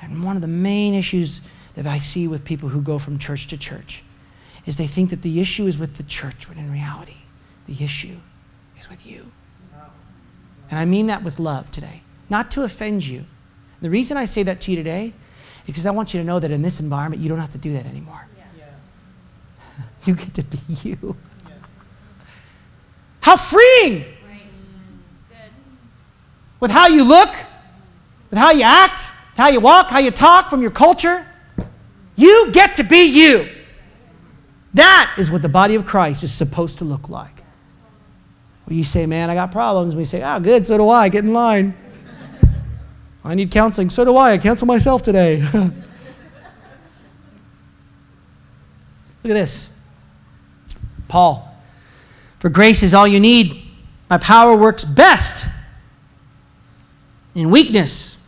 and 0.00 0.24
one 0.24 0.34
of 0.34 0.40
the 0.40 0.48
main 0.48 0.94
issues 0.94 1.42
that 1.74 1.86
I 1.86 1.98
see 1.98 2.26
with 2.26 2.42
people 2.42 2.70
who 2.70 2.80
go 2.80 2.98
from 2.98 3.18
church 3.18 3.48
to 3.48 3.58
church 3.58 4.02
is 4.64 4.78
they 4.78 4.86
think 4.86 5.10
that 5.10 5.20
the 5.20 5.42
issue 5.42 5.66
is 5.66 5.76
with 5.76 5.98
the 5.98 6.04
church, 6.04 6.48
when 6.48 6.56
in 6.56 6.72
reality, 6.72 7.18
the 7.66 7.84
issue 7.84 8.16
is 8.80 8.88
with 8.88 9.06
you. 9.06 9.30
And 10.70 10.78
I 10.78 10.86
mean 10.86 11.08
that 11.08 11.22
with 11.22 11.38
love 11.38 11.70
today, 11.70 12.00
not 12.30 12.50
to 12.52 12.62
offend 12.64 13.06
you. 13.06 13.26
The 13.82 13.90
reason 13.90 14.16
I 14.16 14.24
say 14.24 14.42
that 14.44 14.62
to 14.62 14.70
you 14.70 14.78
today 14.78 15.12
is 15.64 15.66
because 15.66 15.84
I 15.84 15.90
want 15.90 16.14
you 16.14 16.20
to 16.20 16.24
know 16.24 16.40
that 16.40 16.50
in 16.50 16.62
this 16.62 16.80
environment, 16.80 17.20
you 17.20 17.28
don't 17.28 17.40
have 17.40 17.52
to 17.52 17.58
do 17.58 17.74
that 17.74 17.84
anymore. 17.84 18.26
You 20.08 20.14
get 20.14 20.32
to 20.36 20.42
be 20.42 20.58
you. 20.88 21.16
How 23.20 23.36
freeing! 23.36 24.06
With 26.60 26.70
how 26.70 26.86
you 26.86 27.04
look, 27.04 27.28
with 28.30 28.38
how 28.38 28.52
you 28.52 28.62
act, 28.62 29.12
how 29.36 29.48
you 29.48 29.60
walk, 29.60 29.88
how 29.88 29.98
you 29.98 30.10
talk 30.10 30.48
from 30.48 30.62
your 30.62 30.70
culture. 30.70 31.26
You 32.16 32.50
get 32.52 32.76
to 32.76 32.84
be 32.84 33.04
you. 33.04 33.50
That 34.72 35.14
is 35.18 35.30
what 35.30 35.42
the 35.42 35.48
body 35.50 35.74
of 35.74 35.84
Christ 35.84 36.22
is 36.22 36.32
supposed 36.32 36.78
to 36.78 36.86
look 36.86 37.10
like. 37.10 37.42
When 38.64 38.78
you 38.78 38.84
say, 38.84 39.04
man, 39.04 39.28
I 39.28 39.34
got 39.34 39.52
problems, 39.52 39.94
we 39.94 40.04
say, 40.04 40.22
ah, 40.22 40.38
good, 40.38 40.64
so 40.64 40.78
do 40.78 40.88
I. 40.88 41.10
Get 41.10 41.22
in 41.22 41.34
line. 41.34 41.76
I 43.22 43.34
need 43.34 43.50
counseling. 43.50 43.90
So 43.90 44.06
do 44.06 44.16
I. 44.16 44.32
I 44.32 44.38
counsel 44.38 44.66
myself 44.66 45.02
today. 45.02 45.42
Look 45.52 45.74
at 49.24 49.34
this. 49.34 49.74
Paul, 51.08 51.56
for 52.38 52.48
grace 52.48 52.82
is 52.82 52.94
all 52.94 53.08
you 53.08 53.20
need. 53.20 53.62
My 54.08 54.18
power 54.18 54.56
works 54.56 54.84
best 54.84 55.48
in 57.34 57.50
weakness. 57.50 58.22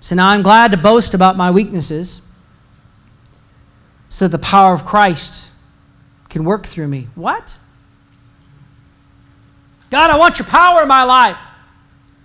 So 0.00 0.14
now 0.14 0.30
I'm 0.30 0.42
glad 0.42 0.72
to 0.72 0.76
boast 0.76 1.14
about 1.14 1.36
my 1.36 1.50
weaknesses 1.50 2.26
so 4.08 4.28
the 4.28 4.38
power 4.38 4.74
of 4.74 4.84
Christ 4.84 5.50
can 6.28 6.44
work 6.44 6.66
through 6.66 6.88
me. 6.88 7.08
What? 7.14 7.56
God, 9.90 10.10
I 10.10 10.18
want 10.18 10.38
your 10.38 10.46
power 10.46 10.82
in 10.82 10.88
my 10.88 11.04
life. 11.04 11.36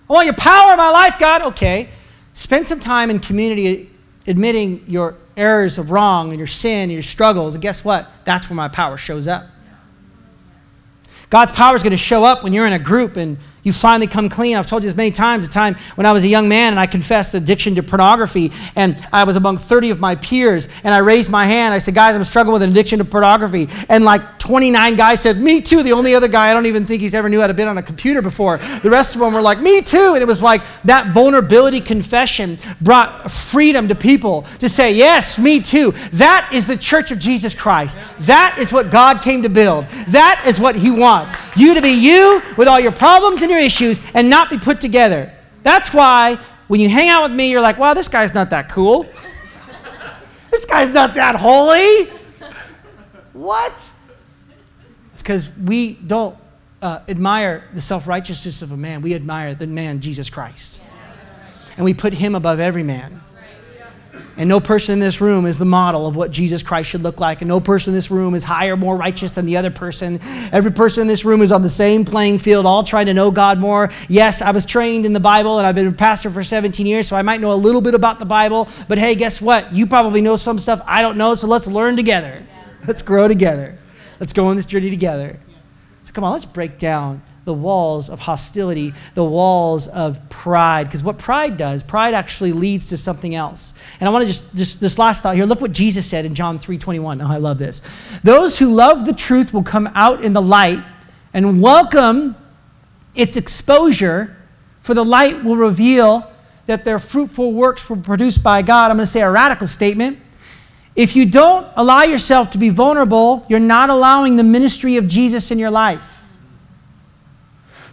I 0.09 0.13
want 0.13 0.25
your 0.25 0.35
power 0.35 0.71
in 0.71 0.77
my 0.77 0.89
life, 0.89 1.19
God. 1.19 1.41
Okay. 1.43 1.89
Spend 2.33 2.67
some 2.67 2.79
time 2.79 3.09
in 3.09 3.19
community 3.19 3.89
admitting 4.25 4.83
your 4.87 5.15
errors 5.38 5.78
of 5.78 5.91
wrong 5.91 6.30
and 6.30 6.38
your 6.38 6.47
sin 6.47 6.84
and 6.84 6.91
your 6.91 7.04
struggles. 7.04 7.56
And 7.56 7.62
guess 7.62 7.86
what? 7.86 8.10
That's 8.26 8.50
where 8.50 8.58
my 8.58 8.67
power 8.67 8.97
shows 8.97 9.28
up. 9.28 9.45
God's 11.30 11.52
power 11.52 11.76
is 11.76 11.84
going 11.84 11.91
to 11.91 11.97
show 11.97 12.23
up 12.23 12.43
when 12.43 12.54
you're 12.54 12.67
in 12.67 12.73
a 12.73 12.80
group 12.80 13.15
and 13.17 13.38
you 13.67 13.73
finally 13.73 14.08
come 14.08 14.30
clean. 14.30 14.56
I've 14.56 14.65
told 14.65 14.82
you 14.84 14.89
this 14.89 14.95
many 14.95 15.12
times. 15.12 15.45
A 15.45 15.49
time 15.49 15.75
when 15.95 16.06
I 16.06 16.13
was 16.13 16.23
a 16.23 16.27
young 16.27 16.47
man 16.47 16.71
and 16.71 16.80
I 16.80 16.88
confessed 16.88 17.34
addiction 17.34 17.75
to 17.75 17.84
pornography, 17.84 18.51
and 18.77 18.97
I 19.12 19.25
was 19.25 19.36
among 19.36 19.58
30 19.58 19.89
of 19.89 19.99
my 19.99 20.15
peers, 20.15 20.69
and 20.86 20.93
I 20.93 20.99
raised 20.99 21.30
my 21.30 21.45
hand. 21.45 21.73
I 21.73 21.77
said, 21.80 21.93
Guys, 21.93 22.15
I'm 22.15 22.23
struggling 22.23 22.53
with 22.53 22.63
an 22.63 22.71
addiction 22.71 22.99
to 22.99 23.06
pornography. 23.06 23.67
And 23.89 24.06
like 24.06 24.39
29 24.39 24.95
guys 24.95 25.21
said, 25.21 25.38
Me 25.38 25.60
too. 25.60 25.84
The 25.84 25.91
only 25.91 26.15
other 26.15 26.30
guy 26.30 26.49
I 26.49 26.53
don't 26.53 26.65
even 26.65 26.86
think 26.86 27.01
he's 27.01 27.13
ever 27.13 27.27
knew 27.27 27.41
how 27.41 27.47
to 27.47 27.53
be 27.53 27.63
on 27.63 27.77
a 27.77 27.84
computer 27.84 28.21
before. 28.21 28.58
The 28.58 28.89
rest 28.89 29.15
of 29.15 29.21
them 29.21 29.34
were 29.34 29.41
like, 29.41 29.60
Me 29.60 29.82
too. 29.82 30.13
And 30.13 30.21
it 30.21 30.27
was 30.27 30.41
like 30.41 30.62
that 30.86 31.13
vulnerability 31.13 31.82
confession 31.82 32.58
brought 32.80 33.30
freedom 33.30 33.89
to 33.89 33.95
people 33.95 34.43
to 34.60 34.69
say, 34.69 34.93
Yes, 34.93 35.38
me 35.38 35.60
too. 35.60 35.91
That 36.13 36.49
is 36.53 36.65
the 36.65 36.77
church 36.77 37.12
of 37.12 37.19
Jesus 37.19 37.53
Christ. 37.53 37.97
That 38.19 38.56
is 38.58 38.71
what 38.71 38.89
God 38.89 39.21
came 39.21 39.43
to 39.43 39.49
build. 39.49 39.86
That 40.08 40.43
is 40.47 40.58
what 40.58 40.75
He 40.77 40.89
wants. 40.89 41.36
You 41.58 41.73
to 41.73 41.82
be 41.82 41.89
you 41.89 42.41
with 42.56 42.67
all 42.67 42.80
your 42.80 42.91
problems 42.93 43.41
and 43.41 43.51
your 43.51 43.56
issues 43.57 43.99
and 44.13 44.29
not 44.29 44.49
be 44.49 44.57
put 44.57 44.81
together. 44.81 45.33
That's 45.63 45.93
why 45.93 46.37
when 46.67 46.79
you 46.79 46.89
hang 46.89 47.09
out 47.09 47.23
with 47.23 47.31
me, 47.31 47.49
you're 47.49 47.61
like, 47.61 47.77
wow, 47.77 47.93
this 47.93 48.07
guy's 48.07 48.33
not 48.33 48.49
that 48.49 48.69
cool. 48.69 49.03
this 50.51 50.65
guy's 50.65 50.93
not 50.93 51.15
that 51.15 51.35
holy. 51.35 52.11
What? 53.33 53.73
It's 55.13 55.21
because 55.21 55.49
we 55.57 55.93
don't 55.93 56.37
uh, 56.81 56.99
admire 57.07 57.67
the 57.73 57.81
self 57.81 58.07
righteousness 58.07 58.61
of 58.61 58.71
a 58.71 58.77
man, 58.77 59.01
we 59.01 59.15
admire 59.15 59.53
the 59.53 59.67
man, 59.67 59.99
Jesus 59.99 60.29
Christ. 60.29 60.81
And 61.75 61.85
we 61.85 61.93
put 61.93 62.13
him 62.13 62.33
above 62.35 62.59
every 62.59 62.83
man. 62.83 63.21
And 64.38 64.47
no 64.47 64.60
person 64.60 64.93
in 64.93 64.99
this 64.99 65.19
room 65.19 65.45
is 65.45 65.58
the 65.58 65.65
model 65.65 66.06
of 66.06 66.15
what 66.15 66.32
Jesus 66.32 66.62
Christ 66.62 66.89
should 66.89 67.01
look 67.01 67.19
like. 67.19 67.41
And 67.41 67.47
no 67.47 67.60
person 67.60 67.91
in 67.91 67.95
this 67.95 68.12
room 68.12 68.36
is 68.36 68.43
higher, 68.43 68.77
more 68.77 68.95
righteous 68.95 69.32
than 69.32 69.45
the 69.45 69.58
other 69.58 69.71
person. 69.71 70.19
Every 70.51 70.71
person 70.71 71.01
in 71.01 71.08
this 71.08 71.25
room 71.25 71.41
is 71.41 71.51
on 71.51 71.62
the 71.62 71.69
same 71.69 72.06
playing 72.06 72.39
field, 72.39 72.65
all 72.65 72.84
trying 72.84 73.08
to 73.08 73.13
know 73.13 73.32
God 73.32 73.58
more. 73.60 73.89
Yes, 74.08 74.41
I 74.41 74.51
was 74.51 74.65
trained 74.65 75.06
in 75.06 75.13
the 75.13 75.19
Bible 75.19 75.58
and 75.58 75.65
I've 75.65 75.75
been 75.75 75.88
a 75.88 75.91
pastor 75.91 76.30
for 76.30 76.43
17 76.43 76.86
years, 76.86 77.08
so 77.08 77.15
I 77.15 77.21
might 77.21 77.41
know 77.41 77.51
a 77.51 77.56
little 77.56 77.82
bit 77.82 77.95
about 77.95 78.19
the 78.19 78.25
Bible. 78.25 78.67
But 78.88 78.97
hey, 78.97 79.15
guess 79.15 79.41
what? 79.41 79.73
You 79.73 79.88
probably 79.88 80.21
know 80.21 80.36
some 80.36 80.60
stuff 80.60 80.82
I 80.86 81.01
don't 81.01 81.17
know, 81.17 81.36
so 81.36 81.47
let's 81.47 81.67
learn 81.67 81.95
together. 81.95 82.43
Let's 82.88 83.01
grow 83.01 83.27
together. 83.27 83.77
Let's 84.19 84.34
go 84.34 84.47
on 84.47 84.56
this 84.56 84.65
journey 84.65 84.89
together. 84.89 85.39
So 86.03 86.13
come 86.13 86.23
on, 86.23 86.32
let's 86.32 86.45
break 86.45 86.80
down 86.80 87.21
the 87.47 87.53
walls 87.53 88.10
of 88.10 88.19
hostility, 88.19 88.93
the 89.13 89.23
walls 89.23 89.88
of 89.88 90.19
pride. 90.29 90.83
Because 90.83 91.01
what 91.01 91.17
pride 91.17 91.55
does, 91.55 91.81
pride 91.81 92.13
actually 92.13 92.51
leads 92.51 92.88
to 92.89 92.97
something 92.97 93.36
else. 93.36 93.73
And 94.01 94.10
I 94.10 94.12
want 94.12 94.23
to 94.23 94.27
just, 94.27 94.53
just 94.53 94.81
this 94.81 94.99
last 94.99 95.23
thought 95.23 95.36
here. 95.36 95.45
Look 95.45 95.62
what 95.62 95.71
Jesus 95.71 96.05
said 96.05 96.25
in 96.25 96.36
John 96.36 96.60
3 96.60 96.77
21. 96.77 97.21
Oh, 97.21 97.25
I 97.25 97.38
love 97.38 97.57
this. 97.57 98.19
Those 98.21 98.60
who 98.60 98.73
love 98.73 99.05
the 99.05 99.13
truth 99.13 99.53
will 99.53 99.63
come 99.63 99.89
out 99.95 100.25
in 100.25 100.33
the 100.33 100.41
light 100.41 100.83
and 101.33 101.62
welcome 101.62 102.36
its 103.15 103.38
exposure, 103.38 104.36
for 104.81 104.93
the 104.93 105.05
light 105.05 105.41
will 105.41 105.55
reveal 105.55 106.29
that 106.65 106.83
their 106.83 106.99
fruitful 106.99 107.53
works 107.53 107.89
were 107.89 107.95
produced 107.95 108.43
by 108.43 108.62
God. 108.62 108.91
I'm 108.91 108.97
going 108.97 109.05
to 109.05 109.12
say 109.12 109.21
a 109.21 109.31
radical 109.31 109.67
statement. 109.67 110.19
If 110.97 111.15
you 111.15 111.25
don't 111.25 111.65
allow 111.77 112.03
yourself 112.03 112.51
to 112.51 112.57
be 112.57 112.67
vulnerable, 112.67 113.45
you're 113.47 113.62
not 113.62 113.89
allowing 113.89 114.36
the 114.36 114.43
ministry 114.43 114.97
of 114.97 115.07
Jesus 115.07 115.49
in 115.49 115.60
your 115.60 115.71
life. 115.71 116.16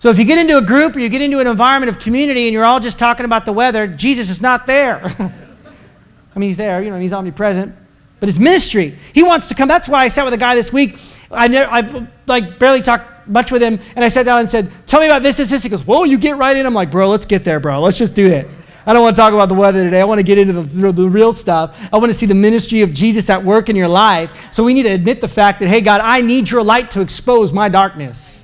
So 0.05 0.11
if 0.11 0.19
you 0.19 0.27
get 0.27 0.39
into 0.39 0.59
a 0.59 0.61
group 0.61 0.97
or 0.97 0.99
you 0.99 1.09
get 1.09 1.23
into 1.23 1.39
an 1.39 1.47
environment 1.47 1.89
of 1.89 1.99
community 1.99 2.45
and 2.45 2.53
you're 2.53 2.67
all 2.67 2.79
just 2.79 2.99
talking 2.99 3.25
about 3.25 3.47
the 3.47 3.55
weather, 3.55 3.87
Jesus 3.87 4.29
is 4.29 4.43
not 4.43 4.67
there. 4.67 5.01
I 5.19 6.39
mean, 6.39 6.51
he's 6.51 6.59
there, 6.59 6.83
you 6.83 6.91
know, 6.91 6.99
he's 6.99 7.15
omnipresent, 7.15 7.75
but 8.21 8.29
his 8.29 8.39
ministry, 8.39 8.95
he 9.15 9.23
wants 9.23 9.49
to 9.49 9.55
come. 9.55 9.67
That's 9.67 9.89
why 9.89 10.05
I 10.05 10.09
sat 10.09 10.27
with 10.27 10.35
a 10.35 10.37
guy 10.37 10.57
this 10.57 10.71
week. 10.75 10.99
I, 11.31 11.49
never, 11.49 11.73
I 11.73 12.07
like 12.27 12.59
barely 12.59 12.83
talked 12.83 13.27
much 13.27 13.51
with 13.51 13.63
him, 13.63 13.79
and 13.97 14.05
I 14.05 14.09
sat 14.09 14.27
down 14.27 14.41
and 14.41 14.51
said, 14.51 14.71
"Tell 14.87 15.01
me 15.01 15.07
about 15.07 15.23
this, 15.23 15.39
this, 15.39 15.49
this." 15.49 15.63
He 15.63 15.71
goes, 15.71 15.87
"Whoa, 15.87 16.05
you 16.05 16.19
get 16.19 16.37
right 16.37 16.55
in." 16.55 16.67
I'm 16.67 16.75
like, 16.75 16.91
"Bro, 16.91 17.09
let's 17.09 17.25
get 17.25 17.43
there, 17.43 17.59
bro. 17.59 17.81
Let's 17.81 17.97
just 17.97 18.15
do 18.15 18.27
it." 18.27 18.47
I 18.85 18.93
don't 18.93 19.03
want 19.03 19.17
to 19.17 19.23
talk 19.23 19.33
about 19.33 19.49
the 19.49 19.55
weather 19.55 19.83
today. 19.85 20.03
I 20.03 20.05
want 20.05 20.19
to 20.19 20.23
get 20.23 20.37
into 20.37 20.53
the, 20.53 20.93
the, 20.93 21.09
real 21.09 21.33
stuff. 21.33 21.89
I 21.91 21.97
want 21.97 22.11
to 22.11 22.15
see 22.15 22.27
the 22.27 22.35
ministry 22.35 22.83
of 22.83 22.93
Jesus 22.93 23.31
at 23.31 23.43
work 23.43 23.71
in 23.71 23.77
your 23.77 23.89
life. 23.89 24.53
So 24.53 24.63
we 24.63 24.75
need 24.75 24.83
to 24.83 24.91
admit 24.91 25.23
the 25.23 25.29
fact 25.29 25.61
that, 25.61 25.69
hey, 25.69 25.81
God, 25.81 26.03
I 26.05 26.21
need 26.21 26.51
your 26.51 26.63
light 26.63 26.91
to 26.91 27.01
expose 27.01 27.55
my 27.55 27.71
darkness. 27.71 28.44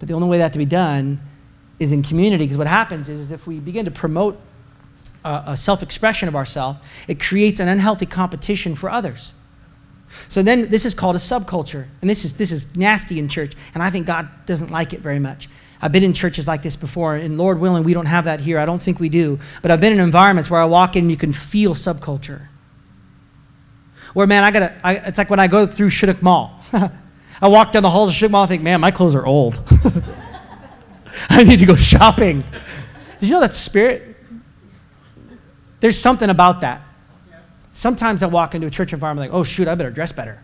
But 0.00 0.08
the 0.08 0.14
only 0.14 0.28
way 0.28 0.38
that 0.38 0.52
to 0.54 0.58
be 0.58 0.64
done 0.64 1.20
is 1.78 1.92
in 1.92 2.02
community, 2.02 2.44
because 2.44 2.58
what 2.58 2.66
happens 2.66 3.08
is 3.08 3.30
if 3.30 3.46
we 3.46 3.60
begin 3.60 3.84
to 3.84 3.90
promote 3.90 4.40
uh, 5.24 5.44
a, 5.46 5.50
a 5.52 5.56
self 5.56 5.82
expression 5.82 6.26
of 6.26 6.34
ourselves, 6.34 6.80
it 7.06 7.20
creates 7.20 7.60
an 7.60 7.68
unhealthy 7.68 8.06
competition 8.06 8.74
for 8.74 8.90
others. 8.90 9.34
So 10.28 10.42
then 10.42 10.68
this 10.68 10.84
is 10.84 10.94
called 10.94 11.14
a 11.14 11.20
subculture. 11.20 11.86
And 12.00 12.10
this 12.10 12.24
is, 12.24 12.36
this 12.36 12.50
is 12.50 12.74
nasty 12.74 13.18
in 13.18 13.28
church. 13.28 13.54
And 13.74 13.82
I 13.82 13.90
think 13.90 14.06
God 14.06 14.28
doesn't 14.46 14.70
like 14.70 14.92
it 14.92 15.00
very 15.00 15.20
much. 15.20 15.48
I've 15.82 15.92
been 15.92 16.02
in 16.02 16.12
churches 16.12 16.46
like 16.46 16.62
this 16.62 16.76
before, 16.76 17.16
and 17.16 17.38
Lord 17.38 17.58
willing, 17.58 17.84
we 17.84 17.94
don't 17.94 18.06
have 18.06 18.24
that 18.24 18.40
here. 18.40 18.58
I 18.58 18.66
don't 18.66 18.82
think 18.82 19.00
we 19.00 19.08
do. 19.08 19.38
But 19.62 19.70
I've 19.70 19.80
been 19.80 19.92
in 19.92 20.00
environments 20.00 20.50
where 20.50 20.60
I 20.60 20.66
walk 20.66 20.96
in 20.96 21.04
and 21.04 21.10
you 21.10 21.16
can 21.16 21.32
feel 21.32 21.74
subculture. 21.74 22.48
Where, 24.12 24.26
man, 24.26 24.42
I 24.44 24.50
gotta, 24.50 24.74
I, 24.82 24.96
it's 24.96 25.18
like 25.18 25.30
when 25.30 25.40
I 25.40 25.46
go 25.46 25.66
through 25.66 25.90
Chinook 25.90 26.22
Mall. 26.22 26.58
I 27.42 27.48
walk 27.48 27.72
down 27.72 27.82
the 27.82 27.90
halls 27.90 28.10
of 28.10 28.14
Chinook 28.14 28.32
Mall 28.32 28.42
and 28.42 28.50
think, 28.50 28.62
man, 28.62 28.80
my 28.80 28.90
clothes 28.90 29.14
are 29.14 29.24
old. 29.24 29.60
I 31.30 31.42
need 31.42 31.58
to 31.58 31.66
go 31.66 31.76
shopping. 31.76 32.44
Did 33.18 33.28
you 33.28 33.34
know 33.34 33.40
that 33.40 33.52
spirit? 33.52 34.16
There's 35.80 35.98
something 35.98 36.28
about 36.28 36.60
that. 36.60 36.82
Sometimes 37.72 38.22
I 38.22 38.26
walk 38.26 38.54
into 38.54 38.66
a 38.66 38.70
church 38.70 38.92
environment 38.92 39.30
like, 39.30 39.38
oh 39.38 39.44
shoot, 39.44 39.68
I 39.68 39.74
better 39.74 39.90
dress 39.90 40.12
better. 40.12 40.42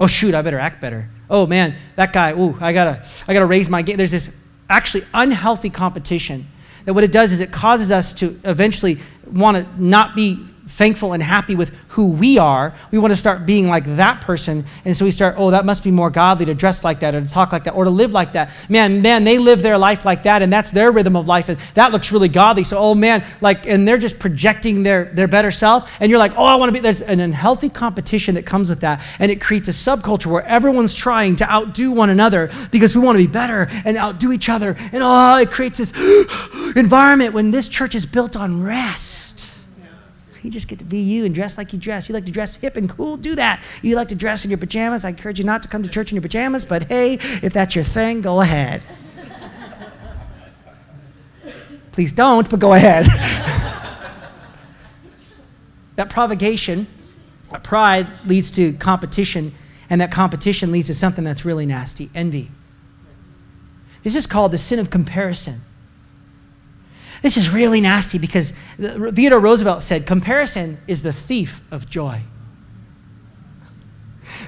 Oh 0.00 0.06
shoot, 0.06 0.34
I 0.34 0.42
better 0.42 0.58
act 0.58 0.80
better. 0.80 1.08
Oh 1.28 1.46
man, 1.46 1.74
that 1.96 2.12
guy, 2.12 2.32
ooh, 2.32 2.56
I 2.60 2.72
gotta, 2.72 3.06
I 3.28 3.34
gotta 3.34 3.46
raise 3.46 3.68
my 3.68 3.82
game. 3.82 3.96
There's 3.96 4.10
this 4.10 4.36
actually 4.68 5.04
unhealthy 5.12 5.70
competition 5.70 6.46
that 6.84 6.94
what 6.94 7.04
it 7.04 7.12
does 7.12 7.32
is 7.32 7.40
it 7.40 7.52
causes 7.52 7.92
us 7.92 8.14
to 8.14 8.38
eventually 8.44 8.98
want 9.30 9.56
to 9.56 9.82
not 9.82 10.16
be 10.16 10.44
thankful 10.70 11.12
and 11.12 11.22
happy 11.22 11.54
with 11.56 11.76
who 11.88 12.06
we 12.06 12.38
are. 12.38 12.72
We 12.90 12.98
want 12.98 13.12
to 13.12 13.16
start 13.16 13.44
being 13.44 13.66
like 13.68 13.84
that 13.96 14.22
person. 14.22 14.64
And 14.84 14.96
so 14.96 15.04
we 15.04 15.10
start, 15.10 15.34
oh, 15.36 15.50
that 15.50 15.64
must 15.64 15.84
be 15.84 15.90
more 15.90 16.10
godly 16.10 16.46
to 16.46 16.54
dress 16.54 16.84
like 16.84 17.00
that 17.00 17.14
or 17.14 17.20
to 17.20 17.28
talk 17.28 17.52
like 17.52 17.64
that 17.64 17.74
or 17.74 17.84
to 17.84 17.90
live 17.90 18.12
like 18.12 18.32
that. 18.32 18.50
Man, 18.68 19.02
man, 19.02 19.24
they 19.24 19.38
live 19.38 19.62
their 19.62 19.76
life 19.76 20.04
like 20.04 20.22
that 20.22 20.42
and 20.42 20.52
that's 20.52 20.70
their 20.70 20.92
rhythm 20.92 21.16
of 21.16 21.26
life. 21.26 21.48
And 21.48 21.58
that 21.74 21.92
looks 21.92 22.12
really 22.12 22.28
godly. 22.28 22.64
So, 22.64 22.78
oh 22.78 22.94
man, 22.94 23.24
like, 23.40 23.66
and 23.66 23.86
they're 23.86 23.98
just 23.98 24.18
projecting 24.18 24.82
their, 24.82 25.06
their 25.06 25.28
better 25.28 25.50
self. 25.50 25.90
And 26.00 26.10
you're 26.10 26.18
like, 26.18 26.32
oh, 26.38 26.44
I 26.44 26.54
want 26.54 26.70
to 26.70 26.72
be, 26.72 26.80
there's 26.80 27.02
an 27.02 27.20
unhealthy 27.20 27.68
competition 27.68 28.36
that 28.36 28.46
comes 28.46 28.68
with 28.68 28.80
that. 28.80 29.04
And 29.18 29.30
it 29.30 29.40
creates 29.40 29.68
a 29.68 29.72
subculture 29.72 30.26
where 30.26 30.44
everyone's 30.44 30.94
trying 30.94 31.36
to 31.36 31.50
outdo 31.50 31.92
one 31.92 32.10
another 32.10 32.50
because 32.70 32.94
we 32.94 33.02
want 33.02 33.18
to 33.18 33.26
be 33.26 33.30
better 33.30 33.68
and 33.84 33.96
outdo 33.96 34.32
each 34.32 34.48
other. 34.48 34.76
And 34.92 35.02
oh, 35.02 35.38
it 35.38 35.50
creates 35.50 35.78
this 35.78 35.92
environment 36.76 37.34
when 37.34 37.50
this 37.50 37.68
church 37.68 37.94
is 37.94 38.06
built 38.06 38.36
on 38.36 38.62
rest 38.62 39.29
you 40.44 40.50
just 40.50 40.68
get 40.68 40.78
to 40.78 40.84
be 40.84 40.98
you 40.98 41.24
and 41.24 41.34
dress 41.34 41.58
like 41.58 41.72
you 41.72 41.78
dress. 41.78 42.08
You 42.08 42.14
like 42.14 42.26
to 42.26 42.32
dress 42.32 42.56
hip 42.56 42.76
and 42.76 42.88
cool, 42.88 43.16
do 43.16 43.34
that. 43.36 43.62
You 43.82 43.96
like 43.96 44.08
to 44.08 44.14
dress 44.14 44.44
in 44.44 44.50
your 44.50 44.58
pajamas. 44.58 45.04
I 45.04 45.10
encourage 45.10 45.38
you 45.38 45.44
not 45.44 45.62
to 45.62 45.68
come 45.68 45.82
to 45.82 45.88
church 45.88 46.10
in 46.10 46.16
your 46.16 46.22
pajamas, 46.22 46.64
but 46.64 46.84
hey, 46.84 47.14
if 47.14 47.52
that's 47.52 47.74
your 47.74 47.84
thing, 47.84 48.20
go 48.20 48.40
ahead. 48.40 48.82
Please 51.92 52.12
don't, 52.12 52.48
but 52.48 52.60
go 52.60 52.72
ahead. 52.72 53.06
that 55.96 56.08
provocation, 56.08 56.86
that 57.50 57.62
pride 57.62 58.06
leads 58.26 58.50
to 58.52 58.72
competition, 58.74 59.52
and 59.90 60.00
that 60.00 60.12
competition 60.12 60.70
leads 60.72 60.86
to 60.86 60.94
something 60.94 61.24
that's 61.24 61.44
really 61.44 61.66
nasty 61.66 62.08
envy. 62.14 62.48
This 64.02 64.16
is 64.16 64.26
called 64.26 64.52
the 64.52 64.58
sin 64.58 64.78
of 64.78 64.88
comparison. 64.88 65.60
This 67.22 67.36
is 67.36 67.50
really 67.50 67.80
nasty 67.80 68.18
because 68.18 68.52
Theodore 68.78 69.40
Roosevelt 69.40 69.82
said 69.82 70.06
comparison 70.06 70.78
is 70.86 71.02
the 71.02 71.12
thief 71.12 71.60
of 71.70 71.88
joy. 71.88 72.22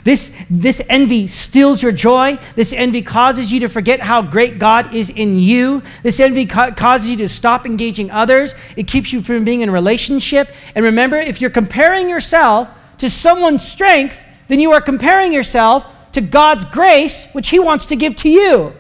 This, 0.05 0.35
this 0.51 0.83
envy 0.89 1.29
steals 1.29 1.83
your 1.83 1.93
joy. 1.93 2.39
This 2.57 2.73
envy 2.73 3.03
causes 3.03 3.53
you 3.53 3.61
to 3.61 3.69
forget 3.69 4.01
how 4.01 4.21
great 4.21 4.59
God 4.59 4.93
is 4.93 5.11
in 5.11 5.39
you. 5.39 5.83
This 6.03 6.19
envy 6.19 6.47
ca- 6.47 6.73
causes 6.73 7.11
you 7.11 7.17
to 7.19 7.29
stop 7.29 7.67
engaging 7.67 8.11
others. 8.11 8.55
It 8.77 8.89
keeps 8.89 9.13
you 9.13 9.23
from 9.23 9.45
being 9.45 9.61
in 9.61 9.69
a 9.69 9.73
relationship. 9.73 10.49
And 10.75 10.85
remember, 10.85 11.17
if 11.17 11.41
you're 11.41 11.51
comparing 11.51 12.09
yourself 12.09 12.69
to 12.99 13.09
someone's 13.09 13.63
strength, 13.63 14.25
then 14.49 14.59
you 14.59 14.73
are 14.73 14.81
comparing 14.81 15.33
yourself 15.33 15.87
to 16.13 16.21
God's 16.21 16.65
grace, 16.65 17.31
which 17.33 17.51
He 17.51 17.61
wants 17.61 17.87
to 17.87 17.97
give 17.97 18.17
to 18.17 18.29
you. 18.29 18.73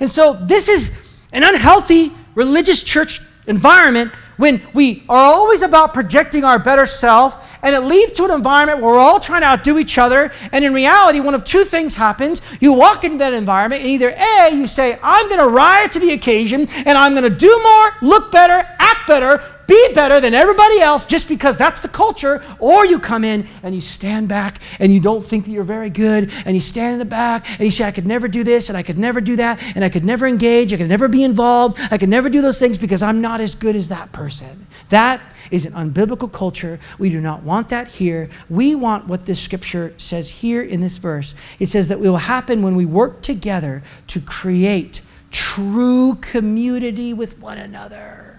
And 0.00 0.10
so, 0.10 0.32
this 0.32 0.68
is 0.68 1.01
an 1.32 1.42
unhealthy 1.42 2.12
religious 2.34 2.82
church 2.82 3.20
environment 3.46 4.12
when 4.36 4.60
we 4.72 5.02
are 5.08 5.24
always 5.24 5.62
about 5.62 5.94
projecting 5.94 6.44
our 6.44 6.58
better 6.58 6.86
self 6.86 7.48
and 7.62 7.76
it 7.76 7.80
leads 7.80 8.12
to 8.12 8.24
an 8.24 8.32
environment 8.32 8.80
where 8.80 8.92
we're 8.92 8.98
all 8.98 9.20
trying 9.20 9.42
to 9.42 9.46
outdo 9.46 9.78
each 9.78 9.96
other. 9.96 10.32
And 10.50 10.64
in 10.64 10.74
reality, 10.74 11.20
one 11.20 11.34
of 11.34 11.44
two 11.44 11.64
things 11.64 11.94
happens. 11.94 12.42
You 12.60 12.72
walk 12.72 13.04
into 13.04 13.18
that 13.18 13.32
environment, 13.32 13.82
and 13.82 13.90
either 13.90 14.10
A, 14.10 14.50
you 14.52 14.66
say, 14.66 14.98
I'm 15.02 15.28
going 15.28 15.40
to 15.40 15.48
rise 15.48 15.90
to 15.90 16.00
the 16.00 16.12
occasion, 16.12 16.66
and 16.84 16.98
I'm 16.98 17.14
going 17.14 17.30
to 17.30 17.30
do 17.30 17.60
more, 17.62 17.90
look 18.02 18.32
better, 18.32 18.68
act 18.78 19.06
better, 19.06 19.42
be 19.72 19.94
better 19.94 20.20
than 20.20 20.34
everybody 20.34 20.80
else 20.80 21.04
just 21.04 21.28
because 21.28 21.56
that's 21.56 21.80
the 21.80 21.88
culture, 21.88 22.42
or 22.58 22.84
you 22.84 22.98
come 22.98 23.24
in 23.24 23.46
and 23.62 23.74
you 23.74 23.80
stand 23.80 24.28
back 24.28 24.58
and 24.80 24.92
you 24.92 25.00
don't 25.00 25.24
think 25.24 25.46
that 25.46 25.50
you're 25.50 25.64
very 25.64 25.90
good, 25.90 26.30
and 26.44 26.54
you 26.54 26.60
stand 26.60 26.94
in 26.94 26.98
the 26.98 27.04
back 27.04 27.48
and 27.52 27.60
you 27.60 27.70
say, 27.70 27.84
I 27.84 27.90
could 27.90 28.06
never 28.06 28.28
do 28.28 28.44
this, 28.44 28.68
and 28.68 28.76
I 28.76 28.82
could 28.82 28.98
never 28.98 29.20
do 29.20 29.36
that, 29.36 29.62
and 29.74 29.84
I 29.84 29.88
could 29.88 30.04
never 30.04 30.26
engage, 30.26 30.72
I 30.72 30.76
could 30.76 30.88
never 30.88 31.08
be 31.08 31.24
involved, 31.24 31.78
I 31.90 31.96
could 31.98 32.08
never 32.08 32.28
do 32.28 32.42
those 32.42 32.58
things 32.58 32.76
because 32.76 33.02
I'm 33.02 33.20
not 33.20 33.40
as 33.40 33.54
good 33.54 33.76
as 33.76 33.88
that 33.88 34.12
person. 34.12 34.66
That 34.90 35.20
is 35.50 35.64
an 35.64 35.72
unbiblical 35.72 36.30
culture. 36.30 36.78
We 36.98 37.08
do 37.08 37.20
not 37.20 37.42
want 37.42 37.68
that 37.70 37.88
here. 37.88 38.28
We 38.50 38.74
want 38.74 39.06
what 39.06 39.26
this 39.26 39.40
scripture 39.40 39.94
says 39.96 40.30
here 40.30 40.62
in 40.62 40.80
this 40.80 40.98
verse. 40.98 41.34
It 41.58 41.66
says 41.66 41.88
that 41.88 41.98
it 41.98 42.00
will 42.00 42.16
happen 42.16 42.62
when 42.62 42.74
we 42.74 42.84
work 42.84 43.22
together 43.22 43.82
to 44.08 44.20
create 44.20 45.00
true 45.30 46.16
community 46.16 47.14
with 47.14 47.38
one 47.38 47.58
another. 47.58 48.31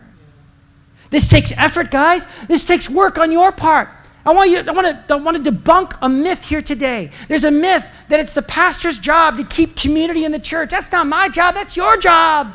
This 1.14 1.30
takes 1.30 1.56
effort, 1.60 1.92
guys. 1.92 2.26
This 2.48 2.66
takes 2.66 2.90
work 2.90 3.20
on 3.20 3.32
your 3.32 3.52
part. 3.52 3.88
I 4.26 4.34
want, 4.34 4.50
you, 4.50 4.58
I, 4.58 4.72
want 4.72 5.08
to, 5.08 5.14
I 5.14 5.18
want 5.18 5.46
to 5.46 5.52
debunk 5.52 5.96
a 6.02 6.10
myth 6.10 6.44
here 6.44 6.64
today. 6.64 7.12
There's 7.28 7.44
a 7.44 7.52
myth 7.52 7.88
that 8.10 8.20
it's 8.20 8.34
the 8.34 8.42
pastor's 8.42 8.98
job 8.98 9.38
to 9.38 9.44
keep 9.44 9.76
community 9.76 10.26
in 10.26 10.32
the 10.32 10.40
church. 10.40 10.72
That's 10.72 10.92
not 10.92 11.06
my 11.06 11.30
job, 11.30 11.54
that's 11.54 11.78
your 11.78 11.98
job. 11.98 12.52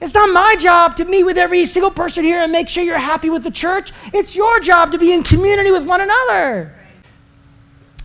It's 0.00 0.14
not 0.14 0.32
my 0.32 0.54
job 0.60 0.94
to 0.98 1.04
meet 1.04 1.24
with 1.24 1.36
every 1.36 1.66
single 1.66 1.90
person 1.90 2.22
here 2.22 2.42
and 2.42 2.52
make 2.52 2.68
sure 2.68 2.84
you're 2.84 2.96
happy 2.96 3.28
with 3.28 3.42
the 3.42 3.50
church. 3.50 3.90
It's 4.14 4.36
your 4.36 4.60
job 4.60 4.92
to 4.92 4.98
be 4.98 5.12
in 5.12 5.24
community 5.24 5.72
with 5.72 5.84
one 5.84 6.02
another. 6.02 6.72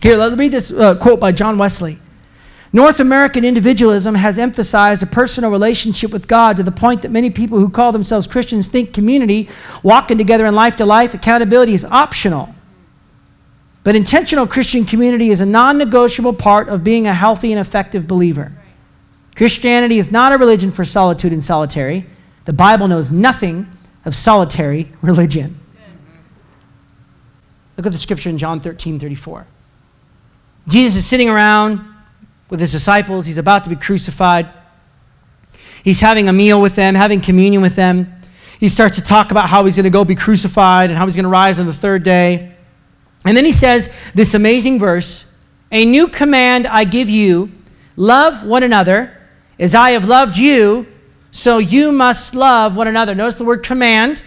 Here, 0.00 0.16
let 0.16 0.32
me 0.32 0.38
read 0.38 0.52
this 0.52 0.72
uh, 0.72 0.96
quote 0.96 1.20
by 1.20 1.30
John 1.30 1.58
Wesley. 1.58 1.96
North 2.74 3.00
American 3.00 3.44
individualism 3.44 4.14
has 4.14 4.38
emphasized 4.38 5.02
a 5.02 5.06
personal 5.06 5.50
relationship 5.50 6.10
with 6.10 6.26
God 6.26 6.56
to 6.56 6.62
the 6.62 6.72
point 6.72 7.02
that 7.02 7.10
many 7.10 7.28
people 7.28 7.60
who 7.60 7.68
call 7.68 7.92
themselves 7.92 8.26
Christians 8.26 8.68
think 8.68 8.94
community, 8.94 9.50
walking 9.82 10.16
together 10.16 10.46
in 10.46 10.54
life 10.54 10.76
to 10.76 10.86
life, 10.86 11.12
accountability 11.12 11.74
is 11.74 11.84
optional. 11.84 12.54
But 13.84 13.94
intentional 13.94 14.46
Christian 14.46 14.86
community 14.86 15.28
is 15.28 15.40
a 15.42 15.46
non 15.46 15.76
negotiable 15.76 16.32
part 16.32 16.68
of 16.68 16.82
being 16.82 17.06
a 17.06 17.12
healthy 17.12 17.52
and 17.52 17.60
effective 17.60 18.06
believer. 18.06 18.52
Christianity 19.34 19.98
is 19.98 20.10
not 20.10 20.32
a 20.32 20.38
religion 20.38 20.70
for 20.70 20.84
solitude 20.84 21.32
and 21.32 21.44
solitary. 21.44 22.06
The 22.44 22.52
Bible 22.52 22.88
knows 22.88 23.12
nothing 23.12 23.66
of 24.04 24.14
solitary 24.14 24.90
religion. 25.02 25.58
Look 27.76 27.86
at 27.86 27.92
the 27.92 27.98
scripture 27.98 28.30
in 28.30 28.38
John 28.38 28.60
13 28.60 28.98
34. 28.98 29.46
Jesus 30.68 30.98
is 30.98 31.06
sitting 31.06 31.28
around 31.28 31.91
with 32.52 32.60
his 32.60 32.70
disciples. 32.70 33.24
He's 33.24 33.38
about 33.38 33.64
to 33.64 33.70
be 33.70 33.76
crucified. 33.76 34.46
He's 35.82 36.00
having 36.00 36.28
a 36.28 36.34
meal 36.34 36.60
with 36.60 36.76
them, 36.76 36.94
having 36.94 37.22
communion 37.22 37.62
with 37.62 37.76
them. 37.76 38.12
He 38.60 38.68
starts 38.68 38.96
to 38.96 39.02
talk 39.02 39.30
about 39.30 39.48
how 39.48 39.64
he's 39.64 39.74
going 39.74 39.84
to 39.84 39.90
go 39.90 40.04
be 40.04 40.14
crucified 40.14 40.90
and 40.90 40.98
how 40.98 41.06
he's 41.06 41.16
going 41.16 41.24
to 41.24 41.30
rise 41.30 41.58
on 41.58 41.64
the 41.64 41.72
third 41.72 42.02
day. 42.02 42.52
And 43.24 43.34
then 43.34 43.46
he 43.46 43.52
says 43.52 43.90
this 44.14 44.34
amazing 44.34 44.78
verse 44.78 45.34
A 45.70 45.86
new 45.86 46.08
command 46.08 46.66
I 46.66 46.84
give 46.84 47.08
you 47.08 47.50
love 47.96 48.46
one 48.46 48.62
another 48.62 49.16
as 49.58 49.74
I 49.74 49.92
have 49.92 50.04
loved 50.04 50.36
you, 50.36 50.86
so 51.30 51.56
you 51.56 51.90
must 51.90 52.34
love 52.34 52.76
one 52.76 52.86
another. 52.86 53.14
Notice 53.14 53.36
the 53.36 53.46
word 53.46 53.62
command. 53.64 54.24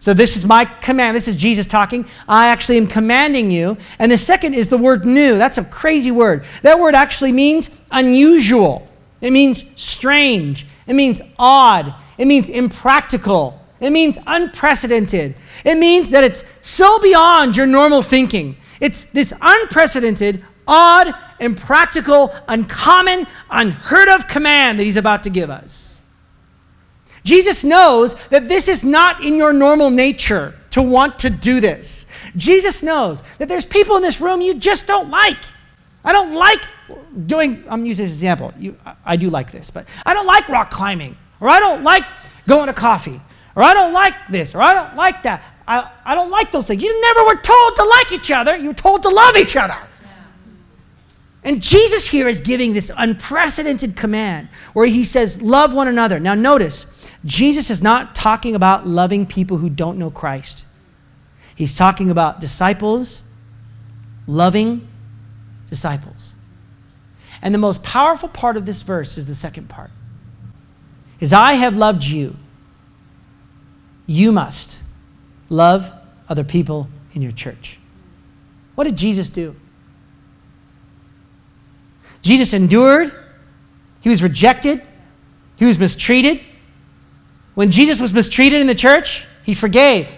So 0.00 0.14
this 0.14 0.36
is 0.36 0.44
my 0.44 0.64
command. 0.64 1.16
This 1.16 1.28
is 1.28 1.36
Jesus 1.36 1.66
talking. 1.66 2.06
I 2.28 2.48
actually 2.48 2.78
am 2.78 2.86
commanding 2.86 3.50
you. 3.50 3.76
And 3.98 4.10
the 4.12 4.18
second 4.18 4.54
is 4.54 4.68
the 4.68 4.78
word 4.78 5.04
new. 5.04 5.36
That's 5.36 5.58
a 5.58 5.64
crazy 5.64 6.10
word. 6.10 6.44
That 6.62 6.78
word 6.78 6.94
actually 6.94 7.32
means 7.32 7.76
unusual. 7.90 8.86
It 9.20 9.32
means 9.32 9.64
strange. 9.74 10.66
It 10.86 10.94
means 10.94 11.20
odd. 11.38 11.94
It 12.16 12.26
means 12.26 12.48
impractical. 12.48 13.60
It 13.80 13.90
means 13.90 14.18
unprecedented. 14.26 15.34
It 15.64 15.78
means 15.78 16.10
that 16.10 16.24
it's 16.24 16.44
so 16.62 17.00
beyond 17.00 17.56
your 17.56 17.66
normal 17.66 18.02
thinking. 18.02 18.56
It's 18.80 19.04
this 19.04 19.32
unprecedented, 19.40 20.44
odd, 20.66 21.12
impractical, 21.40 22.32
uncommon, 22.48 23.26
unheard 23.50 24.08
of 24.08 24.28
command 24.28 24.78
that 24.78 24.84
he's 24.84 24.96
about 24.96 25.24
to 25.24 25.30
give 25.30 25.50
us. 25.50 25.97
Jesus 27.28 27.62
knows 27.62 28.14
that 28.28 28.48
this 28.48 28.68
is 28.68 28.86
not 28.86 29.22
in 29.22 29.36
your 29.36 29.52
normal 29.52 29.90
nature 29.90 30.54
to 30.70 30.80
want 30.80 31.18
to 31.18 31.28
do 31.28 31.60
this. 31.60 32.06
Jesus 32.36 32.82
knows 32.82 33.22
that 33.36 33.48
there's 33.48 33.66
people 33.66 33.96
in 33.96 34.02
this 34.02 34.18
room 34.18 34.40
you 34.40 34.54
just 34.54 34.86
don't 34.86 35.10
like. 35.10 35.36
I 36.02 36.12
don't 36.14 36.32
like 36.32 36.60
doing, 37.26 37.64
I'm 37.68 37.84
using 37.84 38.06
this 38.06 38.14
example. 38.14 38.54
You, 38.58 38.78
I 39.04 39.16
do 39.16 39.28
like 39.28 39.52
this, 39.52 39.70
but 39.70 39.86
I 40.06 40.14
don't 40.14 40.24
like 40.24 40.48
rock 40.48 40.70
climbing, 40.70 41.18
or 41.38 41.50
I 41.50 41.60
don't 41.60 41.82
like 41.82 42.04
going 42.46 42.68
to 42.68 42.72
coffee, 42.72 43.20
or 43.54 43.62
I 43.62 43.74
don't 43.74 43.92
like 43.92 44.14
this, 44.30 44.54
or 44.54 44.62
I 44.62 44.72
don't 44.72 44.96
like 44.96 45.22
that. 45.24 45.42
I, 45.66 45.90
I 46.06 46.14
don't 46.14 46.30
like 46.30 46.50
those 46.50 46.66
things. 46.66 46.82
You 46.82 46.98
never 47.02 47.24
were 47.26 47.42
told 47.42 47.76
to 47.76 47.84
like 47.84 48.12
each 48.12 48.30
other, 48.30 48.56
you 48.56 48.68
were 48.68 48.74
told 48.74 49.02
to 49.02 49.10
love 49.10 49.36
each 49.36 49.54
other. 49.54 49.76
And 51.44 51.60
Jesus 51.60 52.08
here 52.08 52.26
is 52.26 52.40
giving 52.40 52.72
this 52.72 52.90
unprecedented 52.96 53.96
command 53.96 54.48
where 54.72 54.86
he 54.86 55.04
says, 55.04 55.42
Love 55.42 55.74
one 55.74 55.88
another. 55.88 56.18
Now, 56.18 56.34
notice, 56.34 56.97
Jesus 57.24 57.70
is 57.70 57.82
not 57.82 58.14
talking 58.14 58.54
about 58.54 58.86
loving 58.86 59.26
people 59.26 59.58
who 59.58 59.70
don't 59.70 59.98
know 59.98 60.10
Christ. 60.10 60.64
He's 61.54 61.76
talking 61.76 62.10
about 62.10 62.40
disciples 62.40 63.22
loving 64.28 64.86
disciples. 65.68 66.34
And 67.42 67.54
the 67.54 67.58
most 67.58 67.82
powerful 67.82 68.28
part 68.28 68.56
of 68.56 68.66
this 68.66 68.82
verse 68.82 69.16
is 69.16 69.26
the 69.26 69.34
second 69.34 69.68
part. 69.68 69.90
Is 71.18 71.32
I 71.32 71.54
have 71.54 71.74
loved 71.74 72.04
you. 72.04 72.36
You 74.06 74.30
must 74.30 74.82
love 75.48 75.92
other 76.28 76.44
people 76.44 76.88
in 77.14 77.22
your 77.22 77.32
church. 77.32 77.78
What 78.74 78.84
did 78.84 78.96
Jesus 78.96 79.28
do? 79.28 79.56
Jesus 82.22 82.52
endured, 82.52 83.12
he 84.00 84.08
was 84.08 84.22
rejected, 84.22 84.82
he 85.56 85.64
was 85.64 85.78
mistreated. 85.78 86.40
When 87.58 87.72
Jesus 87.72 88.00
was 88.00 88.12
mistreated 88.12 88.60
in 88.60 88.68
the 88.68 88.74
church, 88.76 89.26
he 89.42 89.52
forgave. 89.52 90.08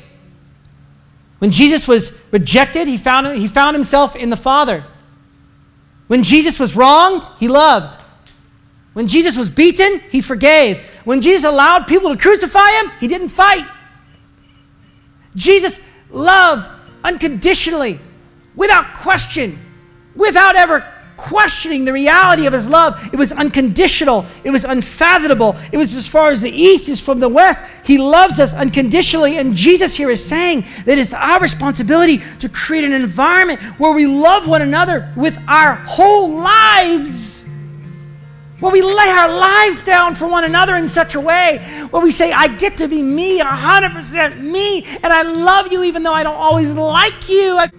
When 1.38 1.51
Jesus 1.51 1.88
was 1.88 2.20
rejected, 2.32 2.86
he 2.86 2.99
found, 2.99 3.34
he 3.34 3.49
found 3.49 3.74
himself 3.74 4.14
in 4.14 4.28
the 4.28 4.36
Father. 4.36 4.84
When 6.07 6.22
Jesus 6.22 6.61
was 6.61 6.76
wronged, 6.76 7.24
he 7.38 7.49
loved. 7.49 7.99
When 8.93 9.09
Jesus 9.09 9.38
was 9.38 9.49
beaten, 9.49 10.01
he 10.11 10.20
forgave. 10.20 11.01
When 11.07 11.22
Jesus 11.22 11.45
allowed 11.45 11.86
people 11.86 12.14
to 12.14 12.20
crucify 12.20 12.70
him, 12.72 12.91
he 13.01 13.09
didn't 13.09 13.30
fight. 13.30 13.66
Jesus 15.34 15.80
loved 16.11 16.70
unconditionally, 17.03 18.01
without 18.55 18.93
question, 18.93 19.59
without 20.14 20.57
ever 20.57 20.86
questioning 21.21 21.85
the 21.85 21.93
reality 21.93 22.47
of 22.47 22.53
his 22.53 22.68
love. 22.68 22.99
It 23.12 23.16
was 23.16 23.31
unconditional, 23.33 24.25
it 24.43 24.51
was 24.51 24.64
unfathomable. 24.64 25.57
It 25.73 25.77
was 25.77 25.95
as 25.95 26.09
far 26.09 26.31
as 26.31 26.41
the 26.41 26.51
east 26.51 26.89
is 26.89 27.01
from 27.01 27.21
the 27.21 27.29
west. 27.29 27.62
He 27.85 27.99
loves 27.99 28.41
us 28.41 28.55
unconditionally. 28.55 29.37
And 29.37 29.55
Jesus 29.55 29.95
here 29.95 30.11
is 30.11 30.25
saying 30.25 30.64
that 30.87 30.99
it's 30.99 31.12
our 31.12 31.41
responsibility 31.41 32.18
to 32.39 32.49
create 32.49 32.85
an 32.85 32.93
environment 32.93 33.61
where 33.79 33.95
we 33.95 34.07
love 34.07 34.49
one 34.49 34.62
another 34.62 35.12
with 35.16 35.39
our 35.47 35.75
whole 35.87 36.37
lives. 36.39 37.47
Where 38.61 38.73
we 38.73 38.83
lay 38.83 39.09
our 39.09 39.29
lives 39.29 39.83
down 39.83 40.14
for 40.14 40.29
one 40.29 40.45
another 40.45 40.77
in 40.77 40.87
such 40.87 41.14
a 41.14 41.21
way 41.21 41.59
where 41.91 42.03
we 42.03 42.11
say, 42.11 42.31
I 42.31 42.49
get 42.49 42.77
to 42.79 42.89
be 42.89 43.01
me, 43.01 43.41
100% 43.41 44.41
me, 44.41 44.85
and 45.03 45.07
I 45.07 45.23
love 45.23 45.73
you 45.73 45.83
even 45.85 46.03
though 46.03 46.12
I 46.12 46.23
don't 46.23 46.37
always 46.37 46.75
like 46.75 47.29
you. 47.29 47.57
I 47.59 47.71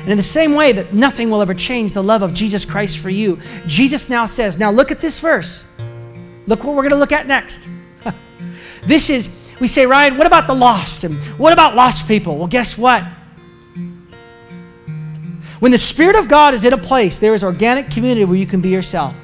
and 0.00 0.08
in 0.10 0.16
the 0.16 0.22
same 0.22 0.54
way 0.54 0.72
that 0.72 0.92
nothing 0.92 1.30
will 1.30 1.42
ever 1.42 1.54
change 1.54 1.92
the 1.92 2.02
love 2.02 2.22
of 2.22 2.32
Jesus 2.32 2.64
Christ 2.64 2.98
for 2.98 3.10
you, 3.10 3.38
Jesus 3.66 4.08
now 4.08 4.26
says, 4.26 4.58
Now 4.58 4.70
look 4.70 4.90
at 4.90 5.00
this 5.00 5.20
verse. 5.20 5.66
Look 6.46 6.64
what 6.64 6.74
we're 6.74 6.82
going 6.82 6.92
to 6.92 6.98
look 6.98 7.12
at 7.12 7.26
next. 7.26 7.68
this 8.84 9.10
is, 9.10 9.28
we 9.60 9.68
say, 9.68 9.84
Ryan, 9.84 10.16
what 10.16 10.26
about 10.26 10.46
the 10.46 10.54
lost? 10.54 11.04
And 11.04 11.14
what 11.38 11.52
about 11.52 11.74
lost 11.74 12.08
people? 12.08 12.38
Well, 12.38 12.46
guess 12.46 12.78
what? 12.78 13.04
When 15.60 15.72
the 15.72 15.78
Spirit 15.78 16.16
of 16.16 16.28
God 16.28 16.54
is 16.54 16.64
in 16.64 16.72
a 16.72 16.78
place, 16.78 17.18
there 17.18 17.34
is 17.34 17.42
organic 17.42 17.90
community 17.90 18.24
where 18.24 18.36
you 18.36 18.46
can 18.46 18.60
be 18.60 18.68
yourself. 18.68 19.14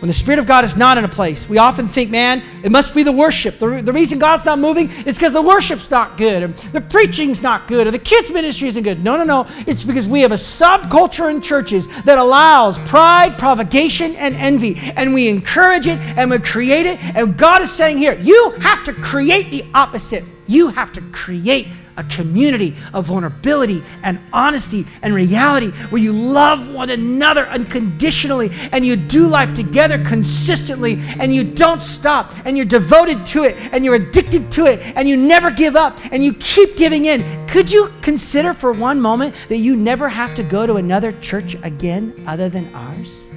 When 0.00 0.08
the 0.08 0.14
Spirit 0.14 0.38
of 0.38 0.46
God 0.46 0.64
is 0.64 0.78
not 0.78 0.96
in 0.96 1.04
a 1.04 1.08
place, 1.08 1.46
we 1.46 1.58
often 1.58 1.86
think, 1.86 2.10
man, 2.10 2.42
it 2.64 2.72
must 2.72 2.94
be 2.94 3.02
the 3.02 3.12
worship. 3.12 3.58
The, 3.58 3.82
the 3.82 3.92
reason 3.92 4.18
God's 4.18 4.46
not 4.46 4.58
moving 4.58 4.90
is 5.04 5.18
because 5.18 5.34
the 5.34 5.42
worship's 5.42 5.90
not 5.90 6.16
good, 6.16 6.42
or 6.42 6.48
the 6.70 6.80
preaching's 6.80 7.42
not 7.42 7.68
good, 7.68 7.86
or 7.86 7.90
the 7.90 7.98
kids' 7.98 8.30
ministry 8.30 8.68
isn't 8.68 8.82
good. 8.82 9.04
No, 9.04 9.18
no, 9.18 9.24
no. 9.24 9.46
It's 9.66 9.84
because 9.84 10.08
we 10.08 10.22
have 10.22 10.32
a 10.32 10.36
subculture 10.36 11.30
in 11.30 11.42
churches 11.42 11.86
that 12.04 12.18
allows 12.18 12.78
pride, 12.78 13.36
provocation, 13.36 14.16
and 14.16 14.34
envy. 14.36 14.76
And 14.96 15.12
we 15.12 15.28
encourage 15.28 15.86
it 15.86 15.98
and 16.16 16.30
we 16.30 16.38
create 16.38 16.86
it. 16.86 16.98
And 17.14 17.36
God 17.36 17.60
is 17.60 17.70
saying 17.70 17.98
here, 17.98 18.18
you 18.18 18.54
have 18.60 18.82
to 18.84 18.94
create 18.94 19.50
the 19.50 19.66
opposite. 19.74 20.24
You 20.46 20.68
have 20.68 20.92
to 20.92 21.02
create 21.12 21.68
a 22.00 22.04
community 22.04 22.74
of 22.94 23.04
vulnerability 23.04 23.82
and 24.02 24.18
honesty 24.32 24.86
and 25.02 25.14
reality 25.14 25.70
where 25.90 26.00
you 26.00 26.12
love 26.12 26.72
one 26.72 26.90
another 26.90 27.46
unconditionally 27.46 28.50
and 28.72 28.84
you 28.84 28.96
do 28.96 29.26
life 29.26 29.52
together 29.52 30.02
consistently 30.02 30.98
and 31.20 31.32
you 31.32 31.44
don't 31.44 31.82
stop 31.82 32.32
and 32.46 32.56
you're 32.56 32.66
devoted 32.66 33.24
to 33.26 33.44
it 33.44 33.54
and 33.72 33.84
you're 33.84 33.94
addicted 33.94 34.50
to 34.50 34.64
it 34.64 34.80
and 34.96 35.08
you 35.08 35.16
never 35.16 35.50
give 35.50 35.76
up 35.76 35.98
and 36.10 36.24
you 36.24 36.32
keep 36.34 36.74
giving 36.76 37.04
in. 37.04 37.22
Could 37.46 37.70
you 37.70 37.92
consider 38.00 38.54
for 38.54 38.72
one 38.72 39.00
moment 39.00 39.34
that 39.48 39.58
you 39.58 39.76
never 39.76 40.08
have 40.08 40.34
to 40.36 40.42
go 40.42 40.66
to 40.66 40.76
another 40.76 41.12
church 41.20 41.54
again 41.62 42.14
other 42.26 42.48
than 42.48 42.74
ours? 42.74 43.28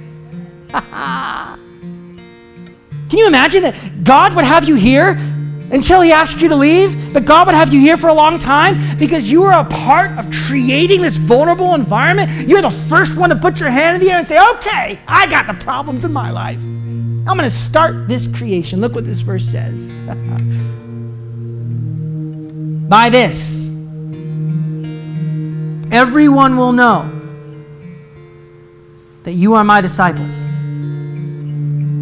Can 3.08 3.18
you 3.18 3.26
imagine 3.28 3.62
that 3.62 4.02
God 4.02 4.34
would 4.34 4.44
have 4.44 4.66
you 4.66 4.74
here 4.74 5.16
until 5.74 6.00
He 6.00 6.12
asked 6.12 6.40
you 6.40 6.48
to 6.48 6.56
leave? 6.56 7.12
But 7.12 7.24
God 7.26 7.46
would 7.46 7.54
have 7.54 7.74
you 7.74 7.80
here 7.80 7.96
for 7.96 8.08
a 8.08 8.14
long 8.14 8.38
time 8.38 8.78
because 8.98 9.30
you 9.30 9.42
are 9.42 9.60
a 9.60 9.64
part 9.64 10.18
of 10.18 10.32
creating 10.46 11.02
this 11.02 11.16
vulnerable 11.16 11.74
environment. 11.74 12.48
You're 12.48 12.62
the 12.62 12.70
first 12.70 13.18
one 13.18 13.28
to 13.30 13.36
put 13.36 13.60
your 13.60 13.68
hand 13.68 13.96
in 13.96 14.00
the 14.00 14.10
air 14.10 14.18
and 14.18 14.26
say, 14.26 14.38
okay, 14.54 14.98
I 15.06 15.26
got 15.26 15.46
the 15.46 15.54
problems 15.64 16.04
in 16.04 16.12
my 16.12 16.30
life. 16.30 16.62
I'm 16.62 17.36
going 17.36 17.40
to 17.40 17.50
start 17.50 18.08
this 18.08 18.26
creation. 18.26 18.80
Look 18.80 18.94
what 18.94 19.04
this 19.04 19.20
verse 19.20 19.44
says. 19.44 19.86
By 22.88 23.08
this, 23.08 23.68
everyone 25.90 26.56
will 26.56 26.72
know 26.72 27.10
that 29.22 29.32
you 29.32 29.54
are 29.54 29.64
my 29.64 29.80
disciples 29.80 30.42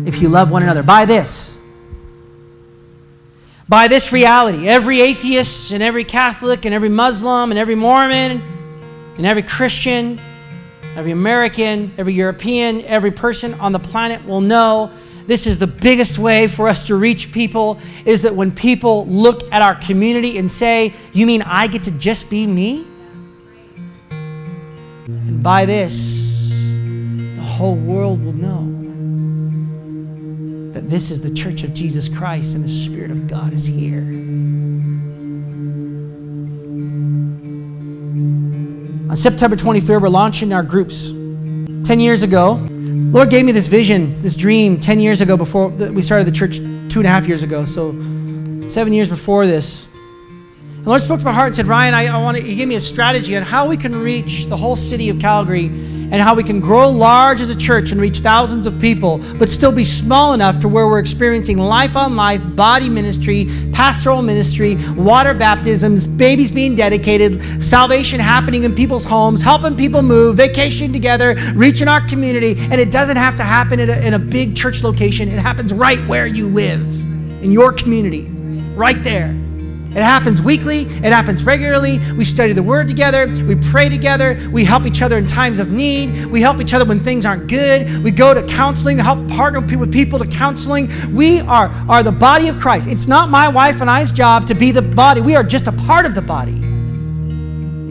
if 0.07 0.21
you 0.21 0.29
love 0.29 0.51
one 0.51 0.65
another. 0.65 0.83
By 0.83 1.05
this, 1.05 1.62
by 3.69 3.89
this 3.89 4.13
reality, 4.13 4.69
every 4.69 5.01
atheist 5.01 5.73
and 5.73 5.83
every 5.83 6.05
Catholic 6.05 6.65
and 6.65 6.75
every 6.75 6.89
Muslim 6.89 7.51
and 7.51 7.59
every 7.59 7.75
Mormon 7.75 8.43
and 9.17 9.27
every 9.27 9.43
Christian, 9.43 10.21
every 10.97 11.13
American, 11.13 11.93
every 11.97 12.15
European, 12.15 12.83
every 12.83 13.11
person 13.11 13.55
on 13.55 13.73
the 13.73 13.79
planet 13.79 14.25
will 14.27 14.41
know 14.41 14.91
this 15.27 15.47
is 15.47 15.59
the 15.59 15.67
biggest 15.67 16.19
way 16.19 16.49
for 16.49 16.69
us 16.69 16.87
to 16.89 16.97
reach 16.97 17.33
people 17.33 17.79
is 18.05 18.23
that 18.23 18.35
when 18.35 18.51
people 18.51 19.07
look 19.07 19.43
at 19.53 19.63
our 19.63 19.77
community 19.77 20.39
and 20.39 20.51
say, 20.51 20.93
You 21.13 21.27
mean 21.27 21.43
I 21.43 21.69
get 21.69 21.85
to 21.85 21.91
just 21.93 22.29
be 22.29 22.47
me? 22.47 22.85
And 24.11 25.43
by 25.43 25.65
this, 25.65 26.73
the 27.37 27.43
whole 27.43 27.77
world 27.77 28.25
will 28.25 28.33
know 28.33 28.82
that 30.83 30.91
this 30.91 31.11
is 31.11 31.21
the 31.21 31.33
church 31.33 31.63
of 31.63 31.73
Jesus 31.73 32.09
Christ 32.09 32.55
and 32.55 32.65
the 32.65 32.69
Spirit 32.69 33.11
of 33.11 33.29
God 33.29 33.53
is 33.53 33.65
here. 33.65 34.01
On 39.09 39.17
September 39.17 39.57
23rd, 39.57 40.03
we're 40.03 40.09
launching 40.09 40.53
our 40.53 40.63
groups. 40.63 41.11
10 41.11 42.01
years 42.01 42.23
ago, 42.23 42.55
Lord 43.13 43.31
gave 43.31 43.45
me 43.45 43.53
this 43.53 43.69
vision, 43.69 44.21
this 44.23 44.35
dream 44.35 44.79
10 44.79 44.99
years 44.99 45.21
ago 45.21 45.37
before 45.37 45.69
we 45.69 46.03
started 46.03 46.27
the 46.27 46.33
church 46.33 46.57
two 46.89 46.99
and 47.01 47.07
a 47.07 47.11
half 47.11 47.29
years 47.29 47.43
ago. 47.43 47.65
So, 47.65 47.93
seven 48.69 48.93
years 48.93 49.09
before 49.09 49.47
this. 49.47 49.87
The 50.83 50.89
Lord 50.89 51.01
spoke 51.01 51.21
to 51.21 51.25
my 51.25 51.33
heart 51.33 51.47
and 51.49 51.55
said, 51.55 51.67
Ryan, 51.67 51.95
I, 51.95 52.07
I 52.07 52.21
want 52.21 52.39
to, 52.39 52.43
He 52.43 52.57
gave 52.57 52.67
me 52.67 52.75
a 52.75 52.81
strategy 52.81 53.37
on 53.37 53.43
how 53.43 53.69
we 53.69 53.77
can 53.77 53.95
reach 53.95 54.47
the 54.47 54.57
whole 54.57 54.75
city 54.75 55.11
of 55.11 55.21
Calgary 55.21 55.69
and 56.13 56.21
how 56.21 56.35
we 56.35 56.45
can 56.45 56.61
grow 56.61 56.91
large 56.91 57.41
as 57.41 57.49
a 57.49 57.57
church 57.57 57.91
and 57.91 58.01
reach 58.01 58.19
thousands 58.19 58.67
of 58.67 58.79
people, 58.79 59.19
but 59.39 59.49
still 59.49 59.73
be 59.73 59.83
small 59.83 60.35
enough 60.35 60.61
to 60.61 60.69
where 60.69 60.87
we're 60.87 60.99
experiencing 60.99 61.57
life 61.57 61.97
on 61.97 62.15
life, 62.15 62.43
body 62.55 62.91
ministry, 62.91 63.47
pastoral 63.73 64.21
ministry, 64.21 64.77
water 64.95 65.33
baptisms, 65.33 66.07
babies 66.07 66.51
being 66.51 66.77
dedicated, 66.77 67.43
salvation 67.65 68.21
happening 68.21 68.65
in 68.65 68.75
people's 68.75 69.07
homes, 69.07 69.43
helping 69.43 69.75
people 69.75 70.03
move, 70.03 70.37
vacation 70.37 70.93
together, 70.93 71.35
reaching 71.55 71.89
our 71.89 72.07
community. 72.07 72.57
And 72.59 72.75
it 72.75 72.91
doesn't 72.91 73.17
have 73.17 73.35
to 73.37 73.43
happen 73.43 73.81
in 73.81 73.89
a, 73.89 74.07
in 74.07 74.13
a 74.13 74.19
big 74.19 74.55
church 74.55 74.85
location, 74.85 75.31
it 75.31 75.39
happens 75.39 75.73
right 75.73 75.99
where 76.07 76.27
you 76.27 76.47
live, 76.47 76.83
in 77.43 77.51
your 77.51 77.73
community, 77.73 78.25
right 78.77 79.03
there. 79.03 79.35
It 79.95 80.03
happens 80.03 80.41
weekly, 80.41 80.83
it 80.83 81.13
happens 81.13 81.45
regularly. 81.45 81.99
We 82.17 82.25
study 82.25 82.55
the 82.55 82.63
word 82.63 82.89
together, 82.89 83.27
we 83.45 83.57
pray 83.57 83.91
together, 83.91 84.39
we 84.51 84.65
help 84.65 84.87
each 84.87 85.03
other 85.03 85.19
in 85.19 85.27
times 85.27 85.59
of 85.59 85.71
need, 85.71 86.25
we 86.27 86.41
help 86.41 86.61
each 86.61 86.73
other 86.73 86.87
when 86.87 86.99
things 86.99 87.27
aren't 87.27 87.47
good. 87.47 88.03
We 88.03 88.11
go 88.11 88.33
to 88.33 88.43
counseling, 88.47 88.99
help 88.99 89.29
partner 89.29 89.61
with 89.61 89.93
people 89.93 90.19
to 90.19 90.27
counseling. 90.27 90.89
We 91.13 91.41
are, 91.41 91.69
are 91.91 92.03
the 92.03 92.13
body 92.13 92.49
of 92.49 92.59
Christ. 92.59 92.89
It's 92.89 93.07
not 93.07 93.29
my 93.29 93.49
wife 93.49 93.83
and 93.83 93.91
I's 93.91 94.11
job 94.11 94.47
to 94.47 94.55
be 94.55 94.71
the 94.71 94.81
body, 94.81 95.21
we 95.21 95.37
are 95.37 95.45
just 95.45 95.67
a 95.67 95.73
part 95.73 96.07
of 96.07 96.15
the 96.15 96.23
body. 96.23 96.59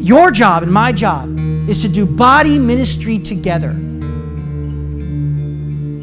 Your 0.03 0.31
job 0.31 0.63
and 0.63 0.71
my 0.73 0.91
job 0.91 1.39
is 1.69 1.83
to 1.83 1.87
do 1.87 2.07
body 2.07 2.57
ministry 2.57 3.19
together. 3.19 3.73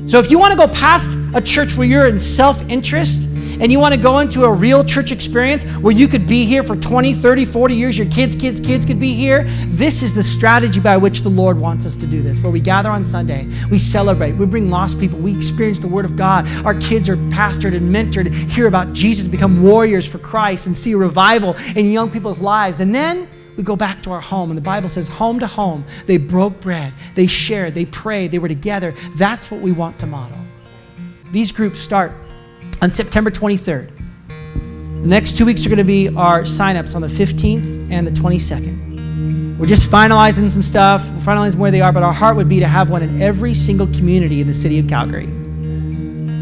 So 0.09 0.19
if 0.19 0.31
you 0.31 0.39
want 0.39 0.53
to 0.53 0.57
go 0.57 0.73
past 0.73 1.19
a 1.35 1.41
church 1.43 1.77
where 1.77 1.87
you're 1.87 2.07
in 2.07 2.19
self 2.19 2.67
interest, 2.71 3.28
and 3.61 3.73
you 3.73 3.79
want 3.79 3.95
to 3.95 4.01
go 4.01 4.21
into 4.21 4.45
a 4.45 4.53
real 4.53 4.85
church 4.85 5.13
experience 5.13 5.65
where 5.79 5.93
you 5.93 6.09
could 6.09 6.27
be 6.27 6.45
here 6.45 6.63
for 6.63 6.77
20, 6.77 7.13
30, 7.15 7.45
40 7.45 7.75
years, 7.75 7.99
your 7.99 8.09
kids, 8.09 8.37
kids, 8.37 8.61
kids 8.61 8.87
could 8.87 9.01
be 9.01 9.13
here, 9.15 9.45
this 9.67 10.03
is 10.03 10.15
the 10.15 10.23
strategy 10.23 10.81
by 10.81 10.97
which 10.97 11.23
the 11.23 11.29
Lord 11.29 11.59
wants 11.59 11.87
us 11.87 11.97
to 11.97 12.07
do 12.07 12.23
this. 12.23 12.41
Where 12.41 12.53
we 12.53 12.61
gather 12.61 12.91
on 12.91 13.05
Sunday, 13.05 13.49
we 13.71 13.79
celebrate, 13.79 14.33
we 14.33 14.47
bring 14.47 14.71
lost 14.71 14.99
people, 14.99 15.19
we 15.19 15.37
experience 15.37 15.79
the 15.79 15.89
Word 15.89 16.05
of 16.05 16.17
God. 16.17 16.49
Our 16.65 16.75
kids 16.75 17.09
are 17.09 17.17
pastored 17.17 17.75
and 17.75 17.95
mentored, 17.95 18.33
hear 18.33 18.67
about 18.67 18.93
Jesus, 18.93 19.27
become 19.27 19.63
warriors 19.63 20.07
for 20.07 20.19
Christ, 20.19 20.67
and 20.67 20.77
see 20.77 20.95
revival 20.95 21.57
in 21.77 21.87
young 21.87 22.11
people's 22.11 22.41
lives. 22.41 22.81
And 22.81 22.95
then 22.95 23.29
we 23.57 23.65
go 23.65 23.75
back 23.75 24.03
to 24.03 24.13
our 24.13 24.21
home, 24.21 24.51
and 24.51 24.57
the 24.57 24.63
Bible 24.63 24.89
says, 24.89 25.09
home 25.09 25.41
to 25.41 25.47
home, 25.47 25.85
they 26.07 26.17
broke 26.17 26.61
bread, 26.61 26.93
they 27.15 27.27
shared, 27.27 27.75
they 27.75 27.87
prayed, 27.87 28.31
they 28.31 28.39
were 28.39 28.49
together. 28.49 28.95
That's 29.17 29.51
what 29.51 29.61
we 29.61 29.73
want 29.73 29.99
to 29.99 30.07
model. 30.07 30.39
These 31.33 31.51
groups 31.51 31.81
start 31.81 32.13
on 32.83 32.91
September 32.91 33.31
23rd. 33.31 33.91
The 34.29 35.09
next 35.09 35.37
two 35.37 35.47
weeks 35.47 35.65
are 35.65 35.69
going 35.69 35.79
to 35.79 35.85
be 35.85 36.09
our 36.09 36.43
signups 36.43 36.95
on 36.95 37.03
the 37.03 37.09
15th 37.09 37.91
and 37.91 38.07
the 38.07 38.11
22nd. 38.11 39.59
We're 39.59 39.67
just 39.67 39.91
finalizing 39.91 40.51
some 40.51 40.63
stuff, 40.63 41.05
we're 41.11 41.35
finalizing 41.35 41.57
where 41.57 41.71
they 41.71 41.81
are, 41.81 41.93
but 41.93 42.03
our 42.03 42.13
heart 42.13 42.37
would 42.37 42.49
be 42.49 42.61
to 42.61 42.69
have 42.69 42.91
one 42.91 43.03
in 43.03 43.21
every 43.21 43.55
single 43.55 43.87
community 43.89 44.41
in 44.41 44.47
the 44.47 44.55
city 44.55 44.79
of 44.79 44.89
Calgary 44.89 45.27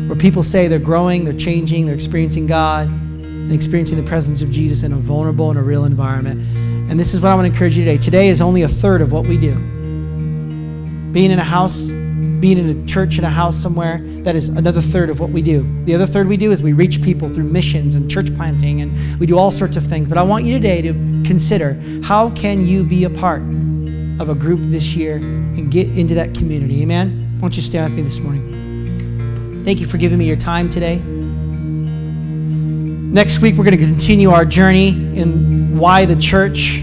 where 0.07 0.17
people 0.17 0.43
say 0.43 0.69
they're 0.69 0.79
growing, 0.79 1.25
they're 1.25 1.35
changing, 1.35 1.87
they're 1.87 1.95
experiencing 1.95 2.47
God, 2.47 2.87
and 2.87 3.53
experiencing 3.53 4.03
the 4.03 4.09
presence 4.09 4.41
of 4.41 4.51
Jesus 4.51 4.83
in 4.85 4.93
a 4.93 4.97
vulnerable 4.97 5.51
and 5.51 5.59
a 5.59 5.63
real 5.63 5.85
environment. 5.85 6.41
And 6.89 6.99
this 6.99 7.13
is 7.13 7.21
what 7.21 7.33
I 7.33 7.35
want 7.35 7.47
to 7.47 7.53
encourage 7.53 7.77
you 7.77 7.85
today. 7.85 7.99
Today 7.99 8.29
is 8.29 8.41
only 8.41 8.63
a 8.63 8.69
third 8.69 9.03
of 9.03 9.11
what 9.11 9.27
we 9.27 9.37
do. 9.37 9.55
Being 11.13 11.33
in 11.33 11.39
a 11.39 11.45
house 11.45 11.89
being 12.47 12.59
in 12.59 12.81
a 12.81 12.87
church 12.87 13.19
in 13.19 13.25
a 13.25 13.29
house 13.29 13.57
somewhere, 13.57 13.99
that 14.23 14.37
is 14.37 14.51
another 14.51 14.81
third 14.81 15.11
of 15.11 15.19
what 15.19 15.31
we 15.31 15.43
do. 15.43 15.67
The 15.85 15.97
other 15.97 16.07
third 16.07 16.29
we 16.29 16.37
do 16.37 16.53
is 16.53 16.63
we 16.63 16.75
reach 16.75 17.03
people 17.03 17.29
through 17.29 17.43
missions 17.43 17.97
and 17.97 18.09
church 18.09 18.33
planting 18.37 18.83
and 18.83 19.19
we 19.19 19.27
do 19.27 19.37
all 19.37 19.51
sorts 19.51 19.77
of 19.77 19.85
things. 19.85 20.07
But 20.07 20.17
I 20.17 20.23
want 20.23 20.45
you 20.45 20.53
today 20.53 20.81
to 20.83 20.93
consider 21.27 21.75
how 22.05 22.31
can 22.31 22.65
you 22.65 22.85
be 22.85 23.03
a 23.03 23.11
part 23.11 23.43
of 24.21 24.29
a 24.29 24.35
group 24.37 24.61
this 24.63 24.95
year 24.95 25.17
and 25.17 25.73
get 25.73 25.89
into 25.99 26.15
that 26.15 26.37
community. 26.37 26.83
Amen. 26.83 27.33
Why 27.35 27.41
don't 27.41 27.57
you 27.57 27.63
stand 27.63 27.91
with 27.91 27.97
me 27.97 28.03
this 28.03 28.21
morning? 28.21 29.65
Thank 29.65 29.81
you 29.81 29.87
for 29.89 29.99
giving 29.99 30.17
me 30.17 30.27
your 30.27 30.37
time 30.37 30.71
today. 30.71 30.99
Next 33.11 33.41
week, 33.41 33.57
we're 33.57 33.65
going 33.65 33.77
to 33.77 33.85
continue 33.85 34.31
our 34.31 34.45
journey 34.45 34.91
in 35.19 35.77
why 35.77 36.05
the 36.05 36.15
church. 36.15 36.81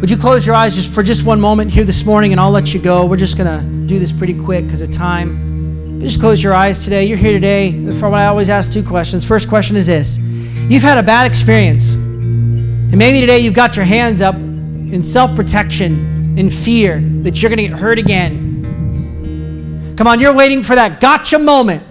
Would 0.00 0.08
you 0.08 0.16
close 0.16 0.46
your 0.46 0.54
eyes 0.54 0.76
just 0.76 0.94
for 0.94 1.02
just 1.02 1.26
one 1.26 1.40
moment 1.40 1.72
here 1.72 1.82
this 1.82 2.06
morning 2.06 2.30
and 2.30 2.40
I'll 2.40 2.52
let 2.52 2.72
you 2.72 2.80
go. 2.80 3.06
We're 3.06 3.16
just 3.16 3.36
going 3.36 3.48
to 3.48 3.71
do 3.92 3.98
this 3.98 4.12
pretty 4.12 4.32
quick 4.32 4.64
because 4.64 4.80
of 4.80 4.90
time. 4.90 5.98
But 5.98 6.06
just 6.06 6.18
close 6.18 6.42
your 6.42 6.54
eyes 6.54 6.82
today. 6.82 7.04
You're 7.04 7.18
here 7.18 7.32
today 7.32 7.72
what 7.72 8.14
I 8.14 8.26
always 8.26 8.48
ask 8.48 8.72
two 8.72 8.82
questions. 8.82 9.26
First 9.26 9.48
question 9.48 9.76
is 9.76 9.86
this 9.86 10.18
You've 10.18 10.82
had 10.82 10.96
a 10.96 11.02
bad 11.02 11.26
experience. 11.28 11.94
And 11.94 12.96
maybe 12.96 13.20
today 13.20 13.38
you've 13.38 13.54
got 13.54 13.76
your 13.76 13.84
hands 13.84 14.20
up 14.20 14.34
in 14.34 15.02
self 15.02 15.36
protection, 15.36 16.38
in 16.38 16.48
fear 16.50 17.00
that 17.22 17.42
you're 17.42 17.50
going 17.50 17.58
to 17.58 17.68
get 17.68 17.78
hurt 17.78 17.98
again. 17.98 19.94
Come 19.96 20.06
on, 20.06 20.20
you're 20.20 20.34
waiting 20.34 20.62
for 20.62 20.74
that 20.74 21.00
gotcha 21.00 21.38
moment 21.38 21.82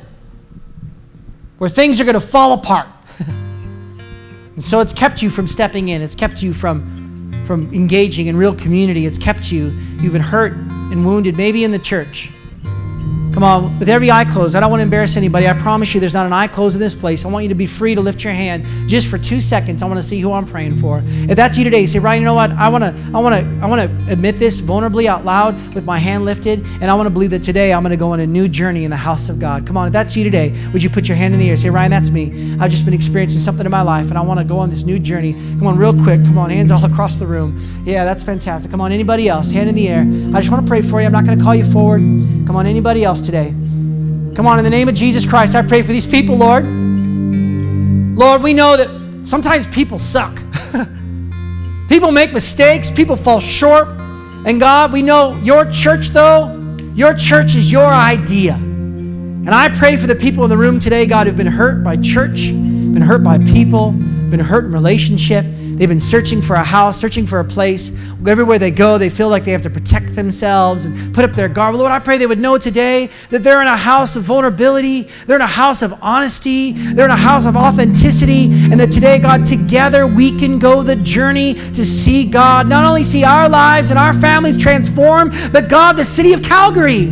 where 1.59 1.69
things 1.69 2.01
are 2.01 2.03
going 2.03 2.15
to 2.15 2.19
fall 2.19 2.53
apart. 2.53 2.87
and 3.27 4.63
so 4.63 4.79
it's 4.79 4.93
kept 4.93 5.21
you 5.21 5.29
from 5.29 5.45
stepping 5.45 5.89
in, 5.89 6.01
it's 6.01 6.15
kept 6.15 6.41
you 6.41 6.53
from 6.53 6.99
from 7.45 7.71
engaging 7.73 8.27
in 8.27 8.37
real 8.37 8.55
community. 8.55 9.05
It's 9.05 9.17
kept 9.17 9.51
you. 9.51 9.69
You've 9.99 10.13
been 10.13 10.21
hurt 10.21 10.53
and 10.91 11.05
wounded, 11.05 11.37
maybe 11.37 11.63
in 11.63 11.71
the 11.71 11.79
church. 11.79 12.31
Come 13.33 13.43
on, 13.43 13.79
with 13.79 13.87
every 13.87 14.11
eye 14.11 14.25
closed. 14.25 14.55
I 14.55 14.59
don't 14.59 14.69
want 14.69 14.81
to 14.81 14.83
embarrass 14.83 15.15
anybody. 15.15 15.47
I 15.47 15.53
promise 15.53 15.93
you 15.93 16.01
there's 16.01 16.13
not 16.13 16.25
an 16.25 16.33
eye 16.33 16.47
closed 16.47 16.75
in 16.75 16.81
this 16.81 16.93
place. 16.93 17.23
I 17.23 17.29
want 17.29 17.43
you 17.43 17.49
to 17.49 17.55
be 17.55 17.65
free 17.65 17.95
to 17.95 18.01
lift 18.01 18.25
your 18.25 18.33
hand 18.33 18.65
just 18.89 19.09
for 19.09 19.17
two 19.17 19.39
seconds. 19.39 19.81
I 19.81 19.87
want 19.87 19.99
to 19.99 20.03
see 20.03 20.19
who 20.19 20.33
I'm 20.33 20.43
praying 20.43 20.75
for. 20.77 21.01
If 21.05 21.37
that's 21.37 21.57
you 21.57 21.63
today, 21.63 21.85
say, 21.85 21.99
Ryan, 21.99 22.21
you 22.21 22.25
know 22.25 22.33
what? 22.33 22.51
I 22.51 22.67
want 22.67 22.83
to 22.83 22.93
I 23.13 23.19
want 23.19 23.35
to 23.35 23.59
I 23.63 23.67
want 23.67 23.81
to 23.81 24.11
admit 24.11 24.37
this 24.37 24.59
vulnerably 24.59 25.05
out 25.05 25.23
loud 25.23 25.55
with 25.73 25.85
my 25.85 25.97
hand 25.97 26.25
lifted, 26.25 26.59
and 26.81 26.91
I 26.91 26.93
want 26.93 27.07
to 27.07 27.09
believe 27.09 27.29
that 27.31 27.41
today 27.41 27.73
I'm 27.73 27.83
going 27.83 27.91
to 27.91 27.97
go 27.97 28.11
on 28.11 28.19
a 28.19 28.27
new 28.27 28.49
journey 28.49 28.83
in 28.83 28.91
the 28.91 28.97
house 28.97 29.29
of 29.29 29.39
God. 29.39 29.65
Come 29.65 29.77
on, 29.77 29.87
if 29.87 29.93
that's 29.93 30.15
you 30.17 30.25
today, 30.25 30.53
would 30.73 30.83
you 30.83 30.89
put 30.89 31.07
your 31.07 31.15
hand 31.15 31.33
in 31.33 31.39
the 31.39 31.49
air? 31.49 31.55
Say, 31.55 31.69
Ryan, 31.69 31.89
that's 31.89 32.09
me. 32.09 32.57
I've 32.59 32.69
just 32.69 32.83
been 32.83 32.93
experiencing 32.93 33.39
something 33.39 33.65
in 33.65 33.71
my 33.71 33.81
life, 33.81 34.09
and 34.09 34.17
I 34.17 34.21
want 34.21 34.41
to 34.41 34.45
go 34.45 34.59
on 34.59 34.69
this 34.69 34.83
new 34.83 34.99
journey. 34.99 35.33
Come 35.33 35.67
on, 35.67 35.77
real 35.77 35.93
quick. 35.93 36.21
Come 36.25 36.37
on, 36.37 36.49
hands 36.49 36.69
all 36.69 36.83
across 36.83 37.15
the 37.15 37.27
room. 37.27 37.57
Yeah, 37.85 38.03
that's 38.03 38.25
fantastic. 38.25 38.71
Come 38.71 38.81
on, 38.81 38.91
anybody 38.91 39.29
else? 39.29 39.51
Hand 39.51 39.69
in 39.69 39.75
the 39.75 39.87
air. 39.87 40.01
I 40.35 40.41
just 40.41 40.51
want 40.51 40.63
to 40.65 40.69
pray 40.69 40.81
for 40.81 40.99
you. 40.99 41.05
I'm 41.05 41.13
not 41.13 41.25
going 41.25 41.37
to 41.37 41.43
call 41.43 41.55
you 41.55 41.65
forward. 41.65 42.01
Come 42.45 42.55
on, 42.57 42.65
anybody 42.65 43.05
else 43.05 43.20
today? 43.21 43.49
Come 44.35 44.47
on, 44.47 44.57
in 44.57 44.63
the 44.63 44.69
name 44.69 44.89
of 44.89 44.95
Jesus 44.95 45.25
Christ, 45.25 45.55
I 45.55 45.61
pray 45.61 45.81
for 45.81 45.91
these 45.91 46.07
people, 46.07 46.35
Lord. 46.35 46.65
Lord, 46.65 48.43
we 48.43 48.53
know 48.53 48.77
that 48.77 49.25
sometimes 49.25 49.67
people 49.67 49.97
suck. 49.97 50.35
people 51.89 52.11
make 52.11 52.33
mistakes, 52.33 52.89
people 52.89 53.15
fall 53.15 53.39
short. 53.39 53.87
And 54.45 54.59
God, 54.59 54.91
we 54.91 55.01
know 55.01 55.35
your 55.43 55.65
church, 55.69 56.09
though, 56.09 56.57
your 56.95 57.13
church 57.13 57.55
is 57.55 57.71
your 57.71 57.85
idea. 57.85 58.55
And 58.55 59.49
I 59.49 59.69
pray 59.69 59.97
for 59.97 60.07
the 60.07 60.15
people 60.15 60.43
in 60.43 60.49
the 60.49 60.57
room 60.57 60.79
today, 60.79 61.05
God, 61.05 61.27
who've 61.27 61.37
been 61.37 61.47
hurt 61.47 61.83
by 61.83 61.97
church, 61.97 62.51
been 62.51 63.01
hurt 63.01 63.23
by 63.23 63.37
people, 63.37 63.91
been 63.91 64.39
hurt 64.39 64.65
in 64.65 64.71
relationship. 64.71 65.45
They've 65.81 65.89
been 65.89 65.99
searching 65.99 66.43
for 66.43 66.55
a 66.55 66.63
house, 66.63 67.01
searching 67.01 67.25
for 67.25 67.39
a 67.39 67.43
place. 67.43 67.89
Everywhere 68.27 68.59
they 68.59 68.69
go, 68.69 68.99
they 68.99 69.09
feel 69.09 69.29
like 69.29 69.45
they 69.45 69.51
have 69.51 69.63
to 69.63 69.69
protect 69.71 70.15
themselves 70.15 70.85
and 70.85 71.11
put 71.11 71.25
up 71.25 71.31
their 71.31 71.49
guard. 71.49 71.75
Lord, 71.75 71.91
I 71.91 71.97
pray 71.97 72.19
they 72.19 72.27
would 72.27 72.37
know 72.37 72.59
today 72.59 73.09
that 73.31 73.41
they're 73.41 73.63
in 73.63 73.67
a 73.67 73.75
house 73.75 74.15
of 74.15 74.21
vulnerability, 74.21 75.07
they're 75.25 75.37
in 75.37 75.41
a 75.41 75.47
house 75.47 75.81
of 75.81 75.95
honesty, 76.03 76.73
they're 76.73 77.05
in 77.05 77.11
a 77.11 77.15
house 77.15 77.47
of 77.47 77.55
authenticity, 77.55 78.43
and 78.71 78.79
that 78.79 78.91
today, 78.91 79.17
God, 79.17 79.43
together 79.43 80.05
we 80.05 80.37
can 80.37 80.59
go 80.59 80.83
the 80.83 80.97
journey 80.97 81.55
to 81.55 81.83
see 81.83 82.29
God, 82.29 82.69
not 82.69 82.85
only 82.85 83.03
see 83.03 83.23
our 83.23 83.49
lives 83.49 83.89
and 83.89 83.97
our 83.97 84.13
families 84.13 84.57
transform, 84.57 85.31
but 85.51 85.67
God, 85.67 85.93
the 85.93 86.05
city 86.05 86.33
of 86.33 86.43
Calgary. 86.43 87.09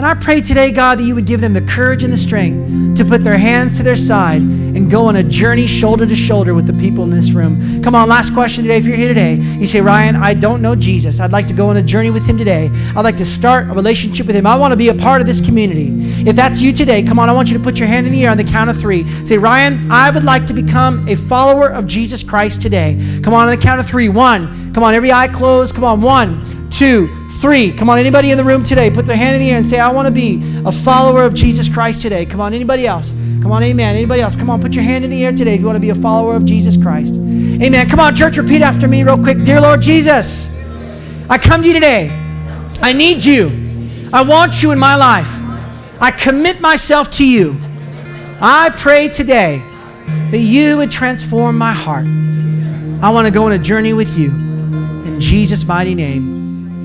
And 0.00 0.06
I 0.06 0.14
pray 0.14 0.40
today, 0.40 0.72
God, 0.72 0.98
that 0.98 1.02
you 1.02 1.14
would 1.14 1.26
give 1.26 1.42
them 1.42 1.52
the 1.52 1.60
courage 1.60 2.02
and 2.04 2.10
the 2.10 2.16
strength 2.16 2.96
to 2.96 3.04
put 3.04 3.22
their 3.22 3.36
hands 3.36 3.76
to 3.76 3.82
their 3.82 3.96
side 3.96 4.40
and 4.40 4.90
go 4.90 5.04
on 5.04 5.16
a 5.16 5.22
journey 5.22 5.66
shoulder 5.66 6.06
to 6.06 6.16
shoulder 6.16 6.54
with 6.54 6.66
the 6.66 6.72
people 6.72 7.04
in 7.04 7.10
this 7.10 7.32
room. 7.32 7.82
Come 7.82 7.94
on, 7.94 8.08
last 8.08 8.32
question 8.32 8.64
today. 8.64 8.78
If 8.78 8.86
you're 8.86 8.96
here 8.96 9.08
today, 9.08 9.34
you 9.34 9.66
say, 9.66 9.82
Ryan, 9.82 10.16
I 10.16 10.32
don't 10.32 10.62
know 10.62 10.74
Jesus. 10.74 11.20
I'd 11.20 11.32
like 11.32 11.46
to 11.48 11.52
go 11.52 11.68
on 11.68 11.76
a 11.76 11.82
journey 11.82 12.10
with 12.10 12.24
him 12.24 12.38
today. 12.38 12.70
I'd 12.96 13.04
like 13.04 13.18
to 13.18 13.26
start 13.26 13.68
a 13.68 13.74
relationship 13.74 14.26
with 14.26 14.36
him. 14.36 14.46
I 14.46 14.56
want 14.56 14.72
to 14.72 14.78
be 14.78 14.88
a 14.88 14.94
part 14.94 15.20
of 15.20 15.26
this 15.26 15.44
community. 15.44 15.90
If 16.26 16.34
that's 16.34 16.62
you 16.62 16.72
today, 16.72 17.02
come 17.02 17.18
on, 17.18 17.28
I 17.28 17.34
want 17.34 17.50
you 17.50 17.58
to 17.58 17.62
put 17.62 17.78
your 17.78 17.88
hand 17.88 18.06
in 18.06 18.12
the 18.14 18.24
air 18.24 18.30
on 18.30 18.38
the 18.38 18.44
count 18.44 18.70
of 18.70 18.78
three. 18.78 19.06
Say, 19.26 19.36
Ryan, 19.36 19.92
I 19.92 20.10
would 20.10 20.24
like 20.24 20.46
to 20.46 20.54
become 20.54 21.06
a 21.08 21.14
follower 21.14 21.68
of 21.68 21.86
Jesus 21.86 22.22
Christ 22.22 22.62
today. 22.62 22.96
Come 23.22 23.34
on, 23.34 23.46
on 23.46 23.54
the 23.54 23.62
count 23.62 23.82
of 23.82 23.86
three. 23.86 24.08
One. 24.08 24.72
Come 24.72 24.82
on, 24.82 24.94
every 24.94 25.12
eye 25.12 25.28
closed. 25.28 25.74
Come 25.74 25.84
on, 25.84 26.00
one 26.00 26.59
two, 26.70 27.08
three. 27.28 27.72
Come 27.72 27.90
on, 27.90 27.98
anybody 27.98 28.30
in 28.30 28.38
the 28.38 28.44
room 28.44 28.62
today, 28.62 28.90
put 28.90 29.06
their 29.06 29.16
hand 29.16 29.36
in 29.36 29.42
the 29.42 29.50
air 29.50 29.56
and 29.56 29.66
say, 29.66 29.78
I 29.78 29.92
want 29.92 30.08
to 30.08 30.14
be 30.14 30.42
a 30.64 30.72
follower 30.72 31.24
of 31.24 31.34
Jesus 31.34 31.72
Christ 31.72 32.02
today. 32.02 32.24
Come 32.24 32.40
on, 32.40 32.54
anybody 32.54 32.86
else? 32.86 33.12
Come 33.42 33.52
on, 33.52 33.62
amen. 33.62 33.96
Anybody 33.96 34.20
else? 34.20 34.36
Come 34.36 34.50
on, 34.50 34.60
put 34.60 34.74
your 34.74 34.84
hand 34.84 35.04
in 35.04 35.10
the 35.10 35.24
air 35.24 35.32
today 35.32 35.54
if 35.54 35.60
you 35.60 35.66
want 35.66 35.76
to 35.76 35.80
be 35.80 35.90
a 35.90 35.94
follower 35.94 36.36
of 36.36 36.44
Jesus 36.44 36.76
Christ. 36.80 37.14
Amen. 37.14 37.88
Come 37.88 38.00
on, 38.00 38.14
church, 38.14 38.36
repeat 38.36 38.62
after 38.62 38.88
me 38.88 39.02
real 39.02 39.22
quick. 39.22 39.42
Dear 39.42 39.60
Lord 39.60 39.82
Jesus, 39.82 40.54
I 41.28 41.38
come 41.38 41.62
to 41.62 41.68
you 41.68 41.74
today. 41.74 42.08
I 42.82 42.92
need 42.92 43.24
you. 43.24 44.08
I 44.12 44.22
want 44.22 44.62
you 44.62 44.72
in 44.72 44.78
my 44.78 44.96
life. 44.96 45.28
I 46.00 46.10
commit 46.10 46.60
myself 46.60 47.10
to 47.12 47.28
you. 47.28 47.56
I 48.40 48.70
pray 48.76 49.08
today 49.08 49.62
that 50.30 50.38
you 50.38 50.78
would 50.78 50.90
transform 50.90 51.58
my 51.58 51.72
heart. 51.72 52.06
I 53.02 53.10
want 53.10 53.26
to 53.26 53.32
go 53.32 53.44
on 53.44 53.52
a 53.52 53.58
journey 53.58 53.92
with 53.92 54.18
you. 54.18 54.30
In 54.30 55.20
Jesus' 55.20 55.66
mighty 55.66 55.94
name. 55.94 56.39